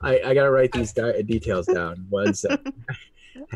[0.00, 2.06] I I gotta write these di- details down.
[2.10, 2.72] One second.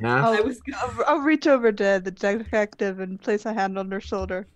[0.02, 0.26] Half.
[0.26, 4.00] I was I'll, I'll reach over to the detective and place a hand on her
[4.00, 4.46] shoulder.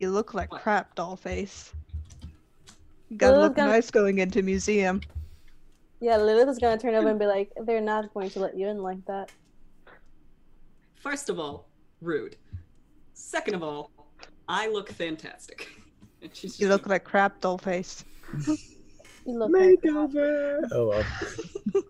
[0.00, 0.62] You look like What?
[0.62, 1.72] crap, dollface.
[3.08, 5.00] You gotta Lilith look gonna- nice going into museum.
[6.00, 8.68] Yeah, Lilith is gonna turn over and be like, "They're not going to let you
[8.68, 9.30] in like that."
[10.94, 11.68] first of all
[12.00, 12.36] rude.
[13.14, 13.90] Second of all,
[14.48, 15.68] I look fantastic.
[16.32, 18.04] She's You just look like crap, dollface.
[19.26, 20.60] You look like Makeover.
[20.72, 21.04] Oh well.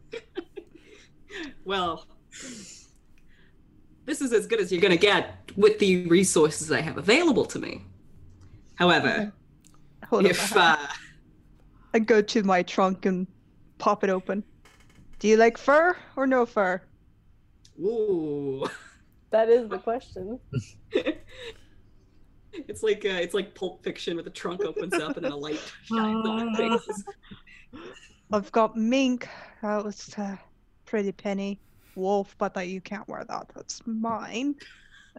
[1.64, 2.06] well.
[4.04, 7.58] This is as good as you're gonna get with the resources I have available to
[7.58, 7.84] me.
[8.76, 9.32] However,
[10.08, 10.76] Hold if uh,
[11.94, 13.26] I go to my trunk and
[13.78, 14.44] pop it open.
[15.18, 16.80] Do you like fur or no fur?
[17.80, 18.66] ooh,
[19.30, 20.38] that is the question.
[22.52, 25.36] it's like uh, it's like Pulp Fiction, where the trunk opens up and then a
[25.36, 27.04] light shines on their faces.
[28.32, 29.28] I've got mink.
[29.62, 30.36] That was uh,
[30.84, 31.60] pretty penny.
[31.98, 33.50] Wolf, but that you can't wear that.
[33.54, 34.54] That's mine.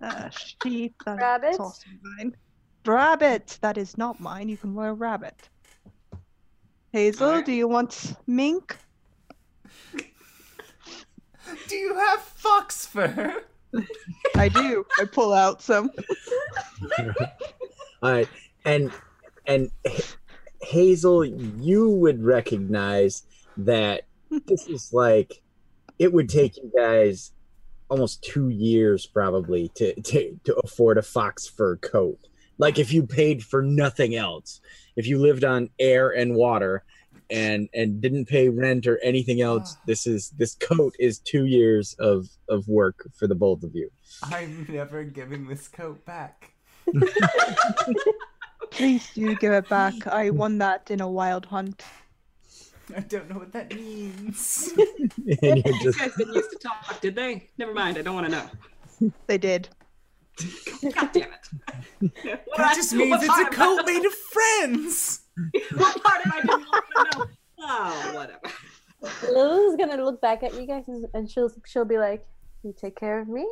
[0.02, 0.30] Uh,
[0.64, 0.96] sheep.
[1.06, 1.60] That's Rabbit?
[1.60, 1.88] also
[2.18, 2.36] mine.
[2.86, 3.60] Rabbit.
[3.62, 4.50] That is not mine.
[4.50, 5.50] You can wear rabbit.
[6.92, 7.46] Hazel, Alright.
[7.46, 8.76] do you want mink?
[11.68, 13.44] Do you have fox fur?
[14.36, 14.86] I do.
[15.00, 15.92] I pull out some.
[18.02, 18.30] All right,
[18.66, 18.92] and
[19.46, 20.16] and H-
[20.62, 23.24] Hazel, you would recognize
[23.58, 24.04] that
[24.48, 25.42] this is like
[26.00, 27.34] it would take you guys
[27.90, 32.20] almost two years probably to to, to afford a fox fur coat.
[32.58, 34.62] Like if you paid for nothing else,
[34.96, 36.84] if you lived on air and water,
[37.30, 41.96] and and didn't pay rent or anything else, this is this coat is two years
[42.00, 43.90] of of work for the both of you.
[44.24, 46.54] I'm never giving this coat back.
[48.72, 50.08] Please do give it back.
[50.08, 51.84] I won that in a wild hunt.
[52.96, 54.74] I don't know what that means.
[54.78, 57.50] and you're just guys didn't used to talk, did they?
[57.58, 57.98] Never mind.
[57.98, 59.12] I don't want to know.
[59.28, 59.70] They did.
[60.94, 61.50] God damn it.
[62.46, 65.22] What that I- just means what it's a part- coat made of friends.
[65.76, 67.26] What part of I didn't want to know?
[67.62, 69.32] Oh, whatever.
[69.34, 72.26] Lulu's gonna look back at you guys and- and she'll she'll be like,
[72.64, 73.46] "You take care of me,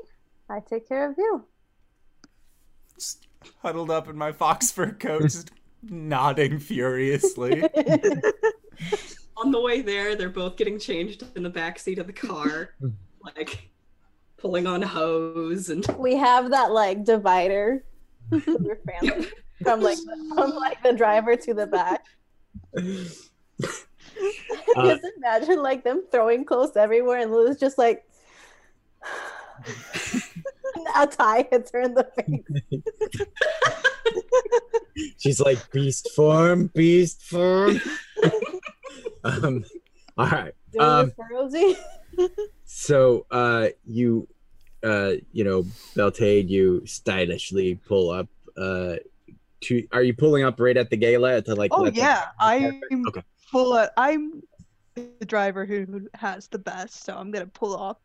[0.50, 1.46] I take care of you."
[2.96, 3.28] Just
[3.62, 5.52] huddled up in my fox fur coat, just
[5.84, 7.64] nodding furiously.
[9.38, 12.72] On the way there, they're both getting changed in the back seat of the car,
[13.24, 13.70] like
[14.38, 17.84] pulling on hose and We have that like divider
[18.30, 19.28] for your family
[19.64, 22.06] from like the, from like the driver to the back.
[22.76, 22.82] Uh,
[24.84, 28.04] Just imagine like them throwing clothes everywhere, and Lulu's just like.
[30.96, 32.44] a tie hits her in the face.
[35.18, 37.80] She's like beast form, beast form.
[39.24, 39.64] Um,
[40.18, 40.54] all right.
[40.80, 41.76] Um, it for Rosie.
[42.66, 44.28] So uh, you,
[44.84, 45.66] uh, you know,
[45.96, 48.28] Beltane, you stylishly pull up.
[48.58, 48.96] Uh,
[49.62, 51.72] to are you pulling up right at the gala to like?
[51.74, 53.24] Oh let them- yeah, I'm Okay.
[53.52, 53.90] full of.
[53.98, 54.44] I'm
[54.96, 57.98] the driver who has the best, so I'm gonna pull off,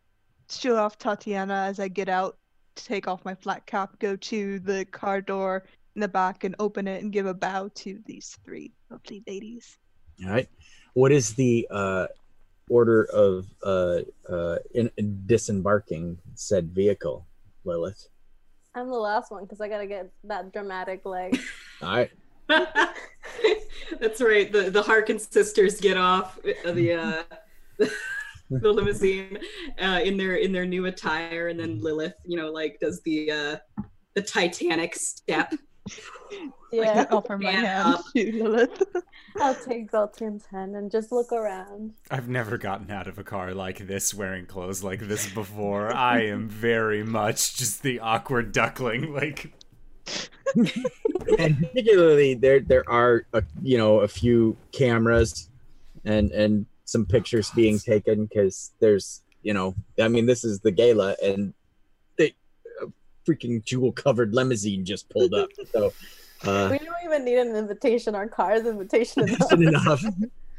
[0.51, 2.37] show off Tatiana as I get out,
[2.75, 6.87] take off my flat cap, go to the car door in the back and open
[6.89, 9.79] it and give a bow to these three lovely ladies.
[10.25, 10.49] All right.
[10.95, 12.07] What is the uh,
[12.69, 14.91] order of uh, uh, in,
[15.27, 17.27] disembarking said vehicle,
[17.65, 18.09] Lilith?
[18.75, 21.39] I'm the last one because I gotta get that dramatic leg.
[21.83, 22.11] All right.
[24.01, 24.51] That's right.
[24.51, 27.23] The the Harkin sisters get off the uh,
[28.51, 29.39] the limousine
[29.81, 33.31] uh, in their in their new attire, and then Lilith, you know, like does the
[33.31, 33.57] uh,
[34.15, 35.53] the Titanic step.
[36.73, 38.05] Yeah, Offer my stand hand up.
[38.15, 38.83] to Lilith.
[39.41, 41.93] I'll take Beltane's hand and just look around.
[42.11, 45.93] I've never gotten out of a car like this wearing clothes like this before.
[45.95, 49.13] I am very much just the awkward duckling.
[49.13, 49.53] Like,
[51.39, 55.49] and particularly there there are a, you know a few cameras
[56.05, 60.71] and and some pictures being taken because there's you know i mean this is the
[60.71, 61.55] gala and
[62.19, 62.35] they
[62.83, 62.87] a
[63.29, 65.93] freaking jewel covered limousine just pulled up so
[66.45, 68.15] uh We don't even need an invitation.
[68.15, 69.23] Our car's invitation
[69.53, 69.53] enough.
[69.53, 70.05] enough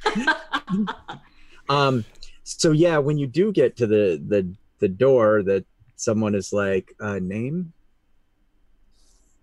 [1.70, 2.03] um
[2.44, 6.94] so yeah when you do get to the the the door that someone is like
[7.00, 7.72] uh name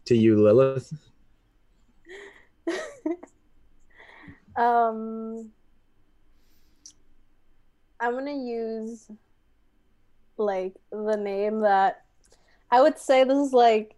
[0.04, 0.92] to you lilith
[4.56, 5.50] Um,
[7.98, 9.08] I'm gonna use
[10.36, 12.04] like the name that
[12.70, 13.94] I would say this is like,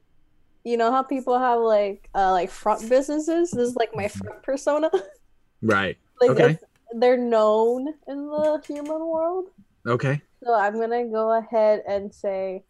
[0.65, 3.50] you know how people have like uh like front businesses.
[3.50, 4.91] This is like my front persona.
[5.62, 6.58] right like Okay.
[6.99, 9.47] they're known in the human world.
[9.86, 12.65] okay So I'm gonna go ahead and say,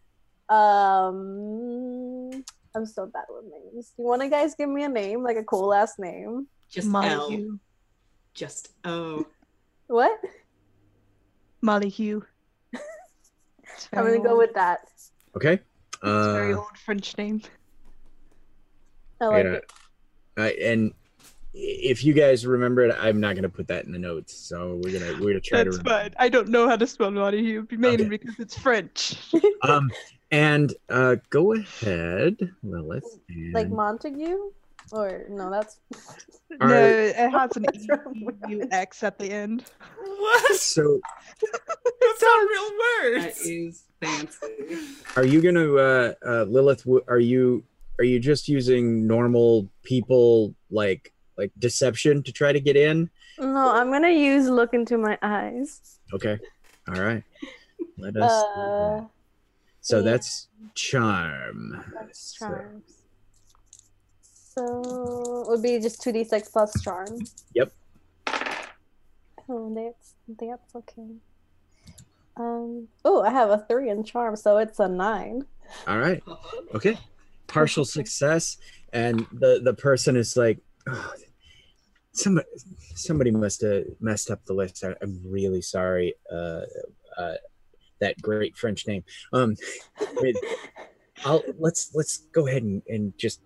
[0.49, 2.31] um,
[2.75, 3.93] I'm so bad with names.
[3.95, 6.47] Do you want to guys give me a name, like a cool last name?
[6.69, 7.29] Just Molly L.
[7.29, 7.59] Hugh.
[8.33, 9.25] Just O.
[9.87, 10.19] What?
[11.61, 12.25] Molly Hugh.
[13.93, 14.79] I'm gonna go with that.
[15.35, 17.41] okay It's a very uh old French name.
[19.23, 19.51] I like Yeah.
[19.53, 19.71] it.
[20.37, 20.93] Uh, and
[21.53, 24.33] if you guys remember it, I'm not gonna put that in the notes.
[24.33, 25.83] So we're gonna we're gonna try That's to.
[25.83, 26.13] fine.
[26.17, 28.07] I don't know how to spell Montague, mainly Okay.
[28.09, 29.15] because it's French.
[29.61, 29.89] Um,
[30.31, 33.19] and uh, go ahead, Lilith.
[33.29, 34.51] And, Like Montague?
[34.91, 35.77] Or no, that's
[36.59, 36.89] All no, right.
[36.89, 38.69] it has an What's wrong E with U it?
[38.73, 39.63] X at the end.
[40.03, 40.55] What?
[40.55, 40.99] so
[41.41, 43.41] That's not real That words.
[43.41, 44.85] is fancy.
[45.15, 46.83] are you gonna uh, uh, Lilith?
[46.83, 47.63] w- Are you
[47.99, 53.09] are you just using normal people like like deception to try to get in?
[53.39, 53.71] no.
[53.73, 55.99] I'm gonna use look into my eyes.
[56.13, 56.37] Okay.
[56.87, 57.23] All right.
[57.97, 58.31] Let us.
[58.31, 59.05] Uh,
[59.81, 60.03] so yeah.
[60.03, 61.83] that's charm.
[61.93, 62.81] that's So-
[64.55, 67.07] So it would be just two d six plus charm.
[67.55, 67.71] Yep.
[69.49, 71.09] Oh, that's that's okay.
[72.37, 72.87] Um.
[73.03, 75.45] Oh, I have a three in charm, so it's a nine.
[75.87, 76.21] All right.
[76.75, 76.97] Okay.
[77.47, 78.57] Partial success,
[78.93, 81.13] and the the person is like, oh,
[82.13, 82.47] somebody
[82.95, 84.83] somebody must have messed up the list.
[84.83, 86.15] I, I'm really sorry.
[86.31, 86.61] Uh,
[87.17, 87.35] uh,
[87.99, 89.03] that great French name.
[89.31, 89.55] Um,
[90.15, 90.35] wait,
[91.25, 93.41] I'll let's let's go ahead and, and just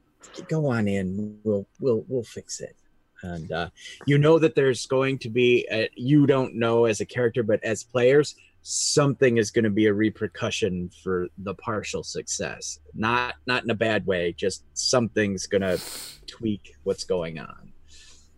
[0.48, 1.40] go on in.
[1.44, 2.76] We'll we'll we'll fix it.
[3.24, 3.70] And uh,
[4.06, 7.64] you know that there's going to be a, you don't know as a character, but
[7.64, 8.36] as players,
[8.70, 12.80] something is going to be a repercussion for the partial success.
[12.94, 15.80] Not not in a bad way, just something's going to
[16.28, 17.72] tweak what's going on.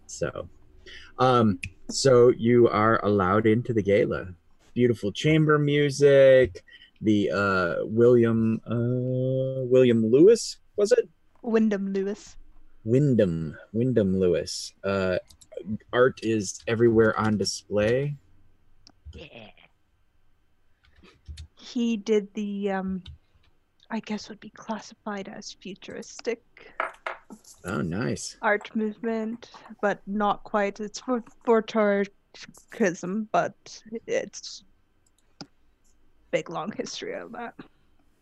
[0.06, 0.48] So,
[1.18, 1.60] um,
[1.90, 4.28] so you are allowed into the gala.
[4.76, 6.64] Beautiful chamber music.
[7.02, 11.10] The uh, William uh, William Lewis was it?
[11.42, 12.36] Wyndham Lewis.
[12.84, 14.74] Wyndham Wyndham Lewis.
[14.84, 15.18] Uh,
[15.92, 18.16] art is everywhere on display.
[19.16, 19.50] Yeah.
[21.70, 23.04] He did the um
[23.92, 26.42] I guess would be classified as futuristic
[27.64, 28.38] Oh, nice.
[28.42, 30.80] art movement, but not quite.
[30.80, 34.64] It's for photorealism, but it's
[36.32, 37.54] big long history of that.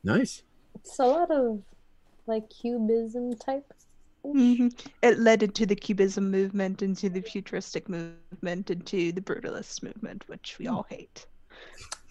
[0.03, 0.43] Nice.
[0.75, 1.61] It's a lot of
[2.25, 3.71] like cubism type.
[4.25, 4.77] Mhm.
[5.01, 10.57] It led into the Cubism movement, into the futuristic movement, into the brutalist movement, which
[10.59, 11.25] we all hate.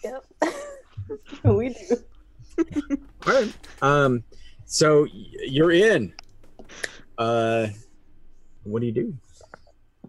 [0.03, 0.25] Yep.
[1.43, 1.97] we do.
[3.25, 3.53] All right.
[3.81, 4.23] Um,
[4.65, 6.13] so you're in.
[7.17, 7.67] Uh,
[8.63, 9.17] what do you do?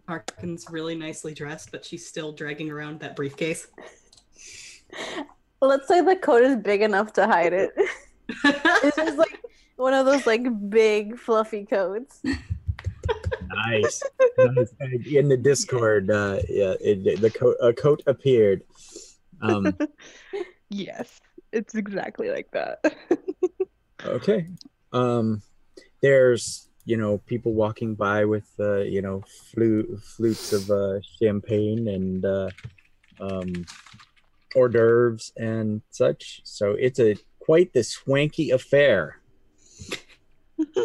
[0.09, 3.68] Harkin's really nicely dressed, but she's still dragging around that briefcase.
[5.60, 7.73] Let's say the coat is big enough to hide it.
[8.44, 9.41] It's just like
[9.77, 12.20] one of those like big fluffy coats.
[12.23, 14.02] Nice.
[14.39, 14.75] Nice.
[15.07, 18.65] In the Discord, uh, yeah, it, the coat a coat appeared.
[19.41, 19.75] Um,
[20.70, 21.20] Yes,
[21.52, 22.84] it's exactly like that.
[24.05, 24.47] okay.
[24.92, 25.42] Um,
[26.02, 29.22] there's you know people walking by with uh, you know
[29.52, 32.50] flute flutes of uh, champagne and uh,
[33.20, 33.66] um,
[34.55, 36.40] hors d'oeuvres and such.
[36.44, 39.20] So it's a quite the swanky affair.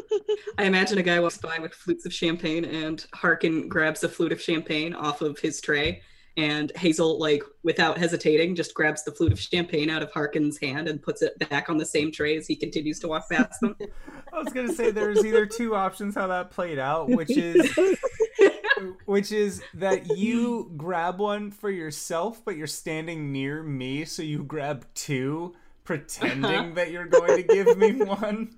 [0.57, 4.31] I imagine a guy walks by with flutes of champagne, and Harkin grabs a flute
[4.31, 6.01] of champagne off of his tray,
[6.35, 10.87] and Hazel, like without hesitating, just grabs the flute of champagne out of Harkin's hand
[10.87, 13.75] and puts it back on the same tray as he continues to walk past them.
[14.33, 17.77] I was gonna say there's either two options how that played out, which is
[19.05, 24.43] which is that you grab one for yourself, but you're standing near me, so you
[24.43, 25.53] grab two,
[25.83, 26.71] pretending uh-huh.
[26.75, 28.55] that you're going to give me one.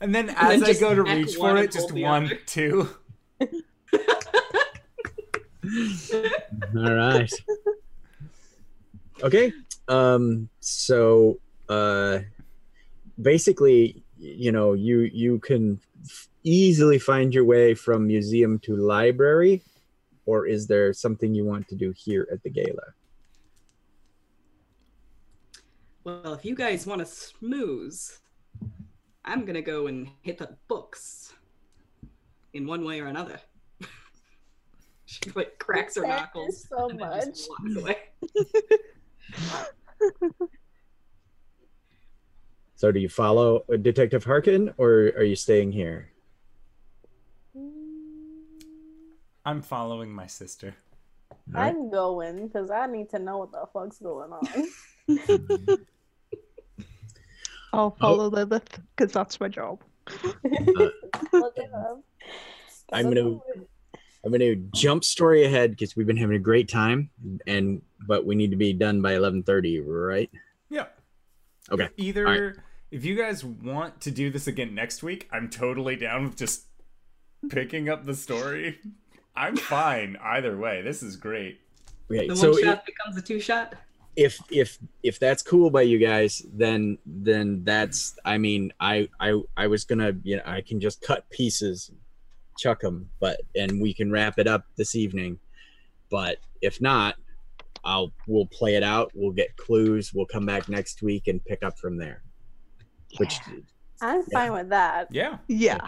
[0.00, 2.38] And then as then I go to reach for it, just one, other.
[2.46, 2.88] two.
[6.76, 7.32] All right.
[9.22, 9.52] Okay.
[9.88, 11.38] Um so
[11.68, 12.20] uh
[13.20, 19.62] basically you know you you can f- easily find your way from museum to library
[20.26, 22.94] or is there something you want to do here at the gala?
[26.06, 28.18] well, if you guys want to smooze,
[29.24, 31.34] I'm gonna go and hit the books
[32.54, 33.40] in one way or another.
[35.06, 37.74] She like cracks her Thank you knuckles so and then just much.
[37.74, 37.98] walks away.
[42.78, 46.10] So do you follow uh, Detective Harkin or are you staying here?
[49.46, 50.74] I'm following my sister.
[51.32, 51.68] All right.
[51.68, 54.66] I'm going because I need to know what the fuck's going on.
[57.72, 59.82] I'll follow Lilith because that's my job.
[60.22, 62.00] Look it up.
[62.92, 63.68] I'm gonna- do it.
[64.26, 67.10] I'm going to jump story ahead because we've been having a great time
[67.46, 70.28] and but we need to be done by 11:30, right?
[70.68, 70.86] Yeah.
[71.70, 71.88] Okay.
[71.96, 72.52] Either All
[72.90, 76.64] if you guys want to do this again next week, I'm totally down with just
[77.50, 78.78] picking up the story.
[79.36, 80.82] I'm fine either way.
[80.82, 81.60] This is great.
[82.10, 83.74] Okay, The so one i- shot becomes a two shot.
[84.16, 88.16] if if if that's cool by you guys, then then that's.
[88.24, 91.90] I mean, I I I was gonna you know I can just cut pieces,
[92.58, 95.38] chuck them, but and we can wrap it up this evening.
[96.10, 97.16] But if not,
[97.84, 99.10] I'll we'll play it out.
[99.14, 100.12] We'll get clues.
[100.14, 102.22] We'll come back next week and pick up from there.
[103.18, 103.38] Which
[104.00, 105.08] I'm fine with that.
[105.10, 105.38] Yeah.
[105.48, 105.78] Yeah.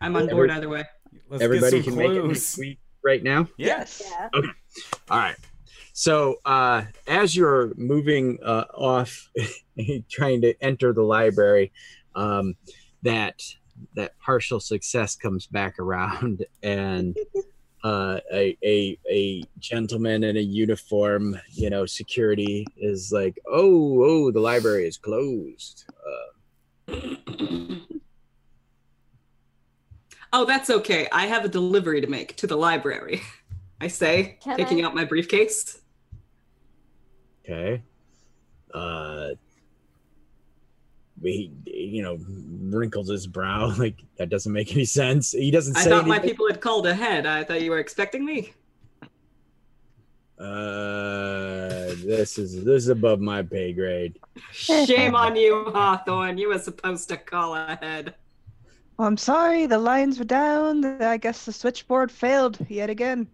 [0.00, 0.84] I'm on Every- board either way.
[1.28, 2.28] Let's everybody get some can make it clues.
[2.28, 3.46] next week right now.
[3.56, 4.02] Yes.
[4.04, 4.28] Yeah.
[5.10, 5.36] All right.
[5.92, 9.30] So uh, as you're moving uh, off,
[10.10, 11.72] trying to enter the library,
[12.14, 12.54] um,
[13.02, 13.42] that
[13.94, 17.16] that partial success comes back around, and
[17.84, 24.30] uh, a, a a gentleman in a uniform, you know, security is like, "Oh, oh,
[24.30, 27.06] the library is closed." Uh,
[30.34, 31.08] Oh, that's okay.
[31.12, 33.20] I have a delivery to make to the library.
[33.80, 34.88] I say, Can taking I?
[34.88, 35.82] out my briefcase.
[37.44, 37.82] okay.
[38.72, 39.30] Uh,
[41.22, 45.32] he, you know, wrinkles his brow like that doesn't make any sense.
[45.32, 47.26] He doesn't I say thought my people had called ahead.
[47.26, 48.52] I thought you were expecting me.
[50.38, 54.18] Uh, this is this is above my pay grade.
[54.50, 56.36] Shame on you, Hawthorne.
[56.36, 58.14] You were supposed to call ahead.
[58.96, 60.84] Well, I'm sorry, the lines were down.
[61.00, 63.28] I guess the switchboard failed yet again.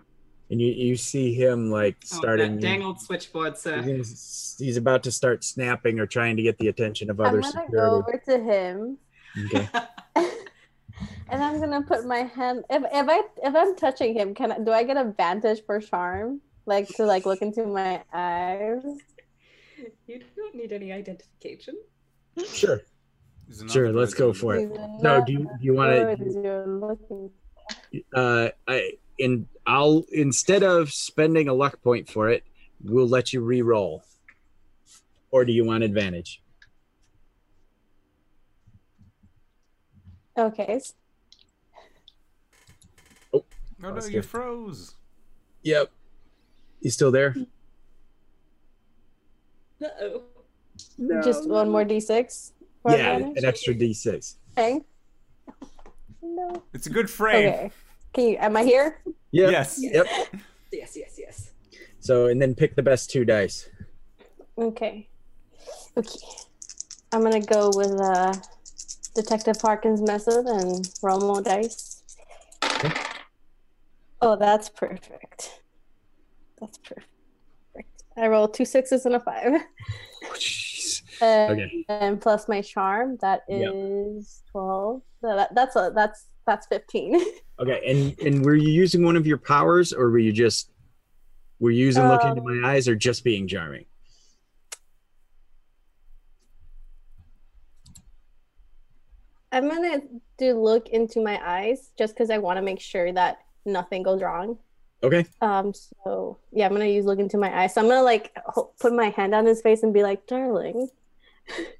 [0.50, 2.54] And you you see him like Oh, starting.
[2.56, 3.82] that dang old switchboard, sir.
[3.82, 7.42] he's, he's about to start snapping or trying to get the attention of I'm gonna
[7.44, 7.72] security.
[7.76, 8.98] go over to him
[9.46, 9.68] Okay.
[11.28, 14.58] and I'm gonna put my hand if if I if I'm touching him, can I
[14.58, 16.40] do I get a vantage for charm?
[16.64, 18.82] Like to like look into my eyes?
[20.06, 21.76] You don't need any identification.
[22.46, 22.80] Sure,
[23.68, 23.92] sure.
[23.92, 24.68] Let's go for it.
[25.02, 26.40] No, do you do you want to?
[26.42, 27.30] you're looking
[28.14, 32.44] Uh, I in I'll instead of spending a luck point for it,
[32.82, 34.02] we'll let you re-roll.
[35.30, 36.42] Or do you want advantage?
[40.36, 40.80] Okay.
[43.34, 43.44] Oh
[43.80, 44.94] no, That's you froze.
[45.62, 45.90] Yep.
[46.80, 47.34] You still there?
[49.82, 50.22] Uh-oh.
[51.22, 52.52] Just one more D six.
[52.86, 53.38] Yeah, advantage?
[53.38, 54.36] an extra d6.
[54.56, 54.80] Okay.
[56.22, 56.62] No.
[56.72, 57.48] It's a good frame.
[57.48, 57.70] Okay.
[58.14, 59.00] Can you am I here?
[59.32, 59.50] Yep.
[59.52, 59.78] Yes.
[59.80, 60.06] Yep.
[60.72, 61.50] Yes, yes, yes.
[62.00, 63.68] So and then pick the best two dice.
[64.56, 65.08] Okay.
[65.96, 66.18] Okay.
[67.12, 68.34] I'm gonna go with uh
[69.14, 72.02] Detective Harkins method and roll more dice.
[74.20, 75.60] Oh, that's perfect.
[76.60, 77.06] That's perfect.
[78.16, 79.52] I rolled two sixes and a five.
[80.24, 81.02] Oh, Jeez.
[81.20, 81.84] And, Okay.
[81.88, 84.52] and plus my charm, that is Yep.
[84.52, 85.02] twelve.
[85.20, 87.20] So that, that's a that's that's fifteen.
[87.60, 90.70] Okay, and and were you using one of your powers, or were you just
[91.58, 93.84] were you using look into Um, my eyes, or just being charming?
[99.50, 100.02] I'm gonna
[100.38, 104.22] do look into my eyes just because I want to make sure that nothing goes
[104.22, 104.58] wrong.
[105.02, 105.26] Okay.
[105.40, 105.72] Um.
[105.74, 107.74] So yeah, I'm gonna use look into my eyes.
[107.74, 108.36] So I'm gonna like
[108.78, 110.88] put my hand on his face and be like, "Darling,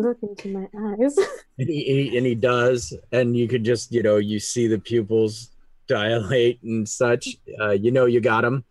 [0.00, 1.18] look into my eyes."
[1.60, 5.50] And he, and he does, and you could just you know you see the pupils
[5.88, 7.36] dilate and such.
[7.60, 8.62] Uh, you know you got him.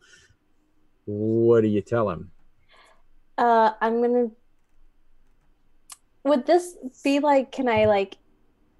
[1.03, 2.31] What do you tell him?
[3.37, 4.29] uh, I'm gonna.
[6.23, 7.51] Would this be like?
[7.51, 8.17] Can I like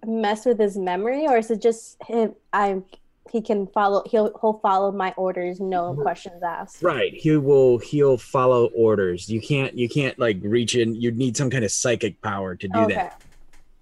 [0.06, 2.34] mess with his memory, or is it just him?
[2.54, 2.86] I'm.
[3.32, 4.04] He can follow.
[4.06, 6.02] He'll he'll follow my orders, no mm-hmm.
[6.02, 6.82] questions asked.
[6.82, 7.14] Right.
[7.14, 7.78] He will.
[7.80, 9.30] He'll follow orders.
[9.30, 9.78] You can't.
[9.78, 10.96] You can't like reach in.
[10.96, 12.96] You'd need some kind of psychic power to do Okay.
[12.96, 13.22] that.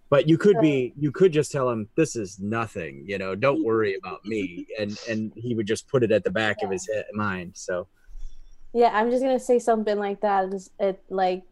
[0.09, 0.93] But you could be.
[0.97, 3.03] You could just tell him this is nothing.
[3.07, 3.35] You know.
[3.35, 4.67] Don't worry about me.
[4.79, 7.51] And and he would just put it at the back of his head, mind.
[7.55, 7.87] So.
[8.73, 10.51] Yeah, I'm just gonna say something like that.
[10.51, 11.43] It's, it like,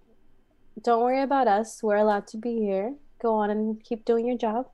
[0.84, 1.82] don't worry about us.
[1.82, 2.96] We're allowed to be here.
[3.22, 4.68] Go on and keep doing your job.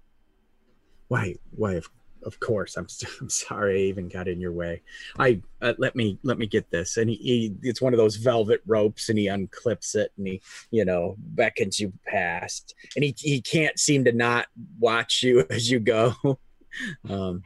[1.10, 1.36] Why?
[1.52, 1.74] Why?
[1.74, 1.90] Of,
[2.24, 2.78] of course.
[2.78, 2.88] I'm.
[3.22, 3.84] I'm sorry.
[3.84, 4.82] I even got in your way.
[5.18, 6.98] I uh, let me let me get this.
[6.98, 7.56] And he, he.
[7.64, 10.42] It's one of those velvet ropes, and he unclips it, and he,
[10.72, 14.48] you know, beckons you past, and he he can't seem to not
[14.80, 16.14] watch you as you go,
[17.10, 17.44] um,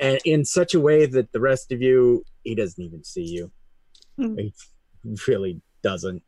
[0.00, 3.50] and in such a way that the rest of you, he doesn't even see you.
[4.16, 4.36] Hmm.
[4.36, 4.52] He
[5.28, 6.22] really doesn't.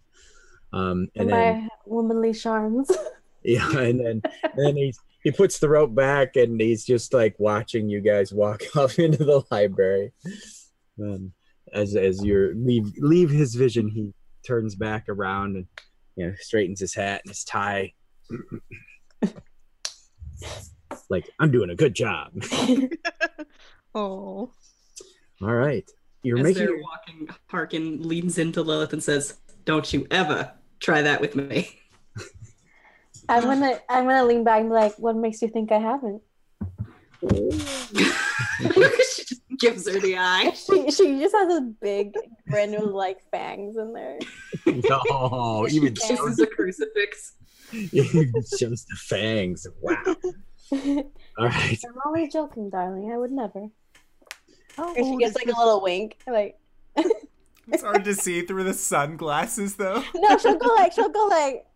[0.73, 2.91] Um, and And then my womanly charms.
[3.43, 7.35] yeah, and then and then he he puts the rope back and he's just like
[7.39, 10.13] watching you guys walk off into the library.
[11.01, 11.33] Um,
[11.73, 14.13] as as you leave leave his vision, he
[14.47, 15.67] turns back around and
[16.17, 17.93] you know straightens his hat and his tie.
[21.09, 22.33] like I'm doing a good job.
[23.95, 24.51] Oh.
[25.43, 25.85] All right,
[26.23, 26.65] you're As making.
[26.65, 29.37] they're walking, Harkin leans into Lilith and says,
[29.67, 31.82] "Don't you ever try that with me."
[33.29, 36.23] I'm gonna I'm gonna lean back and be like, what makes you think I haven't?
[37.23, 40.53] she just gives her the eye.
[40.57, 42.15] She she just has a big
[42.49, 44.19] grin with like fangs in there.
[44.67, 47.35] No, even This shows, is a crucifix.
[47.73, 49.67] even shows the fangs.
[49.81, 49.97] Wow.
[50.07, 50.15] All
[50.79, 50.79] right.
[50.79, 51.05] I'm
[51.39, 51.79] All right.
[52.07, 53.13] only joking, darling.
[53.13, 53.69] I would never.
[54.79, 56.59] Oh, And she old gives like a little wink, like
[57.69, 60.03] It's hard to see through the sunglasses, though.
[60.15, 61.67] no, she'll go like she'll go like.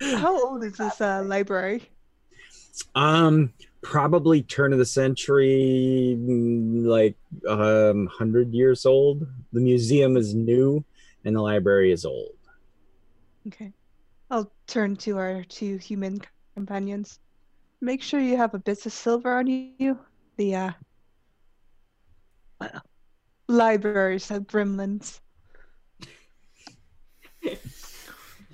[0.00, 1.88] How old is this uh, library?
[2.94, 7.16] Um, probably turn of the century, like
[7.48, 9.26] um, hundred years old.
[9.52, 10.84] The museum is new,
[11.24, 12.36] and the library is old.
[13.46, 13.72] Okay.
[14.30, 16.20] I'll turn to our two human
[16.54, 17.18] companions.
[17.80, 19.98] Make sure you have a bit of silver on you.
[20.36, 20.70] The uh
[23.48, 25.20] libraries have gremlins.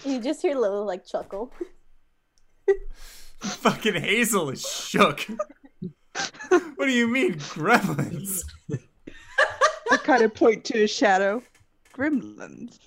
[0.04, 1.52] You just hear Lilo like chuckle.
[3.40, 5.26] Fucking Hazel is shook.
[6.50, 8.42] what do you mean, gremlins?
[9.90, 11.42] I kind of point to a shadow.
[11.92, 12.78] Gremlins.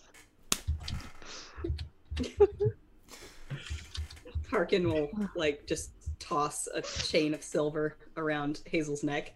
[4.49, 9.33] Harkin will like just toss a chain of silver around Hazel's neck.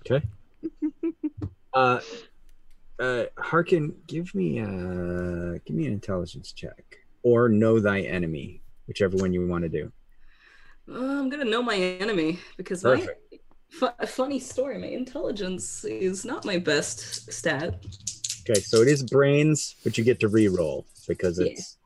[0.00, 0.24] Okay.
[1.74, 2.00] uh,
[3.00, 9.16] uh, Harkin, give me uh, give me an intelligence check, or know thy enemy, whichever
[9.16, 9.90] one you want to do.
[10.90, 13.34] Uh, I'm gonna know my enemy because my Perfect.
[13.70, 14.78] fu- a funny story.
[14.78, 17.82] My intelligence is not my best stat.
[18.48, 21.46] Okay, so it is brains, but you get to re-roll because Yeah.
[21.52, 21.78] it's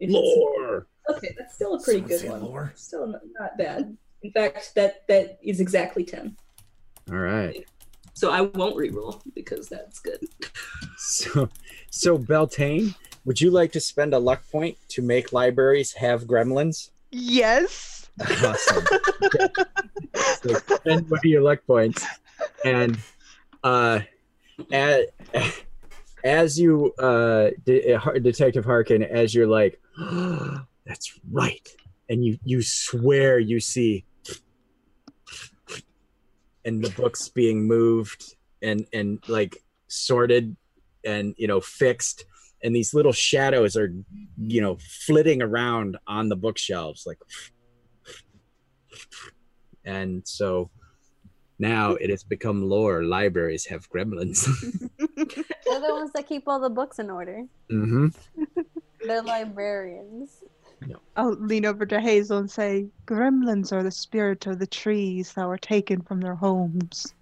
[0.00, 0.86] it's- lore.
[1.08, 2.42] Okay, that's still a pretty Someone good one.
[2.50, 2.72] lore.
[2.76, 3.96] Still not, not bad.
[4.22, 6.36] In fact, that that is exactly ten.
[7.10, 7.64] All right.
[8.16, 10.26] So I won't reroll because that's good.
[10.96, 11.50] So,
[11.90, 12.94] so Beltane,
[13.26, 16.92] would you like to spend a luck point to make libraries have gremlins?
[17.10, 18.08] Yes.
[18.20, 18.84] Awesome.
[19.22, 19.46] Okay.
[20.42, 22.04] So spend one of your luck points,
[22.64, 22.98] and
[23.62, 24.00] uh,
[24.72, 25.04] as,
[26.24, 29.78] as you, uh, De- uh, Detective Harkin, as you're like,
[30.86, 31.68] that's right,
[32.08, 34.04] and you you swear you see,
[36.66, 40.54] and the books being moved and and like sorted
[41.04, 42.24] and you know fixed
[42.62, 43.94] and these little shadows are
[44.36, 47.18] you know flitting around on the bookshelves like
[49.84, 50.68] and so
[51.58, 54.46] now it has become lore libraries have gremlins
[55.16, 57.44] They're the ones that keep all the books in order.
[57.70, 58.08] mm-hmm.
[59.04, 60.42] They're librarians.
[61.16, 65.48] I'll lean over to Hazel and say, Gremlins are the spirit of the trees that
[65.48, 67.14] were taken from their homes.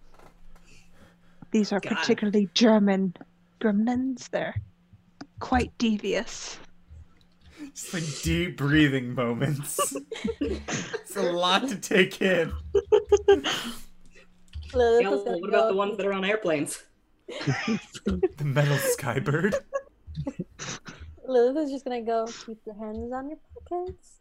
[1.53, 1.97] These are God.
[1.97, 3.15] particularly German
[3.61, 4.29] gremlins.
[4.31, 4.57] They're
[5.39, 6.59] quite devious.
[7.75, 9.97] Just like deep breathing moments.
[10.41, 12.53] it's a lot to take in.
[14.75, 16.83] Lilith Yeah, is gonna what about the ones that are on airplanes?
[18.05, 19.55] The metal skybird.
[21.27, 22.27] Lilith is just gonna go.
[22.47, 23.39] Keep your hands on your
[23.69, 24.21] pockets.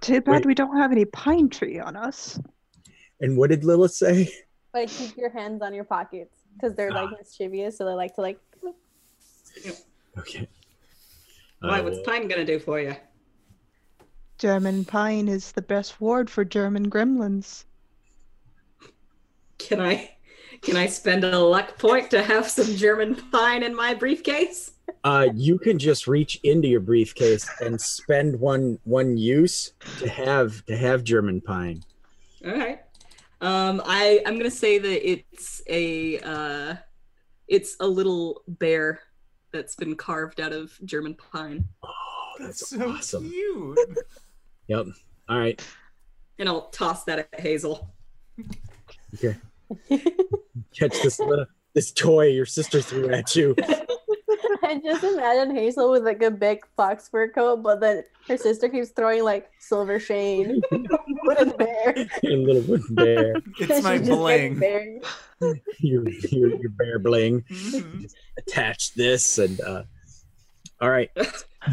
[0.00, 0.46] Too bad Wait.
[0.46, 2.38] we don't have any pine tree on us.
[3.20, 4.30] and what did lilith say
[4.72, 7.16] But keep your hands on your pockets because they're like Ah.
[7.18, 8.38] mischievous, so they like to like.
[10.18, 10.48] okay
[11.60, 11.80] Why?
[11.80, 12.94] Uh, What's time gonna do for you?
[14.38, 17.64] German pine is the best ward for German gremlins.
[19.58, 20.10] Can I?
[20.62, 24.72] Can I spend a luck point to have some German pine in my briefcase?
[25.04, 30.64] Uh, you can just reach into your briefcase and spend one one use to have
[30.66, 31.82] to have german pine
[32.44, 32.80] All right.
[33.40, 36.74] Um, I I'm gonna say that it's a uh,
[37.46, 39.00] it's a little bear
[39.52, 41.88] that's been carved out of German pine, oh
[42.40, 43.78] That's that's, so awesome cute.
[44.66, 44.86] yep
[45.28, 45.64] all right
[46.38, 47.90] and I'll toss that at Hazel.
[49.14, 49.36] Okay.
[50.76, 53.54] Catch this little this toy your sister threw at you
[54.68, 58.68] I just imagine Hazel with like a big fox fur coat, but then her sister
[58.68, 60.60] keeps throwing like silver shade,
[61.24, 61.94] wooden bear.
[62.24, 64.60] a little wooden bear It's my She's just getting bling.
[64.60, 65.02] buried.
[65.78, 68.10] your, your your bear bling Mhm.
[68.36, 69.84] attach this and uh
[70.80, 71.10] all right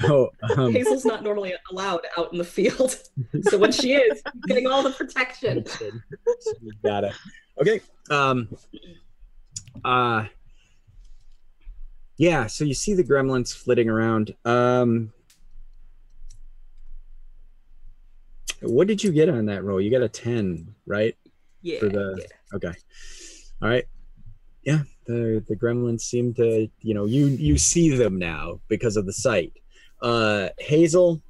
[0.03, 2.95] oh um, Hazel's not normally allowed out in the field,
[3.41, 5.65] so when she is, getting all the protection.
[6.61, 7.13] you got it
[7.59, 8.47] okay um
[9.83, 10.25] uh
[12.17, 14.33] yeah, so you see the gremlins flitting around.
[14.45, 15.11] Um,
[18.61, 19.81] what did you get on that roll?
[19.81, 21.15] You got a ten, right?
[21.61, 21.79] Yeah.
[21.79, 22.55] For the yeah.
[22.55, 22.73] okay,
[23.61, 23.85] all right,
[24.63, 24.79] yeah.
[25.05, 29.13] The the gremlins seem to, you know, you you see them now because of the
[29.13, 29.53] sight.
[30.01, 31.21] Uh, Hazel,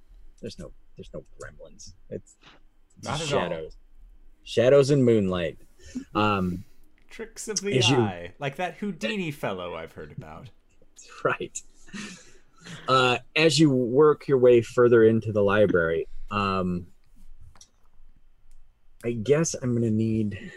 [0.41, 1.93] there's no there's no gremlins.
[2.09, 2.35] It's,
[2.97, 3.27] it's Not at all.
[3.27, 3.77] shadows,
[4.43, 5.57] shadows and moonlight.
[6.13, 6.63] Um,
[7.09, 10.49] Tricks of the As you- eye, like that Houdini fellow I've heard about.
[11.23, 11.57] right.
[12.87, 16.87] Uh, as you work your way further into the library, um,
[19.03, 20.51] I guess I'm gonna need.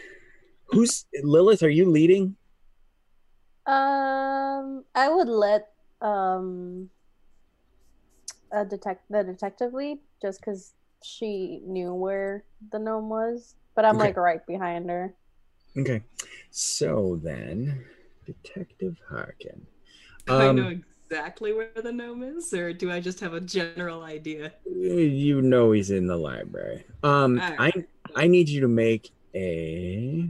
[0.67, 1.63] Who's Lilith?
[1.63, 2.35] Are you leading?
[3.65, 5.69] Um, I would let
[6.01, 6.89] um
[8.51, 13.95] a detect the detective lead just because she knew where the gnome was, but I'm
[13.95, 14.05] Okay.
[14.07, 15.13] like right behind her.
[15.77, 16.03] Okay.
[16.49, 17.85] So then,
[18.25, 19.67] Detective Harkin.
[20.25, 20.67] Do I Um, know
[21.09, 24.53] exactly where the gnome is, or do I just have a general idea?
[24.65, 26.83] you know he's in the library.
[27.03, 27.71] Um, I
[28.15, 30.29] I need you to make a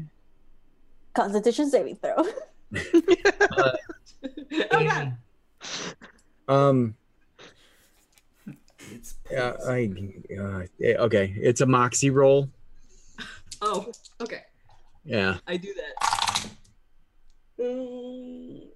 [1.13, 2.23] Constitution saving throw.
[3.51, 3.73] oh
[4.71, 5.17] god.
[6.47, 6.95] um.
[8.91, 9.91] It's Yeah, I
[10.39, 10.63] uh,
[11.03, 11.33] okay.
[11.37, 12.49] It's a moxie roll.
[13.61, 14.43] Oh, okay.
[15.03, 15.37] Yeah.
[15.47, 16.49] I do that.
[17.59, 18.68] Mm, it's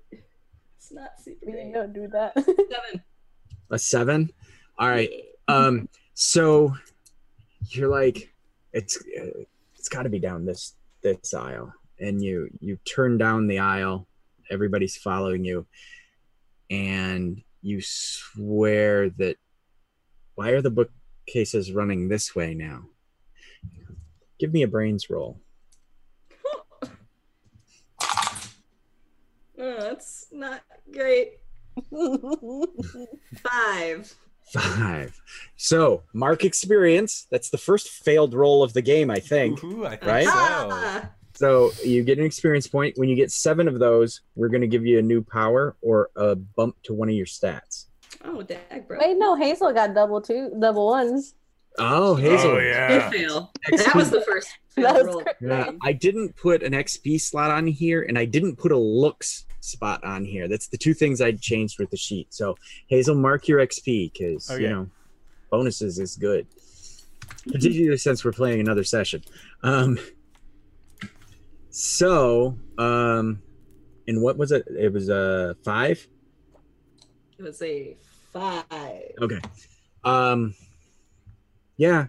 [0.94, 1.74] not super we great.
[1.74, 2.34] don't do that.
[2.36, 3.04] Seven.
[3.72, 4.32] A seven.
[4.78, 5.10] All right.
[5.48, 5.90] Um.
[6.14, 6.76] So
[7.70, 8.34] you're like,
[8.72, 9.44] it's uh,
[9.78, 14.08] it's got to be down this this aisle, and you you turn down the aisle.
[14.52, 15.66] Everybody's following you,
[16.70, 19.38] and you swear that.
[20.36, 22.84] Why are the bookcases running this way now?
[24.40, 25.40] Give me a brains roll.
[29.56, 31.34] Oh, that's not great.
[33.44, 34.14] Five.
[34.52, 35.20] Five.
[35.56, 37.28] So mark experience.
[37.32, 39.64] That's the first failed roll of the game, I think.
[39.64, 40.26] Ooh, I think Right?
[40.26, 40.32] so.
[40.36, 41.10] Ah!
[41.36, 42.98] So you get an experience point.
[42.98, 46.10] When you get seven of those, we're going to give you a new power or
[46.16, 47.86] a bump to one of your stats.
[48.24, 49.00] Oh, dag, bro.
[49.00, 51.34] Wait, no, Hazel got double two, double ones.
[51.80, 52.52] Oh, Hazel.
[52.52, 53.10] Oh Good yeah.
[53.10, 53.52] fail.
[53.68, 53.86] XP.
[53.86, 58.04] That was the first That was Yeah, I didn't put an XP slot on here,
[58.04, 60.48] and I didn't put a looks spot on here.
[60.48, 62.34] That's the two things I'd changed with the sheet.
[62.34, 64.64] So Hazel, mark your XP because Okay.
[64.64, 64.90] you know
[65.50, 66.46] bonuses is good,
[67.52, 69.24] particularly since we're playing another session.
[69.64, 69.98] Um,
[71.70, 73.42] so, um,
[74.08, 74.66] and what was it?
[74.68, 76.06] It was a uh, five.
[77.38, 77.96] It was a
[78.32, 79.12] five.
[79.22, 79.40] Okay.
[80.04, 80.54] Um
[81.78, 82.08] yeah.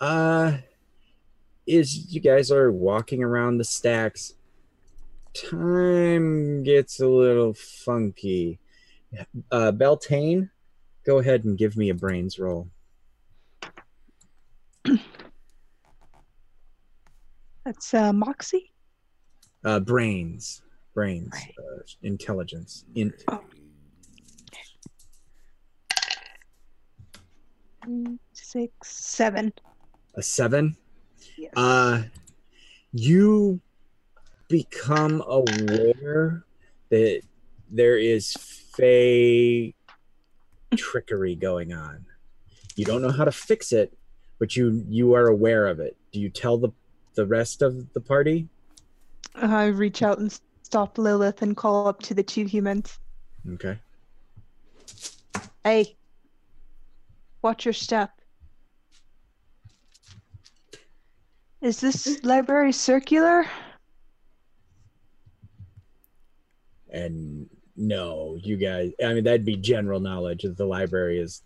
[0.00, 0.58] Uh
[1.66, 4.34] is you guys are walking around the stacks.
[5.34, 8.58] Time gets a little funky.
[9.50, 10.50] Uh Beltane,
[11.04, 12.68] go ahead and give me a brains roll.
[17.64, 18.72] That's uh, Moxie.
[19.64, 20.62] Uh brains.
[20.94, 21.30] Brains.
[21.32, 21.54] Right.
[21.58, 22.84] Uh, intelligence.
[22.94, 23.24] Int.
[27.86, 29.52] Mm, Six, seven.
[30.14, 30.76] A seven.
[31.36, 31.52] Yes.
[31.56, 32.04] uh
[32.92, 33.60] you
[34.48, 36.44] become aware
[36.90, 37.22] that
[37.70, 38.32] there is
[38.76, 39.74] fey
[40.76, 42.06] trickery going on
[42.76, 43.92] you don't know how to fix it
[44.38, 46.70] but you you are aware of it do you tell the
[47.16, 48.48] the rest of the party
[49.34, 50.30] I reach out and
[50.62, 52.98] stop Lilith and call up to the two humans.
[53.54, 53.78] okay
[55.64, 55.96] Hey,
[57.42, 58.10] watch your step.
[61.66, 63.46] Is this library circular?
[66.92, 71.42] and no you guys i mean that'd be general knowledge that the library is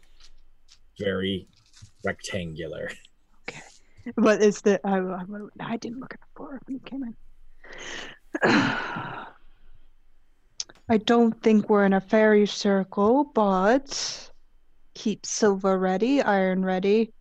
[0.99, 1.49] very
[2.05, 2.91] rectangular
[4.15, 4.81] What is the?
[4.87, 7.15] I, I, I didn't look at the floor when you came in.
[10.89, 14.31] I don't think we're in a fairy circle, but
[14.95, 17.13] keep silver ready, iron ready.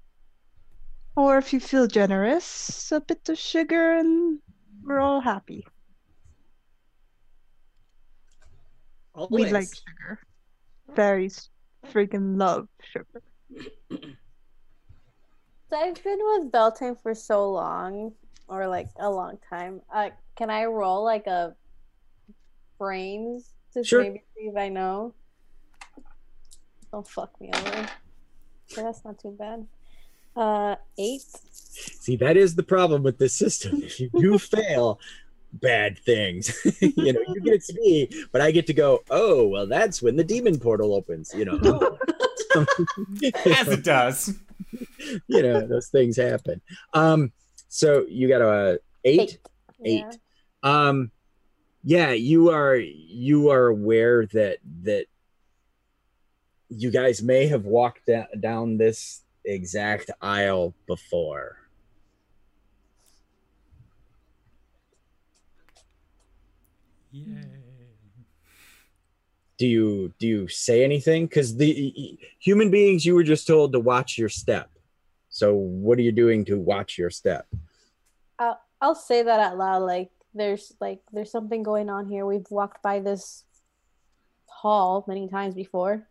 [1.19, 4.39] Or if you feel generous, a bit of sugar and
[4.81, 5.67] we're all happy.
[9.13, 9.47] Always.
[9.47, 10.19] We like sugar.
[10.95, 11.49] Fairies
[11.87, 13.21] freaking love sugar.
[15.69, 18.13] So I've been with Beltane for so long,
[18.47, 19.81] or like a long time.
[19.93, 21.53] Uh, can I roll like a
[22.77, 24.03] brains to Sure.
[24.03, 25.13] maybe see if I know?
[26.93, 27.89] Don't fuck me over.
[28.67, 29.67] So that's not too bad.
[30.35, 31.23] Uh, eight.
[31.51, 33.81] See, that is the problem with this system.
[33.83, 34.99] If you do fail,
[35.53, 36.55] bad things.
[36.81, 40.15] you know, you get to see, but I get to go, oh, well, that's when
[40.15, 41.57] the demon portal opens, you know.
[43.45, 44.33] As it does.
[45.27, 46.61] you know, those things happen.
[46.93, 47.31] Um,
[47.67, 49.39] so you got a eight?
[49.85, 50.05] Eight.
[50.63, 50.87] Yeah.
[50.87, 51.11] Um,
[51.83, 55.05] yeah, you are you are aware that that
[56.69, 59.21] you guys may have walked da- down this
[59.53, 61.57] exact aisle before.
[67.11, 67.43] Yeah.
[69.57, 71.25] Do you do you say anything?
[71.25, 74.69] Because the human beings you were just told to watch your step.
[75.29, 77.45] So what are you doing to watch your step?
[78.39, 79.83] I'll, I'll say that out loud.
[79.83, 82.25] Like, there's like there's something going on here.
[82.25, 83.43] We've walked by this
[84.47, 86.07] hall many times before.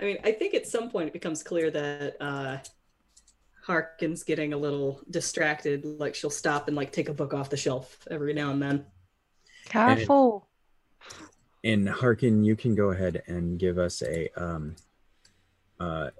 [0.00, 2.58] I mean, I think at some point it becomes clear that uh,
[3.66, 5.84] Harkin's getting a little distracted.
[5.84, 8.86] Like she'll stop and like take a book off the shelf every now and then.
[9.66, 10.48] Careful.
[11.64, 14.76] And Harkin, you can go ahead and give us a um
[15.80, 16.10] uh,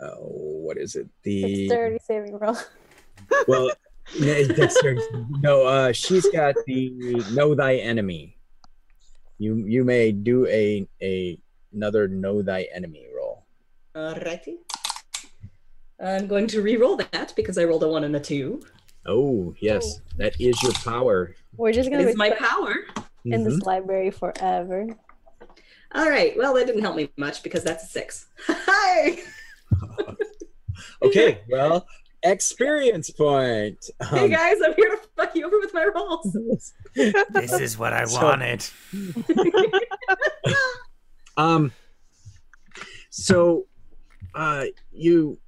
[0.00, 1.08] uh what is it?
[1.22, 2.56] The It's dirty saving roll.
[3.46, 3.70] well
[4.18, 4.44] no,
[5.40, 8.38] no uh she's got the know thy enemy.
[9.38, 11.38] You you may do a a
[11.72, 13.44] another know thy enemy roll.
[13.94, 14.56] Alrighty.
[16.02, 18.62] I'm going to re-roll that because I rolled a one and a two.
[19.06, 21.34] Oh yes, that is your power.
[21.56, 22.74] We're just gonna be is my power.
[23.24, 23.44] in Mhm.
[23.44, 24.86] this library forever.
[25.94, 26.36] All right.
[26.36, 28.26] Well, that didn't help me much because that's a six.
[28.46, 29.18] Hi.
[31.02, 31.86] Okay, well,
[32.22, 33.78] experience point.
[34.10, 36.36] Hey Um, guys, I'm here to fuck you over with my rolls.
[36.94, 38.64] This is what I So- wanted.
[41.36, 41.72] Um.
[43.10, 43.66] So,
[44.34, 45.38] uh, you,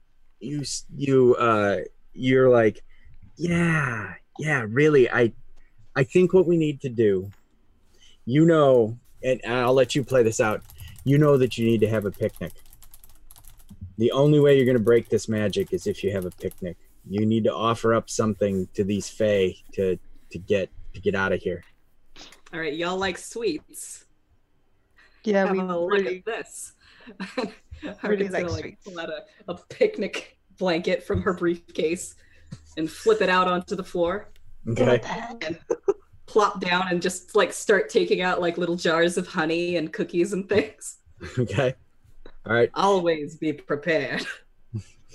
[0.41, 0.65] you,
[0.97, 1.79] you, uh,
[2.13, 2.83] you're like,
[3.37, 5.09] yeah, yeah, really.
[5.11, 5.33] I,
[5.95, 7.31] I think what we need to do,
[8.25, 10.63] you know, and I'll let you play this out.
[11.05, 12.53] You know that you need to have a picnic.
[13.99, 16.77] The only way you're going to break this magic is if you have a picnic.
[17.09, 19.99] You need to offer up something to these fae to
[20.31, 21.63] to get to get out of here.
[22.53, 24.05] All right, y'all like sweets.
[25.25, 26.19] Yeah, Have we a look really.
[26.19, 26.73] at this.
[27.37, 27.53] really
[28.01, 32.15] Harkin's like gonna like pull out a, a picnic blanket from her briefcase
[32.77, 34.31] and flip it out onto the floor.
[34.69, 35.01] Okay.
[35.43, 35.59] and
[36.27, 40.33] plop down and just like start taking out like little jars of honey and cookies
[40.33, 40.99] and things.
[41.39, 41.75] Okay.
[42.47, 42.69] All right.
[42.75, 44.27] Always be prepared.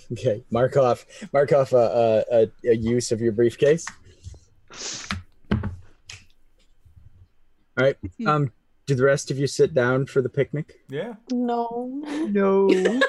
[0.09, 3.85] Okay, mark off, mark off a, a, a, a use of your briefcase.
[5.51, 5.69] All
[7.77, 7.97] right.
[8.25, 8.49] Um,
[8.87, 10.79] do the rest of you sit down for the picnic?
[10.89, 11.15] Yeah.
[11.31, 12.01] No.
[12.29, 12.67] No.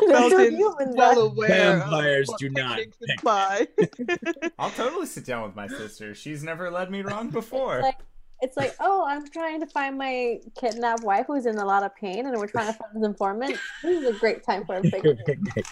[0.00, 3.10] There's no Beltane, humans well aware Vampires do not picnics pick.
[3.10, 3.66] imply.
[4.58, 6.14] I'll totally sit down with my sister.
[6.14, 7.80] She's never led me wrong before.
[7.80, 7.98] like
[8.42, 11.94] it's like, oh, I'm trying to find my kidnapped wife who's in a lot of
[11.94, 13.58] pain, and we're trying to find this informant.
[13.82, 15.18] This is a great time for a picnic.
[15.26, 15.66] Picnic.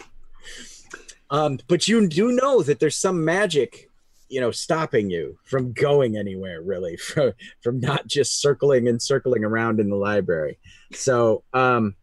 [1.30, 3.87] um, but you do know that there's some magic,
[4.28, 7.32] you know, stopping you from going anywhere, really, from
[7.62, 10.58] from not just circling and circling around in the library.
[10.92, 11.94] So, um,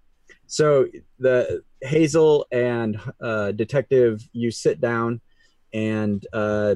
[0.48, 0.88] so
[1.20, 5.22] the Hazel and uh, Detective, you sit down,
[5.74, 6.76] and uh,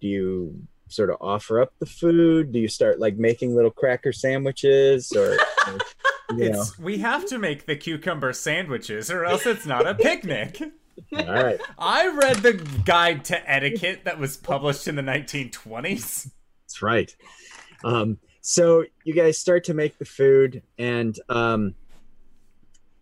[0.00, 2.52] do you sort of offer up the food?
[2.52, 5.36] Do you start like making little cracker sandwiches, or
[6.30, 6.60] you know?
[6.60, 10.60] It's we have to make the cucumber sandwiches or else it's not a picnic.
[11.16, 11.60] All right.
[11.78, 12.54] I read the
[12.84, 16.30] guide to etiquette that was published in the 1920s.
[16.64, 17.14] That's right.
[17.84, 21.74] Um, so you guys start to make the food, and um,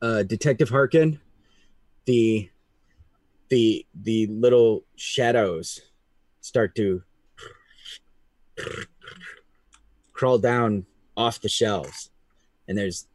[0.03, 1.21] uh, Detective Harkin,
[2.05, 2.51] the
[3.49, 5.81] the the little shadows
[6.41, 7.03] start to
[10.13, 10.87] crawl down
[11.17, 12.11] off the shelves,
[12.69, 13.07] and there's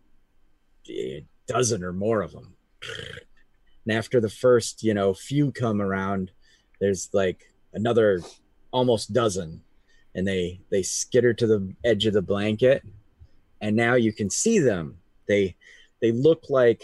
[0.90, 2.56] a dozen or more of them.
[3.86, 6.32] And after the first, you know, few come around,
[6.80, 8.22] there's like another
[8.72, 9.62] almost dozen.
[10.16, 12.84] And they they skitter to the edge of the blanket.
[13.62, 14.98] And now you can see them.
[15.28, 15.56] They
[16.02, 16.82] they look like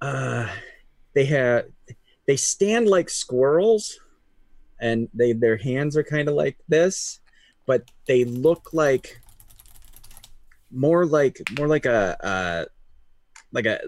[0.00, 0.48] uh
[1.14, 1.66] they have
[2.26, 3.98] they stand like squirrels.
[4.80, 7.20] And they their hands are kind of like this.
[7.66, 9.20] But they look like
[10.70, 12.64] more like more like a uh
[13.52, 13.80] like a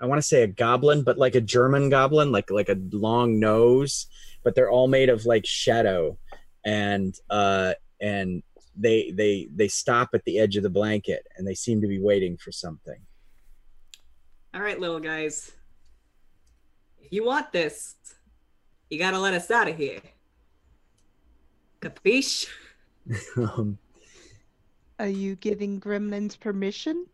[0.00, 3.38] i want to say a goblin but like a german goblin like like a long
[3.38, 4.06] nose
[4.44, 6.16] but they're all made of like shadow
[6.64, 8.42] and uh and
[8.76, 12.00] they they they stop at the edge of the blanket and they seem to be
[12.00, 13.00] waiting for something
[14.54, 15.52] All right, little guys.
[16.98, 17.96] If you want this,
[18.90, 20.00] you gotta let us out of here.
[21.80, 22.46] Capiche?
[23.36, 23.78] Um,
[24.98, 27.06] Are you giving gremlins permission?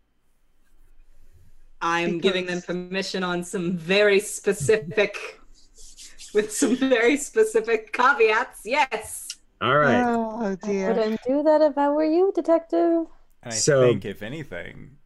[1.87, 5.39] I'm giving them permission on some very specific,
[6.33, 8.63] with some very specific caveats.
[8.65, 9.29] Yes.
[9.61, 10.03] all right.
[10.03, 10.95] Oh I dear.
[10.95, 13.07] wouldn't do that if I were you, detective.
[13.43, 14.97] And I So- think, if anything,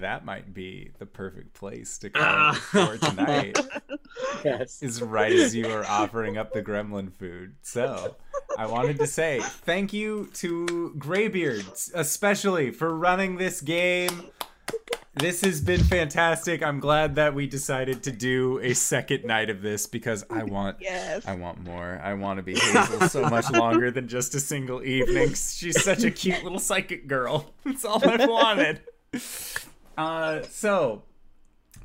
[0.00, 2.52] that might be the perfect place to come Ah.
[2.70, 3.58] for tonight.
[4.44, 4.82] yes.
[4.82, 7.54] is right as you are offering up the gremlin food.
[7.62, 8.16] So,
[8.58, 14.24] I wanted to say thank you to Graybeard, especially for running this game.
[15.18, 16.62] This has been fantastic.
[16.62, 20.76] I'm glad that we decided to do a second night of this because I want
[20.80, 21.26] Yes.
[21.26, 21.98] I want more.
[22.04, 25.30] I want to be Hazel so much longer than just a single evening.
[25.30, 27.50] She's such a cute little psychic girl.
[27.64, 28.82] That's all I've wanted.
[29.96, 31.02] Uh, so,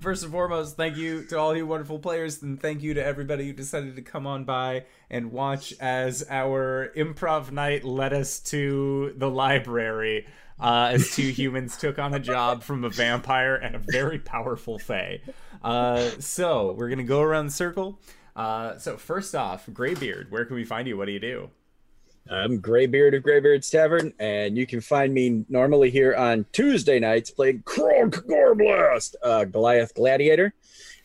[0.02, 3.46] first and foremost, thank you to all you wonderful players, and thank you to everybody
[3.48, 9.14] who decided to come on by and watch as our improv night led us to
[9.16, 10.28] the library.
[10.62, 14.78] Uh, as two humans took on a job from a vampire and a very powerful
[14.78, 15.20] fae.
[15.64, 18.00] Uh, so we're gonna go around the circle.
[18.36, 20.98] Uh, so first off, Graybeard, where can we find you?
[20.98, 21.50] What do you do?
[22.30, 27.32] I'm Graybeard of Graybeard's Tavern, and you can find me normally here on Tuesday nights
[27.32, 30.54] playing Krog Gorblast, uh, Goliath Gladiator,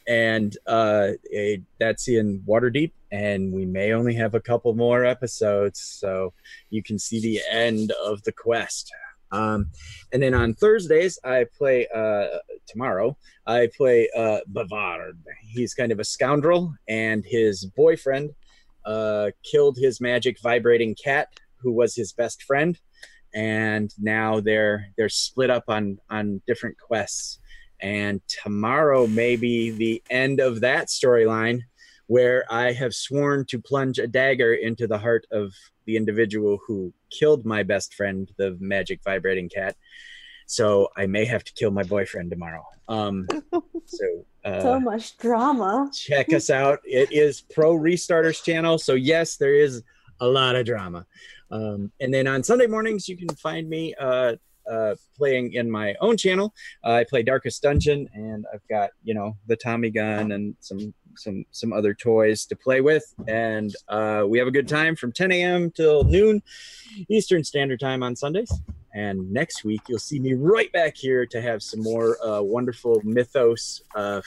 [0.06, 2.92] and uh, a, that's in Waterdeep.
[3.10, 6.34] And we may only have a couple more episodes, so
[6.68, 8.92] you can see the end of the quest.
[9.32, 9.70] Um,
[10.12, 13.16] and then on Thursdays, I play uh, tomorrow.
[13.46, 15.18] I play uh, Bavard.
[15.42, 18.30] He's kind of a scoundrel, and his boyfriend
[18.84, 22.78] uh, killed his magic vibrating cat, who was his best friend,
[23.34, 27.40] and now they're they're split up on on different quests.
[27.80, 31.60] And tomorrow may be the end of that storyline,
[32.06, 35.52] where I have sworn to plunge a dagger into the heart of
[35.86, 39.76] the individual who killed my best friend, the magic vibrating cat.
[40.46, 42.64] So I may have to kill my boyfriend tomorrow.
[42.88, 43.26] Um,
[43.86, 45.90] so uh, so much drama.
[45.92, 46.78] check us out.
[46.84, 48.78] It is Pro Restarters channel.
[48.78, 49.82] So yes, there is
[50.20, 51.04] a lot of drama.
[51.50, 54.36] Um, and then on Sunday mornings, you can find me uh,
[54.70, 56.54] uh, playing in my own channel.
[56.84, 60.94] Uh, I play Darkest Dungeon, and I've got you know the Tommy gun and some
[61.18, 63.14] some some other toys to play with.
[63.28, 65.70] And uh, we have a good time from 10 a.m.
[65.70, 66.42] till noon
[67.08, 68.52] Eastern Standard Time on Sundays.
[68.94, 73.02] And next week, you'll see me right back here to have some more uh, wonderful
[73.04, 74.22] mythos, uh,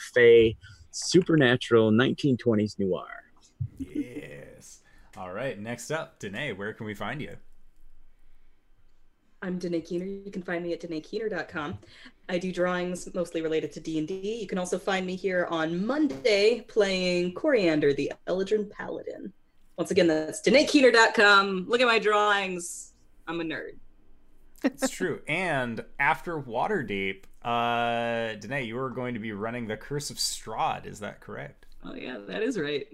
[0.92, 3.08] supernatural 1920s noir.
[3.78, 4.82] Yes.
[5.16, 5.58] All right.
[5.58, 7.36] Next up, Danae, where can we find you?
[9.42, 10.04] I'm Danae Keener.
[10.04, 11.78] You can find me at danaekeener.com.
[12.28, 14.38] I do drawings mostly related to D&D.
[14.40, 19.32] You can also find me here on Monday playing Coriander, the Eladrin Paladin.
[19.78, 21.66] Once again, that's danaekeener.com.
[21.68, 22.92] Look at my drawings.
[23.26, 23.76] I'm a nerd.
[24.62, 25.22] It's true.
[25.28, 30.84] And after Waterdeep, uh, Danae, you are going to be running the Curse of Strahd.
[30.84, 31.64] Is that correct?
[31.82, 32.86] Oh yeah, that is right.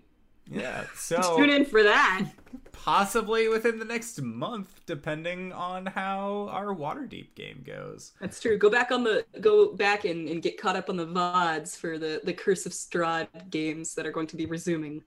[0.51, 0.85] Yeah.
[0.95, 2.27] So tune in for that.
[2.73, 8.13] possibly within the next month, depending on how our Waterdeep game goes.
[8.21, 8.57] That's true.
[8.59, 11.99] Go back on the go back and, and get caught up on the VODs for
[11.99, 15.03] the, the Curse of Strahd games that are going to be resuming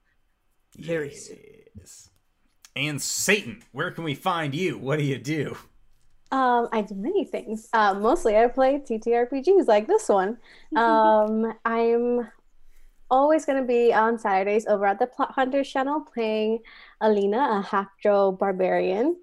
[0.76, 1.38] very soon.
[2.76, 4.76] And Satan, where can we find you?
[4.78, 5.56] What do you do?
[6.32, 7.68] Um, I do many things.
[7.72, 10.38] Uh, mostly I play TTRPGs like this one.
[10.76, 12.28] Um, I'm
[13.10, 16.60] always going to be on Saturdays over at the Plot Hunters channel playing
[17.00, 19.16] Alina, a half-drow barbarian.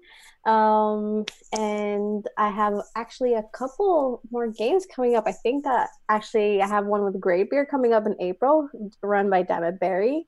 [0.46, 5.24] Um, and I have actually a couple more games coming up.
[5.26, 8.68] I think that actually I have one with Graybeard coming up in April,
[9.02, 10.26] run by Dammit Berry.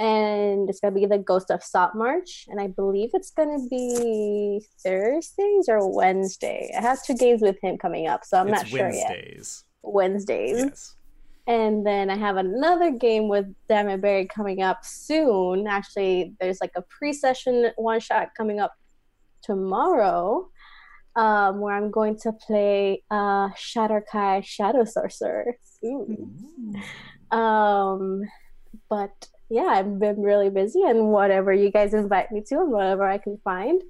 [0.00, 5.68] And it's gonna be the Ghost of Saltmarsh, and I believe it's gonna be Thursdays
[5.68, 6.72] or Wednesday.
[6.74, 9.10] I have two games with him coming up, so I'm it's not sure yet.
[9.10, 9.64] Wednesdays.
[9.82, 10.56] Wednesdays.
[10.56, 10.96] Yes.
[11.46, 15.66] And then I have another game with Dammit Barry coming up soon.
[15.66, 18.74] Actually, there's like a pre-session one shot coming up
[19.42, 20.48] tomorrow,
[21.16, 25.56] um, where I'm going to play uh, Shadar-kai Shadow Sorcerer.
[27.32, 28.22] Um,
[28.88, 33.04] but yeah, I've been really busy, and whatever you guys invite me to, and whatever
[33.04, 33.82] I can find.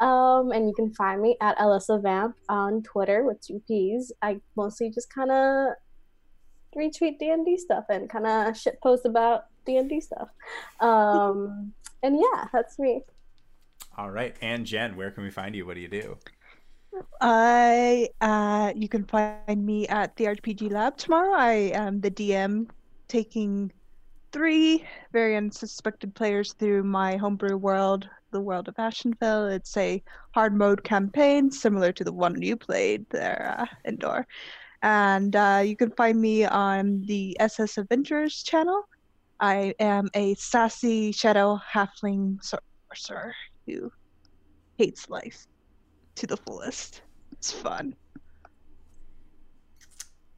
[0.00, 4.10] Um, and you can find me at Alyssa Vamp on Twitter with two P's.
[4.22, 5.74] I mostly just kind of
[6.76, 10.28] retweet D&D stuff and kind of shit post about D&D stuff.
[10.80, 13.02] Um, and yeah, that's me.
[13.96, 14.34] All right.
[14.40, 15.66] And Jen, where can we find you?
[15.66, 16.16] What do you do?
[17.20, 21.32] I uh you can find me at the RPG Lab tomorrow.
[21.34, 22.68] I am the DM
[23.08, 23.72] taking
[24.32, 29.54] three very unsuspected players through my homebrew world, the world of Ashenville.
[29.54, 30.02] It's a
[30.32, 34.26] hard mode campaign similar to the one you played there, uh, Indoor.
[34.82, 38.82] And uh, you can find me on the SS Adventures channel.
[39.38, 43.34] I am a sassy shadow halfling sorcerer
[43.66, 43.92] who
[44.78, 45.46] hates life
[46.16, 47.02] to the fullest.
[47.32, 47.94] It's fun.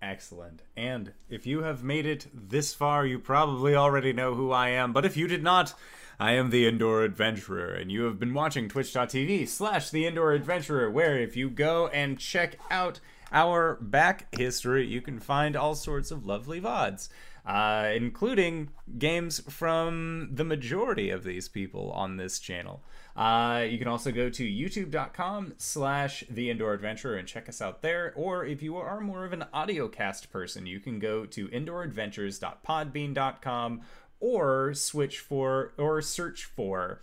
[0.00, 0.62] Excellent.
[0.76, 4.92] And if you have made it this far, you probably already know who I am.
[4.92, 5.72] But if you did not,
[6.20, 10.90] I am the Indoor Adventurer, and you have been watching twitch.tv slash the Indoor Adventurer,
[10.90, 13.00] where if you go and check out
[13.32, 17.08] our back history, you can find all sorts of lovely VODs.
[17.46, 22.82] Uh, including games from the majority of these people on this channel.
[23.14, 27.82] Uh, you can also go to youtube.com slash the indoor adventurer and check us out
[27.82, 28.14] there.
[28.16, 33.80] Or if you are more of an audio cast person, you can go to indooradventures.podbean.com
[34.20, 37.02] or switch for or search for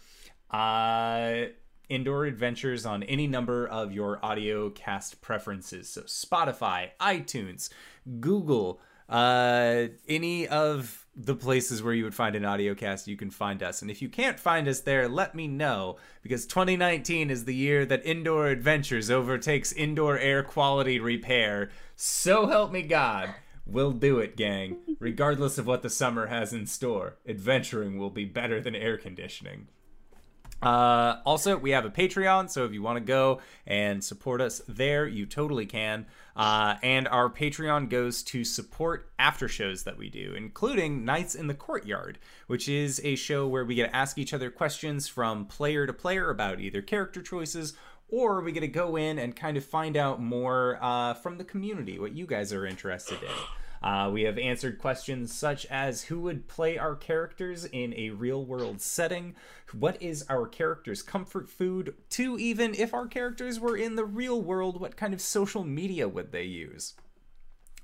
[0.50, 1.42] uh,
[1.92, 5.90] indoor adventures on any number of your audio cast preferences.
[5.90, 7.70] So Spotify, iTunes,
[8.20, 8.80] Google,
[9.10, 13.62] uh, any of the places where you would find an audio cast, you can find
[13.62, 13.82] us.
[13.82, 17.86] And if you can't find us there, let me know because 2019 is the year
[17.86, 21.70] that Indoor Adventures overtakes indoor air quality repair.
[21.98, 23.36] So help me God.
[23.66, 24.78] We'll do it, gang.
[25.00, 29.68] Regardless of what the summer has in store, adventuring will be better than air conditioning.
[30.62, 34.62] Uh, also, we have a Patreon, so if you want to go and support us
[34.68, 36.06] there, you totally can.
[36.36, 41.48] Uh, and our Patreon goes to support after shows that we do, including Nights in
[41.48, 45.46] the Courtyard, which is a show where we get to ask each other questions from
[45.46, 47.74] player to player about either character choices
[48.12, 51.46] or we get to go in and kind of find out more uh, from the
[51.46, 53.30] community, what you guys are interested in.
[53.82, 58.46] Uh, we have answered questions such as who would play our characters in a real
[58.46, 59.36] world setting?
[59.72, 61.96] What is our character's comfort food?
[62.12, 66.08] To even if our characters were in the real world, what kind of social media
[66.08, 66.94] would they use?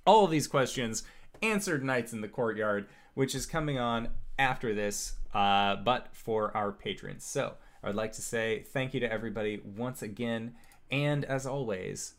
[0.06, 1.03] All of these questions
[1.42, 6.72] answered Nights in the Courtyard, which is coming on after this, uh, but for our
[6.72, 7.26] patrons.
[7.26, 10.53] So I would like to say thank you to everybody once again.
[10.92, 12.14] And as always,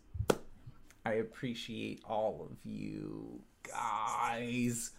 [1.08, 4.90] I appreciate all of you guys,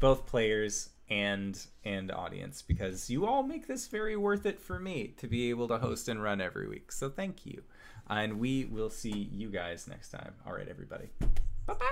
[0.00, 5.14] both players and and audience, because you all make this very worth it for me
[5.18, 6.90] to be able to host and run every week.
[6.90, 7.62] So thank you,
[8.10, 10.34] and we will see you guys next time.
[10.44, 11.10] All right, everybody.
[11.66, 11.84] Bye bye.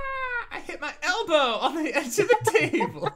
[0.51, 3.09] I hit my elbow on the edge of the table.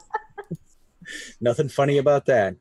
[1.40, 2.54] Nothing funny about that.